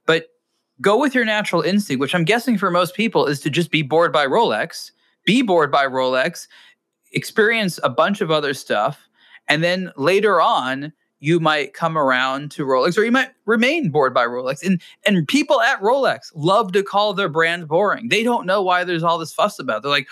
But 0.05 0.27
go 0.81 0.99
with 0.99 1.15
your 1.15 1.25
natural 1.25 1.61
instinct, 1.61 1.99
which 1.99 2.15
I'm 2.15 2.25
guessing 2.25 2.57
for 2.57 2.69
most 2.69 2.95
people 2.95 3.25
is 3.25 3.39
to 3.41 3.49
just 3.49 3.71
be 3.71 3.81
bored 3.81 4.11
by 4.11 4.25
Rolex, 4.25 4.91
be 5.29 5.43
bored 5.43 5.71
by 5.71 5.85
Rolex, 5.85 6.47
experience 7.11 7.79
a 7.83 7.89
bunch 7.89 8.19
of 8.19 8.31
other 8.31 8.55
stuff, 8.55 9.07
and 9.47 9.63
then 9.63 9.91
later 9.95 10.41
on, 10.41 10.91
you 11.19 11.39
might 11.39 11.75
come 11.75 11.99
around 11.99 12.49
to 12.49 12.65
Rolex 12.65 12.97
or 12.97 13.03
you 13.03 13.11
might 13.11 13.29
remain 13.45 13.91
bored 13.91 14.11
by 14.11 14.25
Rolex. 14.25 14.65
And 14.65 14.81
and 15.05 15.27
people 15.27 15.61
at 15.61 15.79
Rolex 15.81 16.31
love 16.33 16.71
to 16.71 16.81
call 16.81 17.13
their 17.13 17.29
brand 17.29 17.67
boring. 17.67 18.09
They 18.09 18.23
don't 18.23 18.47
know 18.47 18.63
why 18.63 18.83
there's 18.83 19.03
all 19.03 19.19
this 19.19 19.31
fuss 19.31 19.59
about. 19.59 19.83
They're 19.83 19.91
like, 19.91 20.07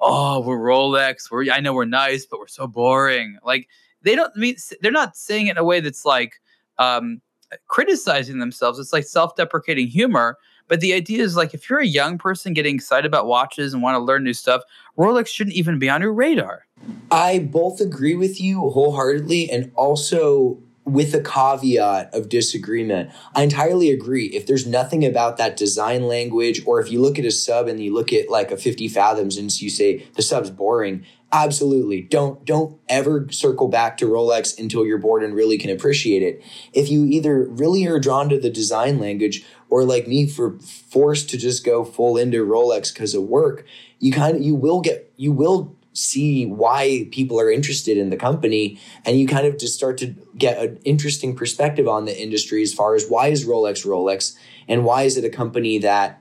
"Oh, 0.00 0.40
we're 0.40 0.56
Rolex. 0.56 1.30
We're 1.30 1.52
I 1.52 1.60
know 1.60 1.74
we're 1.74 1.84
nice, 1.84 2.24
but 2.24 2.40
we're 2.40 2.46
so 2.46 2.66
boring." 2.66 3.36
Like 3.44 3.68
they 4.00 4.14
don't 4.14 4.34
mean 4.36 4.56
they're 4.80 4.90
not 4.90 5.18
saying 5.18 5.48
it 5.48 5.52
in 5.52 5.58
a 5.58 5.64
way 5.64 5.80
that's 5.80 6.06
like 6.06 6.40
um 6.78 7.20
criticizing 7.66 8.38
themselves. 8.38 8.78
It's 8.78 8.94
like 8.94 9.04
self-deprecating 9.04 9.88
humor. 9.88 10.38
But 10.68 10.80
the 10.80 10.94
idea 10.94 11.22
is 11.22 11.36
like 11.36 11.54
if 11.54 11.68
you're 11.68 11.80
a 11.80 11.86
young 11.86 12.18
person 12.18 12.52
getting 12.52 12.74
excited 12.74 13.06
about 13.06 13.26
watches 13.26 13.74
and 13.74 13.82
want 13.82 13.94
to 13.96 13.98
learn 13.98 14.24
new 14.24 14.32
stuff, 14.32 14.62
Rolex 14.98 15.28
shouldn't 15.28 15.56
even 15.56 15.78
be 15.78 15.88
on 15.88 16.02
your 16.02 16.12
radar. 16.12 16.66
I 17.10 17.38
both 17.38 17.80
agree 17.80 18.14
with 18.14 18.40
you 18.40 18.70
wholeheartedly 18.70 19.50
and 19.50 19.70
also 19.74 20.58
with 20.84 21.14
a 21.14 21.20
caveat 21.20 22.12
of 22.12 22.28
disagreement. 22.28 23.10
I 23.34 23.42
entirely 23.42 23.90
agree. 23.90 24.26
If 24.26 24.46
there's 24.46 24.66
nothing 24.66 25.04
about 25.04 25.36
that 25.36 25.56
design 25.56 26.08
language, 26.08 26.62
or 26.66 26.80
if 26.80 26.90
you 26.90 27.00
look 27.00 27.18
at 27.18 27.24
a 27.24 27.30
sub 27.30 27.68
and 27.68 27.80
you 27.80 27.94
look 27.94 28.12
at 28.12 28.28
like 28.28 28.50
a 28.50 28.56
50 28.56 28.88
fathoms 28.88 29.36
and 29.36 29.60
you 29.60 29.70
say 29.70 30.04
the 30.16 30.22
sub's 30.22 30.50
boring, 30.50 31.04
absolutely. 31.32 32.02
Don't 32.02 32.44
don't 32.44 32.78
ever 32.88 33.26
circle 33.30 33.68
back 33.68 33.96
to 33.98 34.06
rolex 34.06 34.58
until 34.58 34.84
you're 34.84 34.98
bored 34.98 35.22
and 35.22 35.34
really 35.34 35.58
can 35.58 35.70
appreciate 35.70 36.22
it. 36.22 36.42
If 36.72 36.90
you 36.90 37.04
either 37.04 37.44
really 37.44 37.86
are 37.86 37.98
drawn 37.98 38.28
to 38.28 38.38
the 38.38 38.50
design 38.50 38.98
language 38.98 39.44
or 39.70 39.84
like 39.84 40.06
me 40.06 40.26
for 40.26 40.58
forced 40.58 41.30
to 41.30 41.38
just 41.38 41.64
go 41.64 41.84
full 41.84 42.16
into 42.16 42.46
rolex 42.46 42.92
because 42.92 43.14
of 43.14 43.22
work 43.22 43.64
you 44.02 44.12
kind 44.12 44.36
of 44.36 44.42
you 44.42 44.54
will 44.54 44.82
get 44.82 45.10
you 45.16 45.32
will 45.32 45.74
see 45.94 46.44
why 46.44 47.08
people 47.10 47.40
are 47.40 47.50
interested 47.50 47.96
in 47.96 48.10
the 48.10 48.16
company 48.16 48.78
and 49.06 49.18
you 49.18 49.26
kind 49.26 49.46
of 49.46 49.58
just 49.58 49.74
start 49.74 49.96
to 49.96 50.14
get 50.36 50.58
an 50.58 50.78
interesting 50.84 51.36
perspective 51.36 51.86
on 51.86 52.04
the 52.04 52.20
industry 52.20 52.62
as 52.62 52.74
far 52.74 52.94
as 52.94 53.06
why 53.08 53.28
is 53.28 53.46
rolex 53.46 53.86
rolex 53.86 54.36
and 54.68 54.84
why 54.84 55.02
is 55.02 55.16
it 55.16 55.24
a 55.24 55.30
company 55.30 55.78
that 55.78 56.20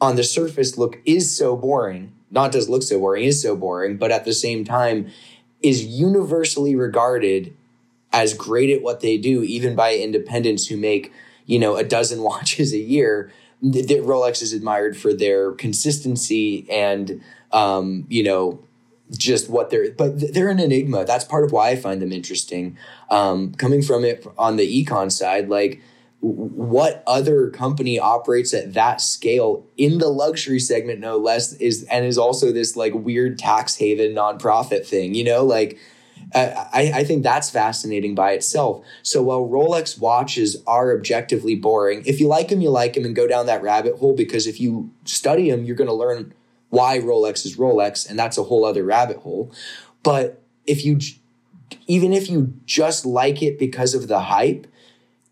on 0.00 0.16
the 0.16 0.24
surface 0.24 0.76
look 0.76 0.98
is 1.04 1.34
so 1.34 1.56
boring 1.56 2.12
not 2.30 2.52
does 2.52 2.68
look 2.68 2.82
so 2.82 2.98
boring, 2.98 3.24
is 3.24 3.42
so 3.42 3.56
boring, 3.56 3.96
but 3.96 4.10
at 4.10 4.24
the 4.24 4.32
same 4.32 4.64
time 4.64 5.10
is 5.62 5.84
universally 5.84 6.74
regarded 6.74 7.54
as 8.12 8.34
great 8.34 8.70
at 8.70 8.82
what 8.82 9.00
they 9.00 9.18
do, 9.18 9.42
even 9.42 9.74
by 9.74 9.94
independents 9.94 10.66
who 10.66 10.76
make, 10.76 11.12
you 11.46 11.58
know, 11.58 11.76
a 11.76 11.84
dozen 11.84 12.22
watches 12.22 12.72
a 12.72 12.78
year. 12.78 13.32
That 13.62 14.02
Rolex 14.02 14.40
is 14.40 14.54
admired 14.54 14.96
for 14.96 15.12
their 15.12 15.52
consistency 15.52 16.66
and, 16.70 17.20
um, 17.52 18.06
you 18.08 18.22
know, 18.22 18.60
just 19.14 19.50
what 19.50 19.68
they're, 19.68 19.90
but 19.90 20.32
they're 20.32 20.48
an 20.48 20.58
enigma. 20.60 21.04
That's 21.04 21.26
part 21.26 21.44
of 21.44 21.52
why 21.52 21.68
I 21.68 21.76
find 21.76 22.00
them 22.00 22.10
interesting. 22.10 22.78
Um, 23.10 23.52
coming 23.52 23.82
from 23.82 24.02
it 24.04 24.26
on 24.38 24.56
the 24.56 24.84
econ 24.84 25.12
side, 25.12 25.50
like 25.50 25.82
what 26.22 27.02
other 27.06 27.48
company 27.48 27.98
operates 27.98 28.52
at 28.52 28.74
that 28.74 29.00
scale 29.00 29.66
in 29.78 29.98
the 29.98 30.08
luxury 30.08 30.58
segment 30.58 31.00
no 31.00 31.16
less 31.16 31.54
is 31.54 31.84
and 31.84 32.04
is 32.04 32.18
also 32.18 32.52
this 32.52 32.76
like 32.76 32.92
weird 32.94 33.38
tax 33.38 33.76
haven 33.76 34.14
nonprofit 34.14 34.84
thing 34.84 35.14
you 35.14 35.24
know 35.24 35.44
like 35.44 35.78
I, 36.34 36.92
I 36.94 37.04
think 37.04 37.22
that's 37.22 37.50
fascinating 37.50 38.14
by 38.14 38.32
itself. 38.32 38.84
So 39.02 39.22
while 39.22 39.48
Rolex 39.48 39.98
watches 39.98 40.62
are 40.66 40.94
objectively 40.94 41.56
boring, 41.56 42.02
if 42.06 42.20
you 42.20 42.28
like 42.28 42.48
them, 42.48 42.60
you 42.60 42.70
like 42.70 42.94
them 42.94 43.04
and 43.04 43.16
go 43.16 43.26
down 43.26 43.46
that 43.46 43.62
rabbit 43.62 43.96
hole 43.96 44.14
because 44.14 44.46
if 44.46 44.60
you 44.60 44.92
study 45.04 45.50
them, 45.50 45.64
you're 45.64 45.76
going 45.76 45.88
to 45.88 45.94
learn 45.94 46.32
why 46.68 46.98
Rolex 46.98 47.44
is 47.44 47.56
Rolex, 47.56 48.08
and 48.08 48.18
that's 48.18 48.38
a 48.38 48.44
whole 48.44 48.64
other 48.64 48.84
rabbit 48.84 49.18
hole. 49.18 49.52
But 50.02 50.40
if 50.66 50.84
you, 50.84 51.00
even 51.88 52.12
if 52.12 52.30
you 52.30 52.54
just 52.64 53.04
like 53.04 53.42
it 53.42 53.58
because 53.58 53.94
of 53.94 54.06
the 54.06 54.20
hype, 54.20 54.68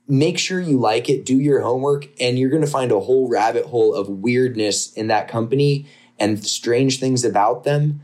make 0.09 0.39
sure 0.39 0.59
you 0.59 0.81
like 0.81 1.11
it, 1.11 1.25
do 1.25 1.39
your 1.39 1.61
homework, 1.61 2.09
and 2.19 2.39
you're 2.39 2.51
going 2.51 2.65
to 2.65 2.71
find 2.71 2.91
a 2.91 3.01
whole 3.01 3.29
rabbit 3.29 3.67
hole 3.67 3.95
of 3.95 4.09
weirdness 4.09 4.93
in 4.95 5.09
that 5.09 5.29
company 5.29 5.87
and 6.19 6.45
strange 6.45 6.99
things 6.99 7.25
about 7.25 7.65
them 7.65 8.01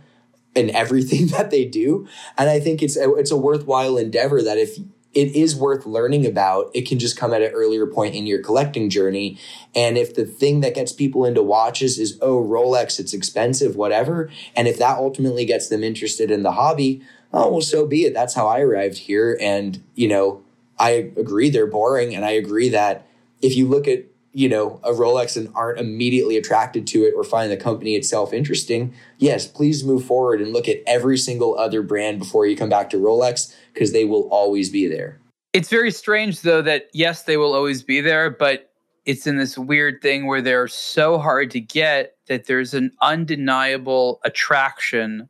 and 0.55 0.71
everything 0.71 1.27
that 1.29 1.51
they 1.51 1.65
do. 1.65 2.07
And 2.37 2.51
I 2.51 2.61
think 2.61 2.83
it's 2.83 2.97
a, 2.97 3.15
it's 3.15 3.31
a 3.31 3.37
worthwhile 3.37 3.97
endeavor 3.97 4.43
that 4.43 4.59
if 4.59 4.79
it 5.15 5.35
is 5.35 5.55
worth 5.55 5.87
learning 5.87 6.27
about, 6.27 6.71
it 6.75 6.89
can 6.89 6.99
just 6.99 7.17
come 7.17 7.33
at 7.33 7.41
an 7.41 7.53
earlier 7.53 7.87
point 7.87 8.15
in 8.15 8.27
your 8.27 8.43
collecting 8.43 8.91
journey. 8.91 9.39
And 9.75 9.97
if 9.97 10.15
the 10.15 10.25
thing 10.25 10.61
that 10.61 10.75
gets 10.75 10.93
people 10.93 11.25
into 11.25 11.43
watches 11.43 11.99
is, 11.99 12.19
oh, 12.21 12.43
Rolex, 12.43 12.99
it's 12.99 13.15
expensive, 13.15 13.77
whatever. 13.77 14.29
And 14.57 14.67
if 14.67 14.79
that 14.79 14.99
ultimately 14.99 15.45
gets 15.45 15.69
them 15.69 15.85
interested 15.85 16.31
in 16.31 16.43
the 16.43 16.53
hobby, 16.53 17.03
oh, 17.33 17.53
well, 17.53 17.61
so 17.61 17.87
be 17.87 18.05
it. 18.05 18.13
That's 18.13 18.35
how 18.35 18.49
I 18.49 18.61
arrived 18.61 18.99
here. 18.99 19.39
And, 19.41 19.83
you 19.95 20.09
know, 20.09 20.44
I 20.79 21.13
agree 21.17 21.51
they're 21.51 21.67
boring 21.67 22.15
and 22.15 22.25
I 22.25 22.31
agree 22.31 22.69
that 22.71 23.07
if 23.43 23.57
you 23.57 23.69
look 23.69 23.87
at 23.87 24.05
you 24.33 24.49
know 24.49 24.81
a 24.83 24.91
Rolex 24.91 25.37
and 25.37 25.51
aren't 25.55 25.79
immediately 25.79 26.37
attracted 26.37 26.87
to 26.89 27.05
it 27.05 27.15
or 27.17 27.25
find 27.25 27.51
the 27.51 27.57
company 27.57 27.95
itself 27.95 28.33
interesting, 28.33 28.93
yes, 29.19 29.47
please 29.47 29.85
move 29.85 30.05
forward 30.05 30.41
and 30.41 30.53
look 30.53 30.69
at 30.69 30.83
every 30.87 31.17
single 31.17 31.57
other 31.59 31.83
brand 31.83 32.19
before 32.19 32.47
you 32.47 32.57
come 32.57 32.69
back 32.69 32.91
to 32.91 32.97
Rolex 32.97 33.55
because 33.73 33.93
they 33.93 34.05
will 34.05 34.29
always 34.31 34.71
be 34.71 34.87
there. 34.87 35.21
It's 35.53 35.69
very 35.69 35.93
strange 35.93 36.41
though 36.41 36.63
that 36.63 36.89
yes, 36.93 37.23
they 37.23 37.37
will 37.37 37.55
always 37.55 37.83
be 37.83 38.01
there, 38.01 38.29
but 38.29 38.71
it's 39.05 39.27
in 39.27 39.37
this 39.37 39.59
weird 39.59 40.01
thing 40.03 40.27
where 40.27 40.43
they're 40.43 40.69
so 40.69 41.19
hard 41.19 41.51
to 41.53 41.61
get 41.61 42.17
that 42.27 42.47
there's 42.47 42.75
an 42.75 42.91
undeniable 43.03 44.21
attraction 44.25 45.29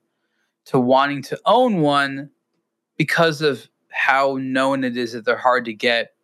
to 0.66 0.78
wanting 0.78 1.22
to 1.22 1.38
own 1.44 1.80
one 1.80 2.30
because 2.96 3.42
of 3.42 3.68
how 3.94 4.38
known 4.40 4.84
it 4.84 4.96
is 4.96 5.12
that 5.12 5.24
they're 5.24 5.36
hard 5.36 5.64
to 5.64 5.72
get 5.72 6.14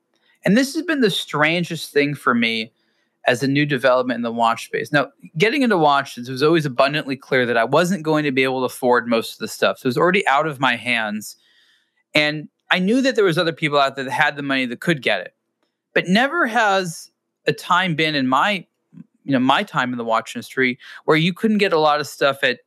and 0.45 0.57
this 0.57 0.75
has 0.75 0.83
been 0.85 1.01
the 1.01 1.11
strangest 1.11 1.93
thing 1.93 2.14
for 2.14 2.35
me 2.35 2.73
as 3.27 3.43
a 3.43 3.49
new 3.49 3.66
development 3.66 4.16
in 4.16 4.23
the 4.23 4.33
watch 4.33 4.66
space. 4.66 4.93
Now, 4.93 5.11
getting 5.37 5.62
into 5.62 5.77
watches, 5.77 6.29
it 6.29 6.33
was 6.33 6.43
always 6.43 6.64
abundantly 6.64 7.16
clear 7.16 7.45
that 7.45 7.57
I 7.57 7.64
wasn't 7.64 8.03
going 8.03 8.25
to 8.25 8.33
be 8.33 8.45
able 8.45 8.61
to 8.61 8.66
afford 8.66 9.07
most 9.07 9.35
of 9.35 9.39
the 9.39 9.49
stuff. 9.49 9.79
So 9.79 9.87
it 9.87 9.91
was 9.91 9.99
already 9.99 10.27
out 10.27 10.47
of 10.47 10.59
my 10.59 10.77
hands. 10.77 11.37
And 12.14 12.49
I 12.71 12.79
knew 12.79 13.03
that 13.03 13.16
there 13.16 13.25
was 13.25 13.37
other 13.37 13.53
people 13.53 13.79
out 13.79 13.97
there 13.97 14.07
that 14.07 14.11
had 14.11 14.37
the 14.37 14.43
money 14.43 14.64
that 14.66 14.81
could 14.81 15.03
get 15.03 15.21
it. 15.21 15.35
But 15.95 16.09
never 16.09 16.47
has 16.47 17.11
a 17.47 17.53
time 17.53 17.95
been 17.95 18.14
in 18.14 18.29
my 18.29 18.66
you 19.25 19.33
know 19.33 19.39
my 19.39 19.62
time 19.62 19.93
in 19.93 19.99
the 19.99 20.05
watch 20.05 20.35
industry 20.35 20.79
where 21.05 21.16
you 21.16 21.33
couldn't 21.33 21.59
get 21.59 21.73
a 21.73 21.79
lot 21.79 22.01
of 22.01 22.07
stuff 22.07 22.43
at 22.43 22.61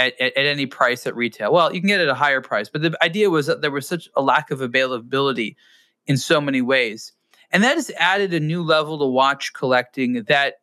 at, 0.00 0.20
at, 0.20 0.36
at 0.36 0.46
any 0.46 0.66
price 0.66 1.06
at 1.06 1.14
retail. 1.14 1.52
Well, 1.52 1.72
you 1.74 1.80
can 1.80 1.88
get 1.88 2.00
it 2.00 2.04
at 2.04 2.08
a 2.08 2.14
higher 2.14 2.40
price, 2.40 2.68
but 2.68 2.82
the 2.82 2.96
idea 3.02 3.30
was 3.30 3.46
that 3.46 3.60
there 3.60 3.70
was 3.70 3.86
such 3.86 4.08
a 4.16 4.22
lack 4.22 4.50
of 4.50 4.60
availability 4.60 5.56
in 6.06 6.16
so 6.16 6.40
many 6.40 6.62
ways 6.62 7.12
and 7.50 7.62
that 7.62 7.76
has 7.76 7.90
added 7.98 8.32
a 8.32 8.40
new 8.40 8.62
level 8.62 8.98
to 8.98 9.06
watch 9.06 9.52
collecting 9.52 10.24
that 10.24 10.54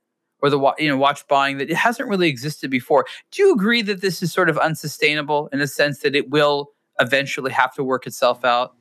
or 0.41 0.49
the 0.49 0.73
you 0.77 0.87
know 0.87 0.97
watch 0.97 1.27
buying 1.27 1.57
that 1.57 1.69
it 1.69 1.75
hasn't 1.75 2.07
really 2.07 2.29
existed 2.29 2.69
before. 2.69 3.05
Do 3.31 3.41
you 3.41 3.53
agree 3.53 3.81
that 3.83 4.01
this 4.01 4.21
is 4.21 4.31
sort 4.31 4.49
of 4.49 4.57
unsustainable 4.57 5.49
in 5.51 5.59
the 5.59 5.67
sense 5.67 5.99
that 5.99 6.15
it 6.15 6.29
will 6.29 6.71
eventually 6.99 7.51
have 7.51 7.73
to 7.75 7.83
work 7.83 8.07
itself 8.07 8.45
out? 8.45 8.75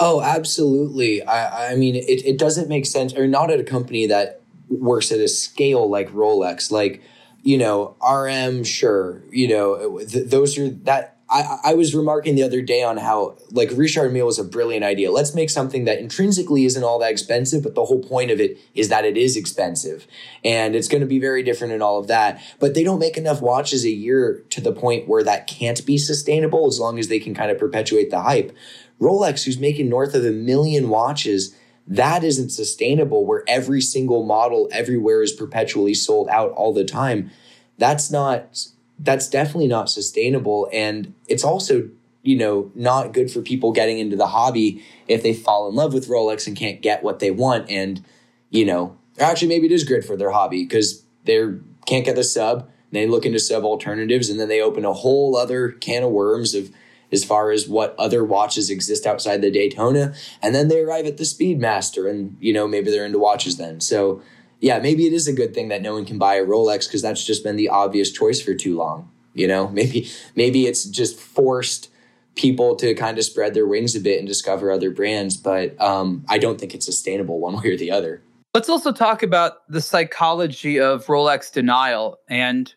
Oh, 0.00 0.20
absolutely. 0.20 1.22
I, 1.22 1.72
I 1.72 1.76
mean, 1.76 1.94
it, 1.94 2.24
it 2.24 2.38
doesn't 2.38 2.68
make 2.68 2.86
sense, 2.86 3.14
or 3.14 3.26
not 3.26 3.50
at 3.50 3.60
a 3.60 3.64
company 3.64 4.06
that 4.06 4.40
works 4.68 5.12
at 5.12 5.20
a 5.20 5.28
scale 5.28 5.88
like 5.88 6.10
Rolex. 6.10 6.70
Like, 6.70 7.02
you 7.42 7.58
know, 7.58 7.96
RM, 8.00 8.64
sure, 8.64 9.22
you 9.30 9.48
know, 9.48 9.98
th- 9.98 10.28
those 10.28 10.58
are 10.58 10.70
that 10.70 11.12
I, 11.32 11.58
I 11.64 11.74
was 11.74 11.94
remarking 11.94 12.34
the 12.34 12.42
other 12.42 12.60
day 12.60 12.82
on 12.82 12.98
how 12.98 13.36
like 13.50 13.70
Richard 13.74 14.12
Mille 14.12 14.26
was 14.26 14.38
a 14.38 14.44
brilliant 14.44 14.84
idea. 14.84 15.10
Let's 15.10 15.34
make 15.34 15.48
something 15.48 15.84
that 15.86 15.98
intrinsically 15.98 16.66
isn't 16.66 16.84
all 16.84 16.98
that 16.98 17.10
expensive, 17.10 17.62
but 17.62 17.74
the 17.74 17.86
whole 17.86 18.02
point 18.02 18.30
of 18.30 18.38
it 18.38 18.58
is 18.74 18.90
that 18.90 19.06
it 19.06 19.16
is 19.16 19.36
expensive. 19.36 20.06
And 20.44 20.76
it's 20.76 20.88
going 20.88 21.00
to 21.00 21.06
be 21.06 21.18
very 21.18 21.42
different 21.42 21.72
in 21.72 21.80
all 21.80 21.98
of 21.98 22.06
that. 22.08 22.40
But 22.60 22.74
they 22.74 22.84
don't 22.84 22.98
make 22.98 23.16
enough 23.16 23.40
watches 23.40 23.84
a 23.84 23.90
year 23.90 24.44
to 24.50 24.60
the 24.60 24.72
point 24.72 25.08
where 25.08 25.24
that 25.24 25.46
can't 25.46 25.84
be 25.86 25.96
sustainable 25.96 26.66
as 26.66 26.78
long 26.78 26.98
as 26.98 27.08
they 27.08 27.18
can 27.18 27.34
kind 27.34 27.50
of 27.50 27.58
perpetuate 27.58 28.10
the 28.10 28.20
hype. 28.20 28.54
Rolex, 29.00 29.44
who's 29.44 29.58
making 29.58 29.88
north 29.88 30.14
of 30.14 30.24
a 30.24 30.30
million 30.30 30.90
watches, 30.90 31.56
that 31.86 32.22
isn't 32.22 32.50
sustainable 32.50 33.26
where 33.26 33.44
every 33.48 33.80
single 33.80 34.24
model 34.24 34.68
everywhere 34.72 35.22
is 35.22 35.32
perpetually 35.32 35.94
sold 35.94 36.28
out 36.28 36.52
all 36.52 36.72
the 36.72 36.84
time. 36.84 37.30
That's 37.78 38.10
not 38.10 38.56
that's 38.98 39.28
definitely 39.28 39.66
not 39.66 39.90
sustainable. 39.90 40.68
And 40.72 41.14
it's 41.26 41.42
also, 41.42 41.88
you 42.22 42.36
know, 42.36 42.70
not 42.74 43.12
good 43.12 43.30
for 43.30 43.42
people 43.42 43.72
getting 43.72 43.98
into 43.98 44.16
the 44.16 44.28
hobby 44.28 44.84
if 45.08 45.22
they 45.22 45.34
fall 45.34 45.68
in 45.68 45.74
love 45.74 45.92
with 45.92 46.08
Rolex 46.08 46.46
and 46.46 46.56
can't 46.56 46.80
get 46.80 47.02
what 47.02 47.18
they 47.18 47.32
want. 47.32 47.68
And, 47.68 48.04
you 48.50 48.64
know, 48.64 48.96
actually, 49.18 49.48
maybe 49.48 49.66
it 49.66 49.72
is 49.72 49.82
good 49.82 50.04
for 50.04 50.16
their 50.16 50.30
hobby 50.30 50.62
because 50.62 51.02
they 51.24 51.40
can't 51.84 52.04
get 52.04 52.14
the 52.14 52.22
sub. 52.22 52.70
They 52.92 53.06
look 53.08 53.24
into 53.24 53.40
sub 53.40 53.64
alternatives 53.64 54.28
and 54.28 54.38
then 54.38 54.48
they 54.48 54.60
open 54.60 54.84
a 54.84 54.92
whole 54.92 55.36
other 55.36 55.70
can 55.70 56.04
of 56.04 56.10
worms 56.10 56.54
of 56.54 56.70
as 57.12 57.24
far 57.24 57.50
as 57.50 57.68
what 57.68 57.94
other 57.98 58.24
watches 58.24 58.70
exist 58.70 59.06
outside 59.06 59.42
the 59.42 59.50
Daytona. 59.50 60.14
And 60.40 60.54
then 60.54 60.68
they 60.68 60.80
arrive 60.80 61.06
at 61.06 61.18
the 61.18 61.24
Speedmaster 61.24 62.08
and, 62.08 62.36
you 62.40 62.52
know, 62.52 62.66
maybe 62.66 62.90
they're 62.90 63.04
into 63.04 63.18
watches 63.18 63.58
then. 63.58 63.80
So 63.80 64.22
yeah, 64.60 64.78
maybe 64.78 65.06
it 65.06 65.12
is 65.12 65.28
a 65.28 65.32
good 65.32 65.54
thing 65.54 65.68
that 65.68 65.82
no 65.82 65.92
one 65.92 66.04
can 66.04 66.18
buy 66.18 66.36
a 66.36 66.46
Rolex 66.46 66.86
because 66.86 67.02
that's 67.02 67.26
just 67.26 67.44
been 67.44 67.56
the 67.56 67.68
obvious 67.68 68.10
choice 68.10 68.40
for 68.40 68.54
too 68.54 68.76
long. 68.76 69.10
You 69.34 69.48
know, 69.48 69.68
maybe 69.72 70.08
maybe 70.34 70.66
it's 70.66 70.84
just 70.84 71.18
forced 71.18 71.90
people 72.34 72.76
to 72.76 72.94
kind 72.94 73.18
of 73.18 73.24
spread 73.24 73.52
their 73.52 73.66
wings 73.66 73.94
a 73.94 74.00
bit 74.00 74.18
and 74.18 74.26
discover 74.26 74.70
other 74.70 74.90
brands, 74.90 75.36
but 75.36 75.78
um, 75.78 76.24
I 76.30 76.38
don't 76.38 76.58
think 76.58 76.74
it's 76.74 76.86
sustainable 76.86 77.38
one 77.40 77.60
way 77.60 77.72
or 77.72 77.76
the 77.76 77.90
other. 77.90 78.22
Let's 78.54 78.70
also 78.70 78.90
talk 78.92 79.22
about 79.22 79.68
the 79.68 79.82
psychology 79.82 80.80
of 80.80 81.06
Rolex 81.06 81.52
denial. 81.52 82.18
And 82.28 82.72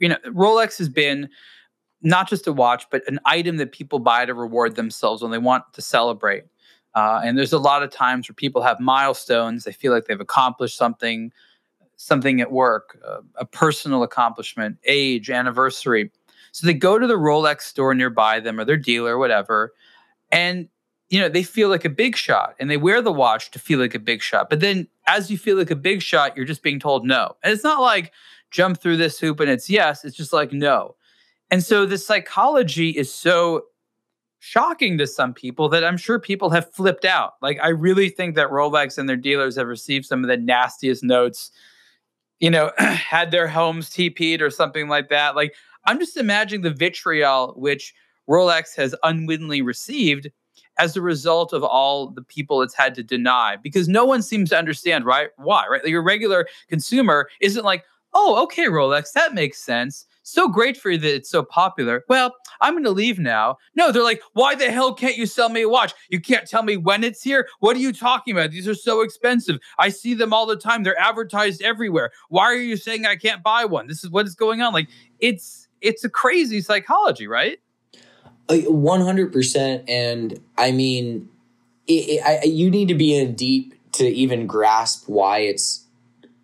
you 0.00 0.08
know, 0.08 0.16
Rolex 0.26 0.78
has 0.78 0.88
been 0.88 1.28
not 2.02 2.28
just 2.28 2.46
a 2.46 2.52
watch, 2.52 2.86
but 2.90 3.02
an 3.08 3.18
item 3.24 3.56
that 3.56 3.72
people 3.72 3.98
buy 3.98 4.24
to 4.24 4.34
reward 4.34 4.76
themselves 4.76 5.22
when 5.22 5.30
they 5.30 5.38
want 5.38 5.64
to 5.72 5.82
celebrate. 5.82 6.44
Uh, 6.94 7.20
and 7.24 7.36
there's 7.36 7.52
a 7.52 7.58
lot 7.58 7.82
of 7.82 7.90
times 7.90 8.28
where 8.28 8.34
people 8.34 8.62
have 8.62 8.80
milestones. 8.80 9.64
They 9.64 9.72
feel 9.72 9.92
like 9.92 10.06
they've 10.06 10.20
accomplished 10.20 10.76
something, 10.76 11.32
something 11.96 12.40
at 12.40 12.50
work, 12.50 12.98
uh, 13.06 13.20
a 13.36 13.44
personal 13.44 14.02
accomplishment, 14.02 14.78
age, 14.84 15.30
anniversary. 15.30 16.10
So 16.52 16.66
they 16.66 16.74
go 16.74 16.98
to 16.98 17.06
the 17.06 17.14
Rolex 17.14 17.62
store 17.62 17.94
nearby 17.94 18.40
them 18.40 18.58
or 18.58 18.64
their 18.64 18.76
dealer, 18.76 19.18
whatever, 19.18 19.74
and 20.32 20.68
you 21.10 21.20
know 21.20 21.28
they 21.28 21.42
feel 21.42 21.68
like 21.68 21.84
a 21.84 21.90
big 21.90 22.16
shot, 22.16 22.54
and 22.58 22.70
they 22.70 22.78
wear 22.78 23.02
the 23.02 23.12
watch 23.12 23.50
to 23.50 23.58
feel 23.58 23.78
like 23.78 23.94
a 23.94 23.98
big 23.98 24.22
shot. 24.22 24.48
But 24.48 24.60
then, 24.60 24.88
as 25.06 25.30
you 25.30 25.36
feel 25.38 25.56
like 25.56 25.70
a 25.70 25.76
big 25.76 26.00
shot, 26.02 26.36
you're 26.36 26.46
just 26.46 26.62
being 26.62 26.80
told 26.80 27.06
no, 27.06 27.36
and 27.42 27.52
it's 27.52 27.64
not 27.64 27.80
like 27.80 28.12
jump 28.50 28.80
through 28.80 28.96
this 28.96 29.18
hoop 29.18 29.40
and 29.40 29.50
it's 29.50 29.68
yes. 29.68 30.04
It's 30.04 30.16
just 30.16 30.32
like 30.32 30.52
no. 30.52 30.94
And 31.50 31.64
so 31.64 31.86
the 31.86 31.98
psychology 31.98 32.90
is 32.90 33.12
so 33.12 33.64
shocking 34.38 34.98
to 34.98 35.06
some 35.06 35.34
people 35.34 35.68
that 35.68 35.84
I'm 35.84 35.96
sure 35.96 36.18
people 36.18 36.50
have 36.50 36.72
flipped 36.72 37.04
out. 37.04 37.34
Like 37.42 37.58
I 37.62 37.68
really 37.68 38.08
think 38.08 38.34
that 38.36 38.50
Rolex 38.50 38.98
and 38.98 39.08
their 39.08 39.16
dealers 39.16 39.56
have 39.56 39.66
received 39.66 40.06
some 40.06 40.22
of 40.22 40.28
the 40.28 40.36
nastiest 40.36 41.02
notes, 41.02 41.50
you 42.38 42.50
know, 42.50 42.70
had 42.78 43.30
their 43.30 43.48
homes 43.48 43.90
TP'd 43.90 44.42
or 44.42 44.50
something 44.50 44.88
like 44.88 45.08
that. 45.08 45.34
Like 45.34 45.54
I'm 45.86 45.98
just 45.98 46.16
imagining 46.16 46.62
the 46.62 46.70
vitriol 46.70 47.54
which 47.56 47.94
Rolex 48.28 48.76
has 48.76 48.94
unwittingly 49.02 49.62
received 49.62 50.30
as 50.78 50.96
a 50.96 51.02
result 51.02 51.52
of 51.52 51.64
all 51.64 52.08
the 52.08 52.22
people 52.22 52.62
it's 52.62 52.74
had 52.74 52.94
to 52.94 53.02
deny 53.02 53.56
because 53.56 53.88
no 53.88 54.04
one 54.04 54.22
seems 54.22 54.50
to 54.50 54.58
understand 54.58 55.04
right 55.04 55.30
why 55.36 55.66
right 55.68 55.82
like 55.82 55.90
your 55.90 56.02
regular 56.02 56.46
consumer 56.68 57.28
isn't 57.40 57.64
like 57.64 57.84
oh 58.14 58.40
okay 58.42 58.66
rolex 58.66 59.12
that 59.12 59.34
makes 59.34 59.58
sense 59.58 60.06
so 60.30 60.48
great 60.48 60.76
for 60.76 60.90
you 60.90 60.98
that 60.98 61.14
it's 61.14 61.30
so 61.30 61.42
popular. 61.42 62.04
Well, 62.08 62.34
I'm 62.60 62.74
going 62.74 62.84
to 62.84 62.90
leave 62.90 63.18
now. 63.18 63.58
No, 63.74 63.90
they're 63.92 64.02
like, 64.02 64.22
why 64.32 64.54
the 64.54 64.70
hell 64.70 64.94
can't 64.94 65.16
you 65.16 65.26
sell 65.26 65.48
me 65.48 65.62
a 65.62 65.68
watch? 65.68 65.94
You 66.10 66.20
can't 66.20 66.48
tell 66.48 66.62
me 66.62 66.76
when 66.76 67.04
it's 67.04 67.22
here. 67.22 67.48
What 67.60 67.76
are 67.76 67.80
you 67.80 67.92
talking 67.92 68.34
about? 68.34 68.50
These 68.50 68.68
are 68.68 68.74
so 68.74 69.02
expensive. 69.02 69.58
I 69.78 69.88
see 69.88 70.14
them 70.14 70.32
all 70.32 70.46
the 70.46 70.56
time. 70.56 70.82
They're 70.82 71.00
advertised 71.00 71.62
everywhere. 71.62 72.10
Why 72.28 72.44
are 72.44 72.54
you 72.56 72.76
saying 72.76 73.06
I 73.06 73.16
can't 73.16 73.42
buy 73.42 73.64
one? 73.64 73.86
This 73.86 74.04
is 74.04 74.10
what 74.10 74.26
is 74.26 74.34
going 74.34 74.60
on. 74.60 74.72
Like 74.72 74.88
it's 75.20 75.68
it's 75.80 76.04
a 76.04 76.10
crazy 76.10 76.60
psychology, 76.60 77.26
right? 77.26 77.58
Uh, 78.48 78.56
one 78.66 79.00
hundred 79.00 79.32
percent. 79.32 79.88
And 79.88 80.40
I 80.56 80.72
mean, 80.72 81.28
it, 81.86 81.92
it, 81.92 82.22
I, 82.24 82.44
you 82.44 82.70
need 82.70 82.88
to 82.88 82.94
be 82.94 83.16
in 83.16 83.34
deep 83.34 83.74
to 83.92 84.06
even 84.06 84.46
grasp 84.46 85.08
why 85.08 85.38
it's 85.38 85.84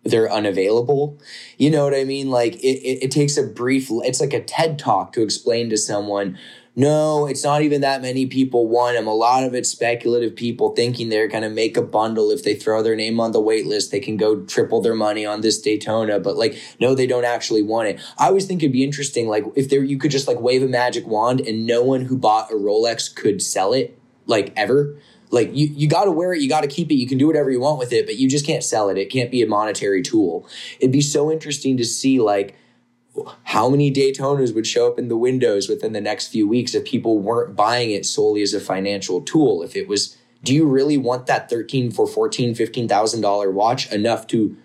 they're 0.05 0.31
unavailable. 0.31 1.19
You 1.57 1.71
know 1.71 1.83
what 1.83 1.95
I 1.95 2.03
mean? 2.03 2.29
Like 2.29 2.55
it, 2.57 2.79
it, 2.79 3.03
it, 3.05 3.11
takes 3.11 3.37
a 3.37 3.43
brief, 3.43 3.87
it's 3.89 4.21
like 4.21 4.33
a 4.33 4.43
TED 4.43 4.77
talk 4.77 5.11
to 5.13 5.23
explain 5.23 5.69
to 5.71 5.77
someone, 5.77 6.37
no, 6.77 7.25
it's 7.25 7.43
not 7.43 7.61
even 7.61 7.81
that 7.81 8.01
many 8.01 8.25
people 8.25 8.67
want 8.67 8.97
them. 8.97 9.07
A 9.07 9.13
lot 9.13 9.45
of 9.45 9.55
it's 9.55 9.69
speculative 9.69 10.35
people 10.35 10.75
thinking 10.75 11.07
they're 11.07 11.27
going 11.27 11.43
to 11.43 11.49
make 11.49 11.77
a 11.77 11.81
bundle. 11.81 12.31
If 12.31 12.43
they 12.43 12.53
throw 12.53 12.83
their 12.83 12.97
name 12.97 13.19
on 13.19 13.31
the 13.31 13.39
wait 13.39 13.65
list, 13.65 13.91
they 13.91 14.01
can 14.01 14.17
go 14.17 14.41
triple 14.41 14.81
their 14.81 14.93
money 14.93 15.25
on 15.25 15.39
this 15.39 15.59
Daytona. 15.61 16.19
But 16.19 16.35
like, 16.35 16.59
no, 16.81 16.93
they 16.93 17.07
don't 17.07 17.23
actually 17.23 17.61
want 17.61 17.87
it. 17.87 17.99
I 18.17 18.27
always 18.27 18.45
think 18.45 18.61
it'd 18.61 18.73
be 18.73 18.83
interesting. 18.83 19.29
Like 19.29 19.45
if 19.55 19.69
there, 19.69 19.83
you 19.83 19.97
could 19.97 20.11
just 20.11 20.27
like 20.27 20.39
wave 20.41 20.63
a 20.63 20.67
magic 20.67 21.07
wand 21.07 21.39
and 21.39 21.65
no 21.65 21.81
one 21.81 22.01
who 22.01 22.17
bought 22.17 22.51
a 22.51 22.55
Rolex 22.55 23.13
could 23.13 23.41
sell 23.41 23.71
it 23.71 23.97
like 24.27 24.51
ever 24.57 24.99
like 25.31 25.49
you, 25.53 25.67
you 25.67 25.87
got 25.87 26.05
to 26.05 26.11
wear 26.11 26.33
it 26.33 26.41
you 26.41 26.49
got 26.49 26.61
to 26.61 26.67
keep 26.67 26.89
it 26.91 26.95
you 26.95 27.07
can 27.07 27.17
do 27.17 27.27
whatever 27.27 27.51
you 27.51 27.59
want 27.59 27.79
with 27.79 27.91
it 27.91 28.05
but 28.05 28.15
you 28.15 28.29
just 28.29 28.45
can't 28.45 28.63
sell 28.63 28.89
it. 28.89 28.97
It 28.97 29.09
can't 29.09 29.31
be 29.31 29.41
a 29.41 29.47
monetary 29.47 30.01
tool. 30.01 30.47
It'd 30.79 30.91
be 30.91 31.01
so 31.01 31.31
interesting 31.31 31.77
to 31.77 31.85
see 31.85 32.19
like 32.19 32.55
how 33.43 33.69
many 33.69 33.91
daytonas 33.93 34.53
would 34.53 34.67
show 34.67 34.91
up 34.91 34.99
in 34.99 35.07
the 35.07 35.15
windows 35.17 35.69
within 35.69 35.93
the 35.93 36.01
next 36.01 36.27
few 36.27 36.47
weeks 36.47 36.75
if 36.75 36.83
people 36.85 37.19
weren't 37.19 37.55
buying 37.55 37.91
it 37.91 38.05
solely 38.05 38.41
as 38.41 38.53
a 38.53 38.59
financial 38.59 39.21
tool. 39.21 39.63
If 39.63 39.75
it 39.75 39.87
was 39.87 40.17
do 40.43 40.53
you 40.53 40.67
really 40.67 40.97
want 40.97 41.25
that 41.25 41.49
13 41.49 41.91
for 41.91 42.05
14 42.05 42.53
15000 42.53 43.21
dollar 43.21 43.51
watch 43.51 43.91
enough 43.91 44.27
to 44.27 44.55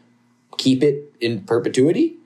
keep 0.59 0.83
it 0.83 1.15
in 1.21 1.43
perpetuity? 1.43 2.17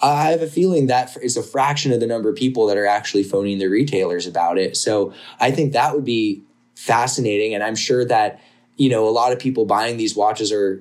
I 0.00 0.30
have 0.30 0.42
a 0.42 0.46
feeling 0.46 0.86
that 0.86 1.16
is 1.22 1.36
a 1.36 1.42
fraction 1.42 1.92
of 1.92 2.00
the 2.00 2.06
number 2.06 2.28
of 2.28 2.36
people 2.36 2.66
that 2.66 2.76
are 2.76 2.86
actually 2.86 3.24
phoning 3.24 3.58
the 3.58 3.66
retailers 3.66 4.26
about 4.26 4.56
it. 4.56 4.76
So 4.76 5.12
I 5.40 5.50
think 5.50 5.72
that 5.72 5.94
would 5.94 6.04
be 6.04 6.44
fascinating. 6.78 7.54
And 7.54 7.64
I'm 7.64 7.74
sure 7.74 8.04
that, 8.04 8.40
you 8.76 8.88
know, 8.88 9.08
a 9.08 9.10
lot 9.10 9.32
of 9.32 9.40
people 9.40 9.64
buying 9.64 9.96
these 9.96 10.14
watches 10.14 10.52
are 10.52 10.80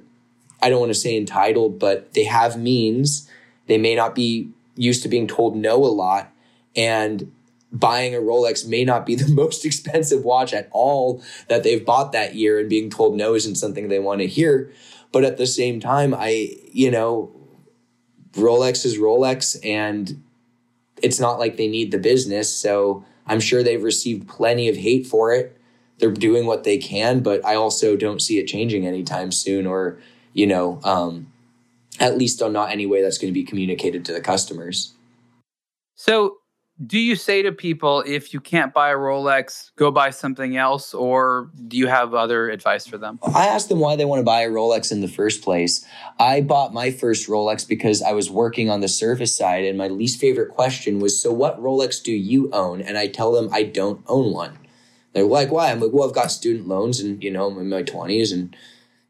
I 0.62 0.70
don't 0.70 0.80
want 0.80 0.92
to 0.92 1.00
say 1.00 1.18
entitled, 1.18 1.80
but 1.80 2.14
they 2.14 2.24
have 2.24 2.58
means. 2.58 3.28
They 3.66 3.78
may 3.80 3.96
not 3.96 4.14
be 4.14 4.52
used 4.76 5.02
to 5.04 5.10
being 5.10 5.28
told 5.28 5.56
no 5.56 5.84
a 5.84 5.88
lot. 5.88 6.32
And 6.76 7.32
buying 7.72 8.14
a 8.14 8.20
Rolex 8.20 8.68
may 8.68 8.86
not 8.86 9.08
be 9.08 9.16
the 9.24 9.32
most 9.32 9.66
expensive 9.66 10.24
watch 10.24 10.54
at 10.54 10.70
all 10.72 11.24
that 11.48 11.64
they've 11.64 11.84
bought 11.84 12.12
that 12.12 12.36
year 12.36 12.60
and 12.60 12.70
being 12.70 12.92
told 12.92 13.18
no 13.18 13.34
isn't 13.34 13.56
something 13.56 13.88
they 13.88 14.00
want 14.00 14.22
to 14.22 14.28
hear. 14.28 14.72
But 15.12 15.24
at 15.24 15.38
the 15.38 15.48
same 15.48 15.80
time, 15.80 16.14
I, 16.14 16.58
you 16.72 16.92
know, 16.92 17.32
Rolex 18.34 18.86
is 18.86 19.00
Rolex 19.00 19.58
and 19.66 20.22
it's 21.02 21.20
not 21.20 21.40
like 21.40 21.58
they 21.58 21.68
need 21.68 21.92
the 21.92 21.98
business. 21.98 22.54
So 22.54 23.04
I'm 23.26 23.40
sure 23.40 23.64
they've 23.64 23.84
received 23.84 24.28
plenty 24.28 24.70
of 24.70 24.78
hate 24.78 25.08
for 25.08 25.34
it. 25.34 25.57
They're 26.00 26.12
doing 26.12 26.46
what 26.46 26.64
they 26.64 26.78
can, 26.78 27.22
but 27.22 27.44
I 27.46 27.56
also 27.56 27.96
don't 27.96 28.22
see 28.22 28.38
it 28.40 28.48
changing 28.48 28.86
anytime 28.86 29.32
soon 29.32 29.66
or, 29.66 30.00
you 30.34 30.46
know, 30.46 30.80
um, 30.84 31.32
at 32.00 32.18
least 32.18 32.42
on 32.42 32.54
not 32.54 32.72
any 32.72 32.86
way 32.86 33.02
that's 33.02 33.18
going 33.18 33.34
to 33.34 33.40
be 33.40 33.44
communicated 33.44 34.06
to 34.06 34.14
the 34.14 34.22
customers. 34.22 34.94
So 35.96 36.38
do 36.86 37.00
you 37.00 37.16
say 37.16 37.42
to 37.42 37.52
people 37.52 38.04
if 38.06 38.34
you 38.34 38.40
can't 38.40 38.72
buy 38.72 38.92
a 38.92 38.96
Rolex, 38.96 39.72
go 39.78 39.90
buy 39.90 40.12
something 40.12 40.58
else, 40.58 40.94
or 40.94 41.50
do 41.68 41.76
you 41.76 41.88
have 41.88 42.14
other 42.14 42.50
advice 42.50 42.86
for 42.86 43.00
them? 43.00 43.20
I 43.24 43.48
ask 43.48 43.68
them 43.68 43.80
why 43.80 43.96
they 43.96 44.06
want 44.06 44.20
to 44.20 44.24
buy 44.24 44.42
a 44.42 44.50
Rolex 44.50 44.92
in 44.92 45.02
the 45.02 45.08
first 45.08 45.42
place. 45.42 45.84
I 46.20 46.42
bought 46.42 46.74
my 46.74 46.92
first 46.92 47.28
Rolex 47.28 47.68
because 47.68 48.04
I 48.04 48.12
was 48.12 48.30
working 48.30 48.70
on 48.70 48.82
the 48.82 48.88
service 48.88 49.36
side, 49.36 49.66
and 49.66 49.76
my 49.78 49.88
least 49.88 50.20
favorite 50.20 50.50
question 50.50 51.00
was, 51.00 51.20
"So 51.20 51.32
what 51.32 51.60
Rolex 51.60 52.02
do 52.04 52.12
you 52.12 52.52
own?" 52.54 52.82
And 52.82 52.96
I 52.96 53.08
tell 53.08 53.32
them 53.32 53.50
I 53.52 53.64
don't 53.64 54.04
own 54.08 54.32
one. 54.32 54.60
They're 55.14 55.24
like, 55.24 55.52
"Why?" 55.52 55.72
I'm 55.72 55.80
like, 55.80 55.92
"Well, 55.94 56.08
I've 56.08 56.16
got 56.16 56.32
student 56.32 56.68
loans, 56.68 57.00
and 57.00 57.24
you 57.24 57.32
know, 57.32 57.48
I'm 57.48 57.60
in 57.60 57.70
my 57.70 57.84
twenties, 57.84 58.32
and." 58.32 58.56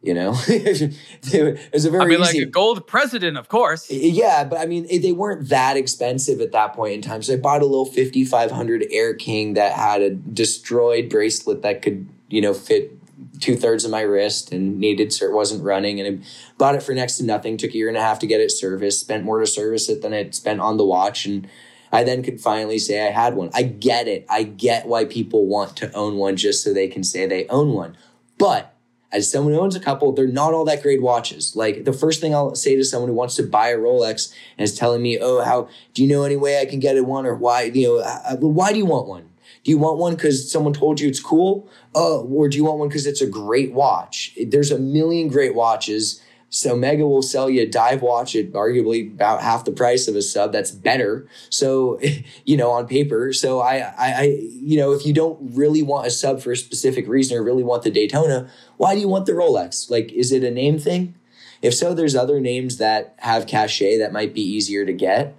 You 0.04 0.14
know, 0.14 0.36
it 0.48 1.74
was 1.74 1.86
a 1.86 1.90
very. 1.90 2.04
I 2.04 2.08
mean, 2.08 2.22
easy, 2.22 2.40
like 2.40 2.48
a 2.48 2.52
gold 2.52 2.86
president, 2.86 3.36
of 3.36 3.50
course. 3.50 3.90
Yeah, 3.90 4.44
but 4.44 4.60
I 4.60 4.68
mean, 4.68 4.86
they 4.88 5.12
weren't 5.12 5.50
that 5.50 5.76
expensive 5.76 6.40
at 6.40 6.52
that 6.52 6.74
point 6.74 6.94
in 6.94 7.02
time. 7.02 7.24
So 7.24 7.34
I 7.34 7.38
bought 7.38 7.64
a 7.64 7.66
little 7.66 7.84
5500 7.84 8.86
Air 8.92 9.16
King 9.16 9.56
that 9.56 9.74
had 9.74 10.04
a 10.04 10.12
destroyed 10.12 11.10
bracelet 11.10 11.64
that 11.64 11.82
could, 11.82 12.08
you 12.30 12.42
know, 12.42 12.54
fit 12.54 12.98
two 13.40 13.56
thirds 13.56 13.86
of 13.86 13.92
my 13.92 14.02
wrist 14.02 14.52
and 14.52 14.80
needed 14.80 15.14
so 15.14 15.26
it 15.26 15.32
wasn't 15.32 15.64
running. 15.64 16.00
And 16.00 16.24
I 16.24 16.28
bought 16.58 16.76
it 16.76 16.84
for 16.84 16.94
next 16.94 17.18
to 17.18 17.24
nothing. 17.24 17.58
Took 17.58 17.72
a 17.72 17.78
year 17.78 17.88
and 17.88 17.98
a 17.98 18.02
half 18.02 18.20
to 18.20 18.28
get 18.28 18.42
it 18.42 18.52
serviced. 18.52 19.00
Spent 19.00 19.24
more 19.24 19.40
to 19.40 19.48
service 19.48 19.90
it 19.90 20.02
than 20.02 20.14
it 20.14 20.36
spent 20.36 20.60
on 20.60 20.78
the 20.78 20.86
watch. 20.86 21.26
And 21.26 21.48
I 21.92 22.04
then 22.04 22.24
could 22.24 22.40
finally 22.42 22.80
say 22.80 23.08
I 23.08 23.12
had 23.12 23.36
one. 23.36 23.50
I 23.54 23.64
get 23.64 24.08
it. 24.08 24.26
I 24.30 24.44
get 24.44 24.88
why 24.88 25.06
people 25.06 25.46
want 25.46 25.78
to 25.78 25.92
own 25.94 26.18
one 26.18 26.36
just 26.36 26.64
so 26.64 26.74
they 26.74 26.88
can 26.88 27.04
say 27.04 27.26
they 27.26 27.48
own 27.48 27.74
one. 27.74 27.98
But 28.38 28.74
as 29.12 29.32
someone 29.32 29.54
who 29.54 29.60
owns 29.60 29.76
a 29.76 29.80
couple, 29.80 30.12
they're 30.12 30.28
not 30.28 30.54
all 30.54 30.66
that 30.66 30.84
great 30.84 31.02
watches. 31.02 31.56
Like 31.56 31.86
the 31.86 31.94
first 31.94 32.20
thing 32.20 32.36
I'll 32.36 32.56
say 32.56 32.76
to 32.76 32.84
someone 32.84 33.10
who 33.10 33.16
wants 33.16 33.36
to 33.36 33.44
buy 33.44 33.70
a 33.70 33.78
Rolex 33.78 34.34
and 34.58 34.64
is 34.64 34.76
telling 34.78 35.02
me, 35.02 35.18
"Oh, 35.20 35.42
how 35.44 35.70
do 35.94 36.04
you 36.04 36.10
know 36.10 36.24
any 36.24 36.36
way 36.36 36.60
I 36.60 36.66
can 36.66 36.80
get 36.80 37.04
one, 37.06 37.26
or 37.26 37.36
why 37.36 37.64
you 37.64 37.88
know 37.88 37.98
uh, 38.00 38.22
uh, 38.32 38.36
why 38.36 38.72
do 38.74 38.78
you 38.78 38.86
want 38.86 39.08
one? 39.08 39.30
Do 39.64 39.72
you 39.72 39.78
want 39.78 39.98
one 39.98 40.16
because 40.16 40.52
someone 40.52 40.74
told 40.74 41.00
you 41.00 41.08
it's 41.08 41.20
cool? 41.22 41.70
Oh, 41.96 42.28
or 42.28 42.50
do 42.50 42.58
you 42.58 42.66
want 42.66 42.80
one 42.80 42.90
because 42.90 43.06
it's 43.06 43.22
a 43.22 43.28
great 43.28 43.74
watch? 43.74 44.38
There's 44.46 44.72
a 44.72 44.80
million 44.80 45.30
great 45.30 45.56
watches." 45.56 46.22
So 46.50 46.74
Omega 46.74 47.06
will 47.06 47.22
sell 47.22 47.50
you 47.50 47.64
a 47.64 47.66
dive 47.66 48.02
watch 48.02 48.36
at 48.36 48.54
arguably 48.54 49.14
about 49.14 49.42
half 49.42 49.66
the 49.66 49.72
price 49.72 50.08
of 50.08 50.16
a 50.16 50.22
sub. 50.22 50.54
That's 50.54 50.72
better. 50.72 51.28
So, 51.50 52.00
you 52.46 52.56
know, 52.56 52.72
on 52.72 52.88
paper. 52.88 53.34
So 53.34 53.60
I, 53.60 53.80
I, 53.80 53.94
I, 53.98 54.24
you 54.42 54.78
know, 54.78 54.94
if 54.94 55.06
you 55.06 55.14
don't 55.14 55.38
really 55.56 55.84
want 55.84 56.08
a 56.08 56.12
sub 56.12 56.42
for 56.42 56.52
a 56.52 56.58
specific 56.58 57.08
reason 57.08 57.38
or 57.38 57.44
really 57.44 57.64
want 57.64 57.84
the 57.84 57.92
Daytona, 57.92 58.50
why 58.78 58.96
do 58.96 59.02
you 59.02 59.10
want 59.10 59.26
the 59.26 59.34
Rolex? 59.34 59.90
Like, 59.90 60.12
is 60.14 60.32
it 60.32 60.44
a 60.44 60.52
name 60.52 60.80
thing? 60.80 61.16
If 61.62 61.74
so, 61.74 61.94
there's 61.94 62.16
other 62.16 62.40
names 62.40 62.78
that 62.78 63.16
have 63.18 63.48
cachet 63.48 63.98
that 63.98 64.14
might 64.14 64.34
be 64.34 64.42
easier 64.42 64.86
to 64.86 64.94
get. 64.94 65.36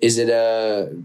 Is 0.00 0.16
it 0.16 0.28
a 0.28 0.96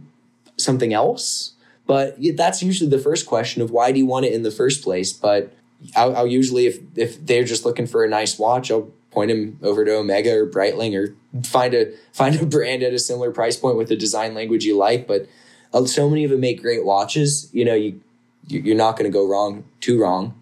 something 0.57 0.93
else? 0.93 1.53
But 1.87 2.17
that's 2.37 2.61
usually 2.61 2.89
the 2.89 2.99
first 2.99 3.25
question 3.25 3.61
of 3.61 3.71
why 3.71 3.91
do 3.91 3.97
you 3.97 4.05
want 4.05 4.25
it 4.25 4.33
in 4.33 4.43
the 4.43 4.51
first 4.51 4.83
place? 4.83 5.11
But 5.11 5.51
I'll, 5.95 6.15
I'll 6.15 6.27
usually, 6.27 6.67
if 6.67 6.79
if 6.95 7.25
they're 7.25 7.43
just 7.43 7.65
looking 7.65 7.87
for 7.87 8.03
a 8.03 8.09
nice 8.09 8.37
watch, 8.37 8.71
I'll 8.71 8.91
point 9.11 9.29
him 9.29 9.59
over 9.61 9.85
to 9.85 9.97
Omega 9.97 10.33
or 10.33 10.47
Breitling 10.47 10.97
or 10.97 11.15
find 11.43 11.73
a 11.73 11.91
find 12.13 12.35
a 12.39 12.45
brand 12.45 12.81
at 12.81 12.93
a 12.93 12.99
similar 12.99 13.31
price 13.31 13.57
point 13.57 13.77
with 13.77 13.91
a 13.91 13.95
design 13.95 14.33
language 14.33 14.65
you 14.65 14.77
like. 14.77 15.07
But 15.07 15.27
uh, 15.73 15.85
so 15.85 16.09
many 16.09 16.23
of 16.23 16.31
them 16.31 16.39
make 16.39 16.61
great 16.61 16.85
watches. 16.85 17.49
You 17.53 17.65
know, 17.65 17.75
you 17.75 18.01
you're 18.47 18.75
not 18.75 18.97
going 18.97 19.09
to 19.09 19.13
go 19.13 19.27
wrong 19.27 19.65
too 19.79 20.01
wrong. 20.01 20.41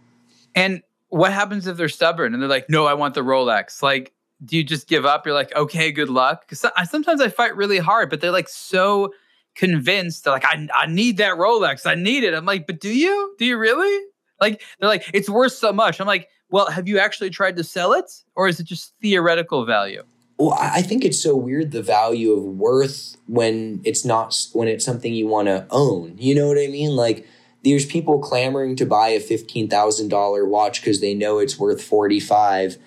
And 0.55 0.82
what 1.09 1.34
happens 1.34 1.67
if 1.67 1.78
they're 1.78 1.89
stubborn 1.89 2.34
and 2.34 2.41
they're 2.41 2.49
like, 2.49 2.70
"No, 2.70 2.86
I 2.86 2.93
want 2.93 3.15
the 3.15 3.22
Rolex." 3.22 3.82
Like, 3.82 4.13
do 4.45 4.55
you 4.55 4.63
just 4.63 4.88
give 4.88 5.05
up? 5.05 5.26
You're 5.26 5.36
like, 5.36 5.55
"Okay, 5.55 5.91
good 5.91 6.09
luck." 6.09 6.47
Because 6.47 6.65
sometimes 6.89 7.22
I 7.22 7.30
fight 7.30 7.55
really 7.55 7.80
hard, 7.80 8.09
but 8.09 8.22
they're 8.22 8.32
like 8.32 8.49
so 8.49 9.13
convinced. 9.55 10.24
They're 10.24 10.34
like, 10.34 10.45
"I 10.45 10.67
I 10.74 10.86
need 10.86 11.17
that 11.17 11.38
Rolex. 11.38 11.86
I 11.86 11.95
need 11.95 12.24
it." 12.24 12.34
I'm 12.34 12.45
like, 12.45 12.67
"But 12.67 12.80
do 12.80 12.89
you? 12.89 13.36
Do 13.39 13.45
you 13.45 13.57
really?" 13.57 14.05
Like, 14.39 14.61
they're 14.80 14.89
like, 14.89 15.09
"It's 15.13 15.30
worth 15.30 15.53
so 15.53 15.74
much." 15.74 15.99
I'm 15.99 16.07
like, 16.07 16.30
well, 16.49 16.69
have 16.71 16.87
you 16.87 16.99
actually 16.99 17.29
tried 17.29 17.55
to 17.57 17.63
sell 17.63 17.93
it 17.93 18.23
or 18.35 18.47
is 18.47 18.59
it 18.59 18.65
just 18.65 18.93
theoretical 19.01 19.65
value? 19.65 20.03
Well, 20.37 20.57
I 20.57 20.81
think 20.81 21.03
it's 21.03 21.21
so 21.21 21.35
weird 21.35 21.71
the 21.71 21.83
value 21.83 22.31
of 22.31 22.43
worth 22.43 23.17
when 23.27 23.81
it's 23.83 24.05
not 24.05 24.47
when 24.53 24.69
it's 24.69 24.85
something 24.85 25.13
you 25.13 25.27
want 25.27 25.49
to 25.49 25.67
own. 25.69 26.15
You 26.17 26.33
know 26.33 26.47
what 26.47 26.57
I 26.57 26.67
mean? 26.67 26.95
Like 26.95 27.27
there's 27.65 27.85
people 27.85 28.19
clamoring 28.19 28.77
to 28.77 28.85
buy 28.85 29.09
a 29.09 29.19
$15,000 29.19 30.47
watch 30.47 30.81
cuz 30.81 31.01
they 31.01 31.13
know 31.13 31.39
it's 31.39 31.59
worth 31.59 31.81
45, 31.81 32.77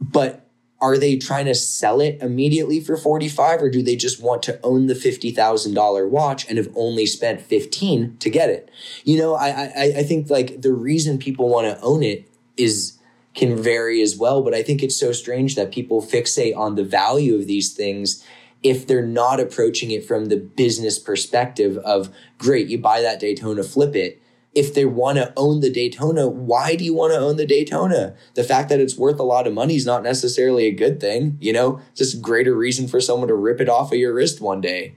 but 0.00 0.44
are 0.80 0.98
they 0.98 1.16
trying 1.16 1.46
to 1.46 1.54
sell 1.54 2.00
it 2.00 2.18
immediately 2.20 2.80
for 2.80 2.96
45 2.96 3.62
or 3.62 3.70
do 3.70 3.82
they 3.82 3.96
just 3.96 4.20
want 4.20 4.42
to 4.44 4.60
own 4.64 4.86
the 4.86 4.94
$50,000 4.94 6.10
watch 6.10 6.48
and 6.48 6.58
have 6.58 6.68
only 6.74 7.06
spent 7.06 7.40
15 7.40 8.16
to 8.18 8.30
get 8.30 8.50
it? 8.50 8.70
You 9.04 9.18
know, 9.18 9.34
I 9.34 9.48
I 9.48 9.92
I 9.98 10.02
think 10.02 10.30
like 10.30 10.62
the 10.62 10.72
reason 10.72 11.18
people 11.18 11.48
want 11.48 11.66
to 11.68 11.80
own 11.80 12.02
it 12.02 12.28
is 12.56 12.97
can 13.38 13.56
vary 13.56 14.02
as 14.02 14.16
well. 14.16 14.42
But 14.42 14.52
I 14.52 14.62
think 14.62 14.82
it's 14.82 14.98
so 14.98 15.12
strange 15.12 15.54
that 15.54 15.72
people 15.72 16.02
fixate 16.02 16.56
on 16.56 16.74
the 16.74 16.84
value 16.84 17.36
of 17.36 17.46
these 17.46 17.72
things 17.72 18.24
if 18.62 18.86
they're 18.86 19.06
not 19.06 19.40
approaching 19.40 19.90
it 19.92 20.04
from 20.04 20.26
the 20.26 20.36
business 20.36 20.98
perspective 20.98 21.78
of 21.78 22.10
great, 22.38 22.66
you 22.66 22.78
buy 22.78 23.00
that 23.00 23.20
Daytona, 23.20 23.62
flip 23.62 23.94
it. 23.94 24.20
If 24.54 24.74
they 24.74 24.84
want 24.84 25.18
to 25.18 25.32
own 25.36 25.60
the 25.60 25.70
Daytona, 25.70 26.26
why 26.26 26.74
do 26.74 26.84
you 26.84 26.92
want 26.92 27.12
to 27.12 27.18
own 27.20 27.36
the 27.36 27.46
Daytona? 27.46 28.16
The 28.34 28.42
fact 28.42 28.68
that 28.70 28.80
it's 28.80 28.96
worth 28.96 29.20
a 29.20 29.24
lot 29.24 29.46
of 29.46 29.54
money 29.54 29.76
is 29.76 29.86
not 29.86 30.02
necessarily 30.02 30.66
a 30.66 30.72
good 30.72 31.00
thing. 31.00 31.38
You 31.40 31.52
know, 31.52 31.80
it's 31.90 31.98
just 31.98 32.16
a 32.16 32.20
greater 32.20 32.56
reason 32.56 32.88
for 32.88 33.00
someone 33.00 33.28
to 33.28 33.34
rip 33.34 33.60
it 33.60 33.68
off 33.68 33.92
of 33.92 33.98
your 33.98 34.14
wrist 34.14 34.40
one 34.40 34.60
day. 34.60 34.96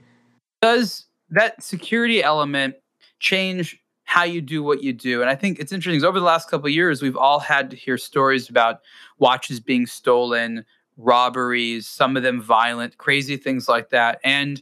Does 0.60 1.06
that 1.30 1.62
security 1.62 2.22
element 2.22 2.74
change 3.20 3.78
how 4.12 4.24
you 4.24 4.42
do 4.42 4.62
what 4.62 4.82
you 4.82 4.92
do. 4.92 5.22
And 5.22 5.30
I 5.30 5.34
think 5.34 5.58
it's 5.58 5.72
interesting 5.72 6.04
over 6.04 6.20
the 6.20 6.26
last 6.26 6.50
couple 6.50 6.66
of 6.66 6.72
years, 6.74 7.00
we've 7.00 7.16
all 7.16 7.38
had 7.38 7.70
to 7.70 7.76
hear 7.76 7.96
stories 7.96 8.50
about 8.50 8.82
watches 9.18 9.58
being 9.58 9.86
stolen, 9.86 10.66
robberies, 10.98 11.88
some 11.88 12.14
of 12.14 12.22
them 12.22 12.42
violent, 12.42 12.98
crazy 12.98 13.38
things 13.38 13.70
like 13.70 13.88
that. 13.88 14.20
And 14.22 14.60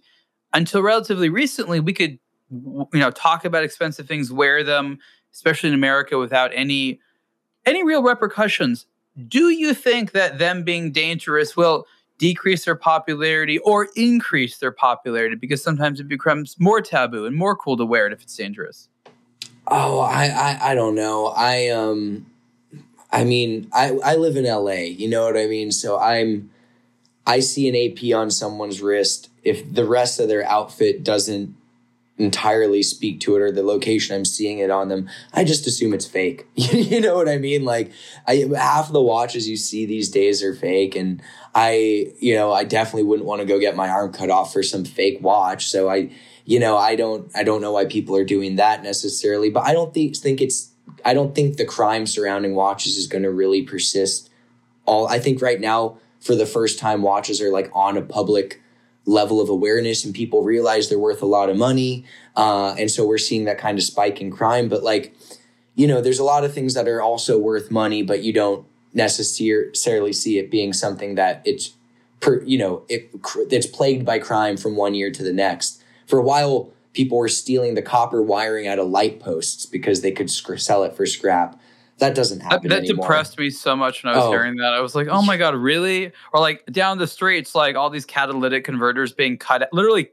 until 0.53 0.83
relatively 0.83 1.31
recently, 1.31 1.81
we 1.81 1.93
could, 1.93 2.21
you 2.53 2.87
know, 2.93 3.11
talk 3.11 3.45
about 3.45 3.65
expensive 3.65 4.07
things, 4.07 4.31
wear 4.31 4.63
them, 4.63 5.01
especially 5.33 5.71
in 5.71 5.75
America, 5.75 6.17
without 6.17 6.53
any 6.55 7.01
any 7.67 7.83
real 7.83 8.05
repercussions. 8.05 8.87
Do 9.27 9.49
you 9.49 9.75
think 9.75 10.13
that 10.13 10.39
them 10.39 10.63
being 10.63 10.93
dangerous 10.93 11.57
will 11.57 11.89
decrease 12.19 12.67
their 12.67 12.77
popularity 12.77 13.59
or 13.59 13.89
increase 13.97 14.59
their 14.59 14.71
popularity 14.71 15.35
because 15.35 15.61
sometimes 15.61 15.99
it 15.99 16.07
becomes 16.07 16.55
more 16.61 16.81
taboo 16.81 17.27
and 17.27 17.35
more 17.35 17.57
cool 17.57 17.77
to 17.77 17.85
wear 17.85 18.07
it 18.07 18.13
if 18.13 18.23
it's 18.23 18.37
dangerous? 18.37 18.89
Oh, 19.71 20.01
I, 20.01 20.27
I, 20.27 20.73
I 20.73 20.75
don't 20.75 20.97
know. 20.97 21.29
I 21.29 21.69
um, 21.69 22.27
I 23.13 23.25
mean, 23.25 23.69
I 23.73 23.97
I 24.05 24.17
live 24.17 24.37
in 24.37 24.45
L.A. 24.45 24.87
You 24.87 25.09
know 25.09 25.25
what 25.25 25.37
I 25.37 25.47
mean. 25.47 25.71
So 25.71 25.99
I'm, 25.99 26.51
I 27.27 27.41
see 27.41 27.69
an 27.69 27.77
AP 27.77 28.15
on 28.15 28.31
someone's 28.31 28.83
wrist. 28.83 29.31
If 29.45 29.73
the 29.73 29.87
rest 29.87 30.19
of 30.19 30.29
their 30.29 30.45
outfit 30.45 31.05
doesn't 31.05 31.57
entirely 32.19 32.83
speak 32.83 33.19
to 33.21 33.35
it 33.35 33.41
or 33.41 33.51
the 33.51 33.63
location 33.63 34.15
I'm 34.15 34.25
seeing 34.25 34.59
it 34.59 34.71
on 34.71 34.89
them, 34.89 35.09
I 35.33 35.45
just 35.45 35.67
assume 35.67 35.95
it's 35.95 36.07
fake. 36.07 36.47
you 36.55 37.01
know 37.01 37.15
what 37.15 37.29
I 37.29 37.39
mean? 37.39 37.65
Like 37.65 37.93
I 38.27 38.47
half 38.57 38.93
the 38.93 39.01
watches 39.01 39.49
you 39.49 39.57
see 39.57 39.87
these 39.87 40.11
days 40.11 40.43
are 40.43 40.55
fake 40.55 40.97
and 40.97 41.23
I, 41.55 42.13
you 42.21 42.35
know, 42.35 42.53
I 42.53 42.65
definitely 42.65 43.05
wouldn't 43.05 43.27
want 43.27 43.41
to 43.41 43.47
go 43.47 43.59
get 43.59 43.77
my 43.77 43.89
arm 43.89 44.13
cut 44.13 44.31
off 44.31 44.53
for 44.53 44.63
some 44.63 44.85
fake 44.85 45.19
watch. 45.21 45.69
So 45.69 45.89
I 45.89 46.11
you 46.45 46.59
know, 46.59 46.77
I 46.77 46.97
don't 46.97 47.31
I 47.35 47.43
don't 47.43 47.61
know 47.61 47.73
why 47.73 47.85
people 47.85 48.17
are 48.17 48.25
doing 48.25 48.57
that 48.57 48.83
necessarily, 48.83 49.51
but 49.51 49.67
I 49.67 49.73
don't 49.73 49.93
think 49.93 50.17
think 50.17 50.41
it's 50.41 50.71
I 51.05 51.15
don't 51.15 51.35
think 51.35 51.57
the 51.57 51.65
crime 51.65 52.07
surrounding 52.07 52.55
watches 52.55 52.97
is 52.97 53.07
going 53.07 53.23
to 53.23 53.31
really 53.31 53.63
persist. 53.63 54.31
All 54.87 55.07
I 55.07 55.19
think 55.19 55.43
right 55.43 55.61
now 55.61 55.99
for 56.21 56.35
the 56.35 56.47
first 56.47 56.79
time 56.79 57.03
watches 57.03 57.41
are 57.41 57.51
like 57.51 57.71
on 57.73 57.97
a 57.97 58.03
public 58.03 58.61
level 59.07 59.41
of 59.41 59.49
awareness 59.49 60.05
and 60.05 60.15
people 60.15 60.43
realize 60.43 60.89
they're 60.89 60.99
worth 60.99 61.23
a 61.23 61.27
lot 61.27 61.49
of 61.49 61.57
money. 61.57 62.05
Uh, 62.37 62.75
and 62.79 62.91
so 62.91 63.07
we're 63.07 63.19
seeing 63.19 63.45
that 63.45 63.59
kind 63.59 63.79
of 63.79 63.85
spike 63.85 64.21
in 64.21 64.31
crime. 64.31 64.69
But 64.69 64.83
like, 64.83 65.17
you 65.75 65.87
know, 65.87 66.01
there's 66.03 66.19
a 66.19 66.25
lot 66.25 66.45
of 66.45 66.53
things 66.53 66.75
that 66.75 66.87
are 66.87 67.01
also 67.01 67.39
worth 67.39 67.71
money, 67.71 68.03
but 68.03 68.23
you 68.23 68.33
don't 68.33 68.67
necessarily 68.93 70.13
see 70.13 70.39
it 70.39 70.51
being 70.51 70.73
something 70.73 71.15
that 71.15 71.43
it's 71.45 71.73
per, 72.21 72.43
you 72.43 72.59
know 72.59 72.85
it 72.89 73.11
it's 73.51 73.67
plagued 73.67 74.05
by 74.05 74.19
crime 74.19 74.57
from 74.57 74.77
one 74.77 74.95
year 74.95 75.11
to 75.11 75.23
the 75.23 75.33
next. 75.33 75.80
For 76.11 76.19
a 76.19 76.23
while, 76.23 76.73
people 76.93 77.19
were 77.19 77.29
stealing 77.29 77.75
the 77.75 77.83
copper 77.83 78.21
wiring 78.21 78.67
out 78.67 78.79
of 78.79 78.89
light 78.89 79.21
posts 79.21 79.65
because 79.65 80.03
they 80.03 80.13
could 80.13 80.31
sc- 80.31 80.59
sell 80.59 80.83
it 80.85 80.95
for 80.95 81.07
scrap. 81.07 81.59
That 81.99 82.15
doesn't 82.15 82.41
happen. 82.41 82.69
That, 82.69 82.87
that 82.87 82.87
depressed 82.87 83.39
me 83.39 83.51
so 83.51 83.77
much 83.77 84.03
when 84.03 84.13
I 84.13 84.17
was 84.17 84.27
oh. 84.27 84.31
hearing 84.31 84.57
that. 84.57 84.73
I 84.73 84.81
was 84.81 84.95
like, 84.95 85.09
"Oh 85.09 85.23
my 85.23 85.37
god, 85.37 85.55
really?" 85.55 86.13
Or 86.33 86.41
like 86.41 86.65
down 86.67 86.99
the 86.99 87.07
streets, 87.07 87.55
like 87.55 87.77
all 87.77 87.91
these 87.91 88.07
catalytic 88.07 88.65
converters 88.65 89.13
being 89.13 89.37
cut, 89.37 89.69
literally 89.73 90.11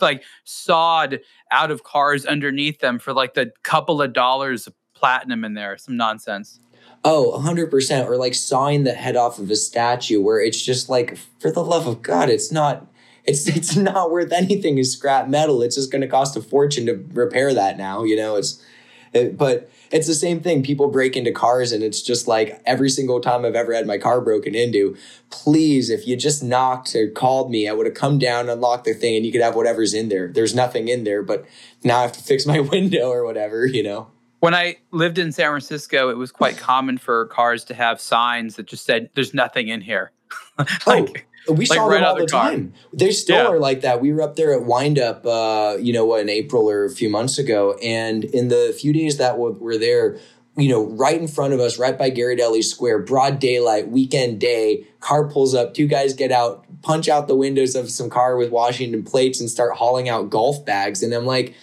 like 0.00 0.22
sawed 0.44 1.20
out 1.50 1.70
of 1.70 1.84
cars 1.84 2.26
underneath 2.26 2.80
them 2.80 2.98
for 2.98 3.12
like 3.12 3.34
the 3.34 3.52
couple 3.62 4.02
of 4.02 4.12
dollars 4.12 4.66
of 4.66 4.74
platinum 4.94 5.44
in 5.44 5.54
there. 5.54 5.78
Some 5.78 5.96
nonsense. 5.96 6.60
Oh, 7.04 7.40
100%. 7.40 8.06
Or 8.06 8.16
like 8.16 8.34
sawing 8.34 8.84
the 8.84 8.92
head 8.92 9.16
off 9.16 9.38
of 9.38 9.50
a 9.50 9.56
statue 9.56 10.20
where 10.20 10.40
it's 10.40 10.60
just 10.60 10.88
like, 10.88 11.16
for 11.38 11.50
the 11.50 11.62
love 11.62 11.86
of 11.86 12.02
God, 12.02 12.28
it's 12.28 12.50
not. 12.50 12.86
It's, 13.28 13.46
it's 13.46 13.76
not 13.76 14.10
worth 14.10 14.32
anything 14.32 14.78
as 14.78 14.92
scrap 14.92 15.28
metal. 15.28 15.62
It's 15.62 15.76
just 15.76 15.92
going 15.92 16.00
to 16.00 16.08
cost 16.08 16.36
a 16.36 16.40
fortune 16.40 16.86
to 16.86 16.94
repair 17.12 17.52
that 17.52 17.76
now. 17.76 18.02
You 18.02 18.16
know, 18.16 18.36
it's, 18.36 18.64
it, 19.12 19.36
but 19.36 19.70
it's 19.90 20.06
the 20.06 20.14
same 20.14 20.40
thing. 20.40 20.62
People 20.62 20.88
break 20.88 21.16
into 21.16 21.32
cars, 21.32 21.72
and 21.72 21.82
it's 21.82 22.02
just 22.02 22.26
like 22.26 22.60
every 22.66 22.90
single 22.90 23.20
time 23.20 23.44
I've 23.44 23.54
ever 23.54 23.74
had 23.74 23.86
my 23.86 23.98
car 23.98 24.20
broken 24.20 24.54
into, 24.54 24.96
please, 25.30 25.90
if 25.90 26.06
you 26.06 26.16
just 26.16 26.42
knocked 26.42 26.94
or 26.94 27.08
called 27.10 27.50
me, 27.50 27.68
I 27.68 27.72
would 27.72 27.86
have 27.86 27.94
come 27.94 28.18
down, 28.18 28.48
unlocked 28.48 28.84
the 28.84 28.94
thing, 28.94 29.16
and 29.16 29.24
you 29.24 29.32
could 29.32 29.40
have 29.40 29.54
whatever's 29.54 29.94
in 29.94 30.08
there. 30.08 30.28
There's 30.28 30.54
nothing 30.54 30.88
in 30.88 31.04
there, 31.04 31.22
but 31.22 31.46
now 31.84 31.98
I 31.98 32.02
have 32.02 32.12
to 32.12 32.22
fix 32.22 32.46
my 32.46 32.60
window 32.60 33.10
or 33.10 33.24
whatever, 33.24 33.66
you 33.66 33.82
know? 33.82 34.08
When 34.40 34.54
I 34.54 34.76
lived 34.92 35.18
in 35.18 35.32
San 35.32 35.50
Francisco, 35.50 36.10
it 36.10 36.16
was 36.16 36.30
quite 36.30 36.56
common 36.56 36.96
for 36.96 37.26
cars 37.26 37.64
to 37.64 37.74
have 37.74 38.00
signs 38.00 38.56
that 38.56 38.66
just 38.66 38.84
said, 38.84 39.10
There's 39.14 39.34
nothing 39.34 39.68
in 39.68 39.80
here. 39.80 40.12
like, 40.86 41.27
we 41.48 41.66
saw 41.66 41.84
like 41.84 42.00
them 42.00 42.04
all 42.04 42.16
the 42.16 42.26
time. 42.26 42.74
They 42.92 43.10
still 43.12 43.36
yeah. 43.36 43.48
are 43.48 43.58
like 43.58 43.82
that. 43.82 44.00
We 44.00 44.12
were 44.12 44.22
up 44.22 44.36
there 44.36 44.52
at 44.52 44.64
Windup, 44.64 45.24
uh, 45.26 45.76
you 45.80 45.92
know, 45.92 46.14
in 46.16 46.28
April 46.28 46.68
or 46.68 46.84
a 46.84 46.90
few 46.90 47.08
months 47.08 47.38
ago, 47.38 47.78
and 47.82 48.24
in 48.24 48.48
the 48.48 48.76
few 48.78 48.92
days 48.92 49.18
that 49.18 49.38
we 49.38 49.50
were 49.50 49.78
there, 49.78 50.18
you 50.56 50.68
know, 50.68 50.86
right 50.86 51.20
in 51.20 51.28
front 51.28 51.54
of 51.54 51.60
us, 51.60 51.78
right 51.78 51.96
by 51.96 52.10
Ghirardelli 52.10 52.64
Square, 52.64 53.00
broad 53.00 53.38
daylight, 53.38 53.88
weekend 53.88 54.40
day, 54.40 54.86
car 55.00 55.28
pulls 55.28 55.54
up, 55.54 55.72
two 55.72 55.86
guys 55.86 56.14
get 56.14 56.32
out, 56.32 56.66
punch 56.82 57.08
out 57.08 57.28
the 57.28 57.36
windows 57.36 57.76
of 57.76 57.90
some 57.90 58.10
car 58.10 58.36
with 58.36 58.50
Washington 58.50 59.04
plates 59.04 59.40
and 59.40 59.48
start 59.48 59.76
hauling 59.76 60.08
out 60.08 60.30
golf 60.30 60.64
bags. 60.66 61.02
And 61.02 61.14
I'm 61.14 61.26
like, 61.26 61.54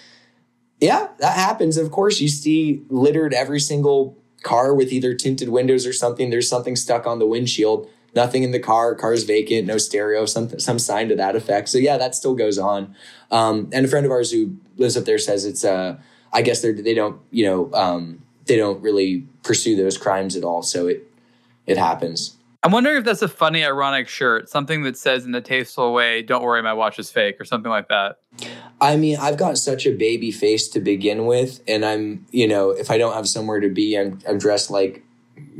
yeah, 0.80 1.10
that 1.20 1.36
happens. 1.36 1.78
Of 1.78 1.92
course, 1.92 2.22
you 2.22 2.30
see 2.30 2.84
littered 2.90 3.34
every 3.34 3.60
single 3.60 4.18
car 4.44 4.74
with 4.74 4.94
either 4.94 5.14
tinted 5.14 5.50
windows 5.50 5.86
or 5.86 5.94
something. 5.94 6.30
There's 6.30 6.50
something 6.50 6.76
stuck 6.78 7.06
on 7.06 7.20
the 7.20 7.26
windshield. 7.26 7.90
Nothing 8.16 8.44
in 8.44 8.52
the 8.52 8.60
car. 8.60 8.96
Car's 8.96 9.24
vacant. 9.24 9.68
No 9.68 9.78
stereo. 9.78 10.26
Some 10.26 10.58
some 10.60 10.80
sign 10.80 11.10
to 11.10 11.16
that 11.16 11.36
effect. 11.36 11.70
So 11.70 11.78
yeah, 11.78 11.98
that 11.98 12.16
still 12.16 12.34
goes 12.34 12.58
on. 12.58 12.96
Um, 13.30 13.70
and 13.74 13.86
a 13.86 13.90
friend 13.90 14.06
of 14.06 14.12
ours 14.12 14.32
who 14.32 14.56
lives 14.78 14.96
up 14.96 15.06
there 15.06 15.18
says 15.18 15.46
it's 15.46 15.66
uh, 15.66 15.98
I 16.32 16.42
guess 16.42 16.62
they 16.62 16.72
they 16.72 16.94
don't 16.94 17.20
you 17.32 17.46
know 17.46 17.74
um, 17.74 18.24
they 18.46 18.56
don't 18.56 18.82
really 18.82 19.28
pursue 19.44 19.76
those 19.76 19.98
crimes 19.98 20.36
at 20.36 20.44
all. 20.44 20.64
So 20.64 20.88
it 20.88 21.12
it 21.68 21.78
happens. 21.78 22.38
I'm 22.66 22.72
wondering 22.72 22.98
if 22.98 23.04
that's 23.04 23.22
a 23.22 23.28
funny, 23.28 23.64
ironic 23.64 24.08
shirt, 24.08 24.50
something 24.50 24.82
that 24.84 24.98
says 24.98 25.24
in 25.24 25.36
a 25.36 25.42
tasteful 25.42 25.94
way, 25.94 26.24
"Don't 26.24 26.42
worry, 26.42 26.64
my 26.64 26.74
watch 26.74 26.98
is 26.98 27.12
fake," 27.12 27.40
or 27.40 27.46
something 27.46 27.70
like 27.70 27.90
that. 27.90 28.18
I 28.82 28.98
mean, 28.98 29.18
I've 29.18 29.38
got 29.38 29.60
such 29.60 29.86
a 29.86 29.92
baby 29.92 30.32
face 30.32 30.68
to 30.70 30.80
begin 30.80 31.28
with, 31.28 31.62
and 31.68 31.86
I'm, 31.86 32.26
you 32.32 32.48
know, 32.48 32.72
if 32.72 32.90
I 32.90 32.98
don't 32.98 33.14
have 33.14 33.28
somewhere 33.28 33.60
to 33.60 33.70
be, 33.70 33.96
I'm, 33.96 34.20
I'm 34.28 34.40
dressed 34.40 34.72
like 34.72 35.05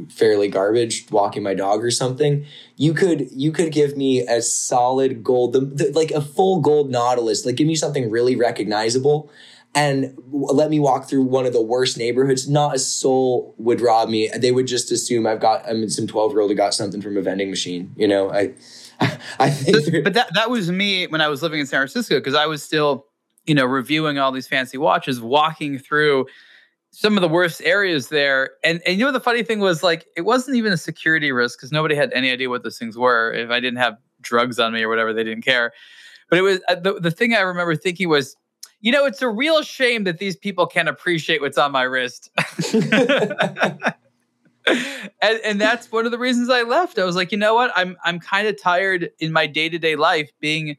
fairly 0.10 0.48
garbage, 0.48 1.06
walking 1.12 1.44
my 1.44 1.54
dog 1.54 1.84
or 1.84 1.92
something. 1.92 2.46
You 2.76 2.94
could, 2.94 3.30
you 3.32 3.52
could 3.52 3.72
give 3.72 3.96
me 3.98 4.22
a 4.22 4.42
solid 4.42 5.24
gold, 5.24 5.54
the, 5.54 5.62
the, 5.62 5.92
like 5.94 6.12
a 6.12 6.22
full 6.22 6.60
gold 6.62 6.90
Nautilus, 6.90 7.46
like 7.46 7.56
give 7.56 7.68
me 7.68 7.76
something 7.76 8.10
really 8.10 8.36
recognizable, 8.36 9.30
and 9.76 10.18
let 10.32 10.70
me 10.70 10.80
walk 10.80 11.10
through 11.10 11.24
one 11.24 11.46
of 11.46 11.52
the 11.52 11.62
worst 11.62 11.98
neighborhoods. 11.98 12.48
Not 12.48 12.76
a 12.76 12.80
soul 12.80 13.54
would 13.58 13.82
rob 13.82 14.08
me. 14.08 14.30
They 14.30 14.54
would 14.54 14.68
just 14.68 14.90
assume 14.90 15.28
I've 15.28 15.42
got 15.42 15.68
I'm 15.68 15.90
some 15.90 16.08
12 16.08 16.32
year 16.32 16.40
old 16.40 16.50
who 16.50 16.56
got 16.56 16.74
something 16.74 17.02
from 17.02 17.18
a 17.18 17.22
vending 17.22 17.50
machine. 17.50 17.94
You 17.98 18.08
know, 18.08 18.32
I 18.32 18.54
I 19.40 19.50
think 19.50 20.04
But 20.04 20.14
that 20.14 20.34
that 20.34 20.50
was 20.50 20.72
me 20.72 21.08
when 21.08 21.20
I 21.20 21.28
was 21.28 21.44
living 21.44 21.60
in 21.60 21.66
San 21.66 21.80
Francisco 21.80 22.16
because 22.16 22.36
I 22.36 22.46
was 22.46 22.64
still, 22.64 23.08
you 23.46 23.54
know, 23.54 23.66
reviewing 23.66 24.18
all 24.18 24.32
these 24.32 24.48
fancy 24.48 24.78
watches, 24.78 25.20
walking 25.20 25.78
through 25.78 26.28
some 26.96 27.18
of 27.18 27.22
the 27.22 27.28
worst 27.28 27.62
areas 27.64 28.08
there. 28.08 28.52
And 28.64 28.82
and 28.86 28.98
you 28.98 29.06
know 29.06 29.12
the 29.12 29.20
funny 29.20 29.44
thing 29.44 29.60
was 29.60 29.84
like 29.84 30.08
it 30.16 30.22
wasn't 30.22 30.56
even 30.56 30.72
a 30.72 30.78
security 30.78 31.32
risk 31.32 31.60
because 31.60 31.72
nobody 31.72 31.94
had 31.94 32.12
any 32.14 32.32
idea 32.32 32.50
what 32.50 32.64
those 32.64 32.78
things 32.78 32.98
were. 32.98 33.34
If 33.34 33.50
I 33.50 33.60
didn't 33.60 33.80
have 33.80 33.98
drugs 34.22 34.60
on 34.60 34.74
me 34.74 34.82
or 34.82 34.90
whatever, 34.90 35.14
they 35.14 35.24
didn't 35.24 35.44
care. 35.44 35.74
But 36.30 36.40
it 36.40 36.42
was 36.42 36.60
uh, 36.70 36.76
the, 36.76 36.94
the 36.94 37.12
thing 37.12 37.34
I 37.34 37.42
remember 37.42 37.76
thinking 37.76 38.08
was 38.08 38.38
you 38.82 38.92
know, 38.92 39.06
it's 39.06 39.22
a 39.22 39.30
real 39.30 39.64
shame 39.64 40.04
that 40.04 40.20
these 40.20 40.36
people 40.36 40.68
can't 40.68 40.88
appreciate 40.88 41.42
what's 41.42 41.58
on 41.58 41.72
my 41.72 41.82
wrist. 41.82 42.30
and, 44.68 45.40
and 45.44 45.60
that's 45.60 45.92
one 45.92 46.06
of 46.06 46.12
the 46.12 46.20
reasons 46.20 46.52
I 46.52 46.62
left. 46.62 47.00
I 47.00 47.04
was 47.04 47.16
like, 47.16 47.32
you 47.32 47.38
know 47.38 47.56
what? 47.56 47.72
I'm 47.76 47.98
I'm 48.04 48.20
kind 48.20 48.48
of 48.48 48.62
tired 48.62 49.10
in 49.20 49.32
my 49.32 49.48
day 49.48 49.70
to 49.70 49.80
day 49.80 49.96
life 49.96 50.30
being 50.40 50.78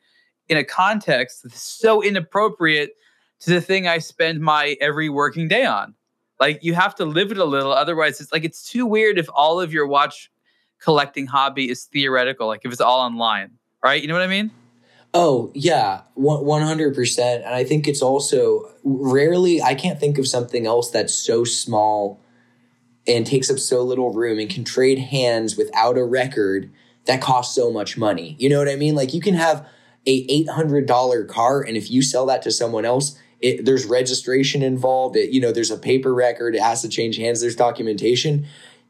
in 0.49 0.57
a 0.57 0.65
context 0.65 1.43
that's 1.43 1.61
so 1.61 2.01
inappropriate 2.01 2.93
to 3.41 3.51
the 3.51 3.61
thing 3.61 3.89
I 3.89 3.99
spend 3.99 4.41
my 4.41 4.77
every 4.81 5.09
working 5.09 5.49
day 5.49 5.65
on. 5.65 5.96
Like 6.39 6.63
you 6.63 6.75
have 6.75 6.95
to 6.97 7.05
live 7.05 7.33
it 7.33 7.39
a 7.39 7.45
little, 7.45 7.73
otherwise 7.73 8.21
it's 8.21 8.33
like 8.33 8.45
it's 8.45 8.69
too 8.69 8.87
weird 8.87 9.19
if 9.19 9.27
all 9.35 9.61
of 9.61 9.73
your 9.73 9.87
watch 9.87 10.31
collecting 10.81 11.27
hobby 11.27 11.71
is 11.71 11.85
theoretical. 11.85 12.47
Like 12.47 12.63
if 12.65 12.73
it's 12.73 12.81
all 12.81 13.01
online, 13.01 13.53
right? 13.83 14.01
You 14.01 14.09
know 14.09 14.15
what 14.15 14.23
I 14.23 14.27
mean? 14.27 14.51
Oh, 15.15 15.51
yeah, 15.55 16.03
100%. 16.19 17.37
And 17.37 17.55
I 17.55 17.65
think 17.65 17.89
it's 17.89 18.03
also 18.03 18.71
rarely, 18.85 19.63
I 19.63 19.75
can't 19.75 19.99
think 19.99 20.19
of 20.19 20.29
something 20.29 20.67
else 20.67 20.91
that's 20.91 21.15
so 21.15 21.45
small 21.45 22.21
and 23.07 23.27
takes 23.27 23.51
up 23.51 23.59
so 23.59 23.83
little 23.83 24.13
room 24.13 24.39
and 24.39 24.51
can 24.51 24.65
trade 24.65 24.99
hands 24.99 25.57
without 25.57 25.97
a 25.97 26.05
record 26.05 26.71
that 27.07 27.23
costs 27.23 27.55
so 27.55 27.71
much 27.71 27.97
money. 27.97 28.37
You 28.39 28.51
know 28.51 28.59
what 28.59 28.69
I 28.69 28.77
mean? 28.77 28.95
Like 28.95 29.15
you 29.15 29.21
can 29.23 29.35
have 29.35 29.67
a 30.07 30.45
$800 30.45 31.29
car 31.29 31.63
and 31.63 31.77
if 31.77 31.91
you 31.91 32.03
sell 32.03 32.27
that 32.27 32.43
to 32.43 32.51
someone 32.51 32.85
else, 32.85 33.19
it, 33.41 33.65
there's 33.65 33.85
registration 33.87 34.63
involved. 34.63 35.17
It, 35.17 35.31
you 35.31 35.41
know, 35.41 35.53
there's 35.53 35.71
a 35.71 35.79
paper 35.79 36.15
record. 36.15 36.55
It 36.55 36.63
has 36.63 36.83
to 36.83 36.89
change 36.89 37.17
hands. 37.17 37.41
There's 37.41 37.57
documentation. 37.57 38.47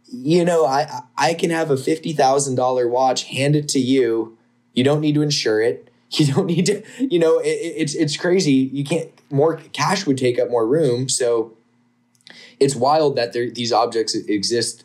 You 0.09 0.44
know, 0.44 0.66
I 0.66 1.03
I 1.16 1.34
can 1.34 1.51
have 1.51 1.70
a 1.70 1.76
fifty 1.76 2.12
thousand 2.12 2.55
dollar 2.55 2.88
watch, 2.88 3.24
hand 3.24 3.57
it 3.57 3.68
to 3.70 3.80
you. 3.80 4.36
You 4.74 4.84
don't 4.84 5.01
need 5.01 5.14
to 5.14 5.22
insure 5.22 5.61
it. 5.61 5.90
You 6.09 6.32
don't 6.32 6.47
need 6.47 6.66
to, 6.66 6.84
you 7.01 7.18
know, 7.18 7.40
it, 7.40 7.49
it's 7.49 7.94
it's 7.97 8.16
crazy. 8.16 8.53
You 8.53 8.84
can't 8.84 9.11
more 9.28 9.57
cash 9.72 10.07
would 10.07 10.16
take 10.16 10.38
up 10.38 10.49
more 10.49 10.64
room. 10.64 11.09
So 11.09 11.57
it's 12.61 12.76
wild 12.76 13.16
that 13.16 13.32
there, 13.32 13.51
these 13.51 13.72
objects 13.72 14.14
exist 14.14 14.84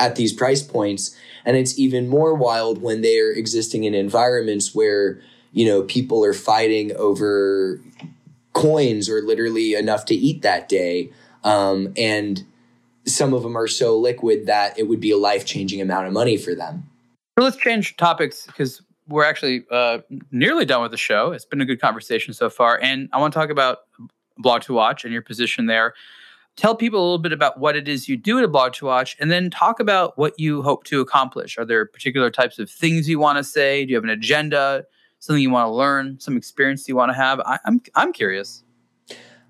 at 0.00 0.16
these 0.16 0.32
price 0.32 0.62
points, 0.62 1.14
and 1.44 1.56
it's 1.56 1.78
even 1.78 2.08
more 2.08 2.34
wild 2.34 2.80
when 2.80 3.02
they 3.02 3.18
are 3.18 3.30
existing 3.30 3.84
in 3.84 3.94
environments 3.94 4.74
where 4.74 5.20
you 5.52 5.66
know 5.66 5.82
people 5.82 6.24
are 6.24 6.32
fighting 6.32 6.96
over 6.96 7.80
coins 8.58 9.08
or 9.08 9.22
literally 9.22 9.74
enough 9.74 10.04
to 10.06 10.14
eat 10.14 10.42
that 10.42 10.68
day, 10.68 11.10
um, 11.44 11.92
and 11.96 12.44
some 13.06 13.32
of 13.32 13.42
them 13.42 13.56
are 13.56 13.68
so 13.68 13.96
liquid 13.98 14.46
that 14.46 14.78
it 14.78 14.88
would 14.88 15.00
be 15.00 15.10
a 15.10 15.16
life 15.16 15.46
changing 15.46 15.80
amount 15.80 16.06
of 16.06 16.12
money 16.12 16.36
for 16.36 16.54
them. 16.54 16.88
So 17.38 17.44
let's 17.44 17.56
change 17.56 17.96
topics 17.96 18.46
because 18.46 18.82
we're 19.06 19.24
actually 19.24 19.64
uh, 19.70 19.98
nearly 20.30 20.64
done 20.64 20.82
with 20.82 20.90
the 20.90 20.98
show. 20.98 21.32
It's 21.32 21.44
been 21.44 21.60
a 21.60 21.64
good 21.64 21.80
conversation 21.80 22.34
so 22.34 22.50
far, 22.50 22.78
and 22.82 23.08
I 23.12 23.18
want 23.18 23.32
to 23.32 23.38
talk 23.38 23.50
about 23.50 23.78
Blog 24.36 24.62
to 24.62 24.74
Watch 24.74 25.04
and 25.04 25.12
your 25.12 25.22
position 25.22 25.66
there. 25.66 25.94
Tell 26.56 26.74
people 26.74 26.98
a 26.98 27.04
little 27.04 27.18
bit 27.18 27.32
about 27.32 27.60
what 27.60 27.76
it 27.76 27.86
is 27.86 28.08
you 28.08 28.16
do 28.16 28.38
at 28.38 28.44
a 28.44 28.48
Blog 28.48 28.72
to 28.74 28.86
Watch, 28.86 29.16
and 29.20 29.30
then 29.30 29.50
talk 29.50 29.78
about 29.78 30.18
what 30.18 30.34
you 30.38 30.62
hope 30.62 30.84
to 30.84 31.00
accomplish. 31.00 31.56
Are 31.56 31.64
there 31.64 31.86
particular 31.86 32.30
types 32.30 32.58
of 32.58 32.68
things 32.68 33.08
you 33.08 33.20
want 33.20 33.38
to 33.38 33.44
say? 33.44 33.84
Do 33.84 33.90
you 33.90 33.96
have 33.96 34.04
an 34.04 34.10
agenda? 34.10 34.84
Something 35.20 35.42
you 35.42 35.50
want 35.50 35.66
to 35.66 35.72
learn? 35.72 36.20
Some 36.20 36.36
experience 36.36 36.88
you 36.88 36.96
want 36.96 37.10
to 37.10 37.16
have? 37.16 37.40
I, 37.40 37.58
I'm 37.64 37.80
I'm 37.94 38.12
curious. 38.12 38.62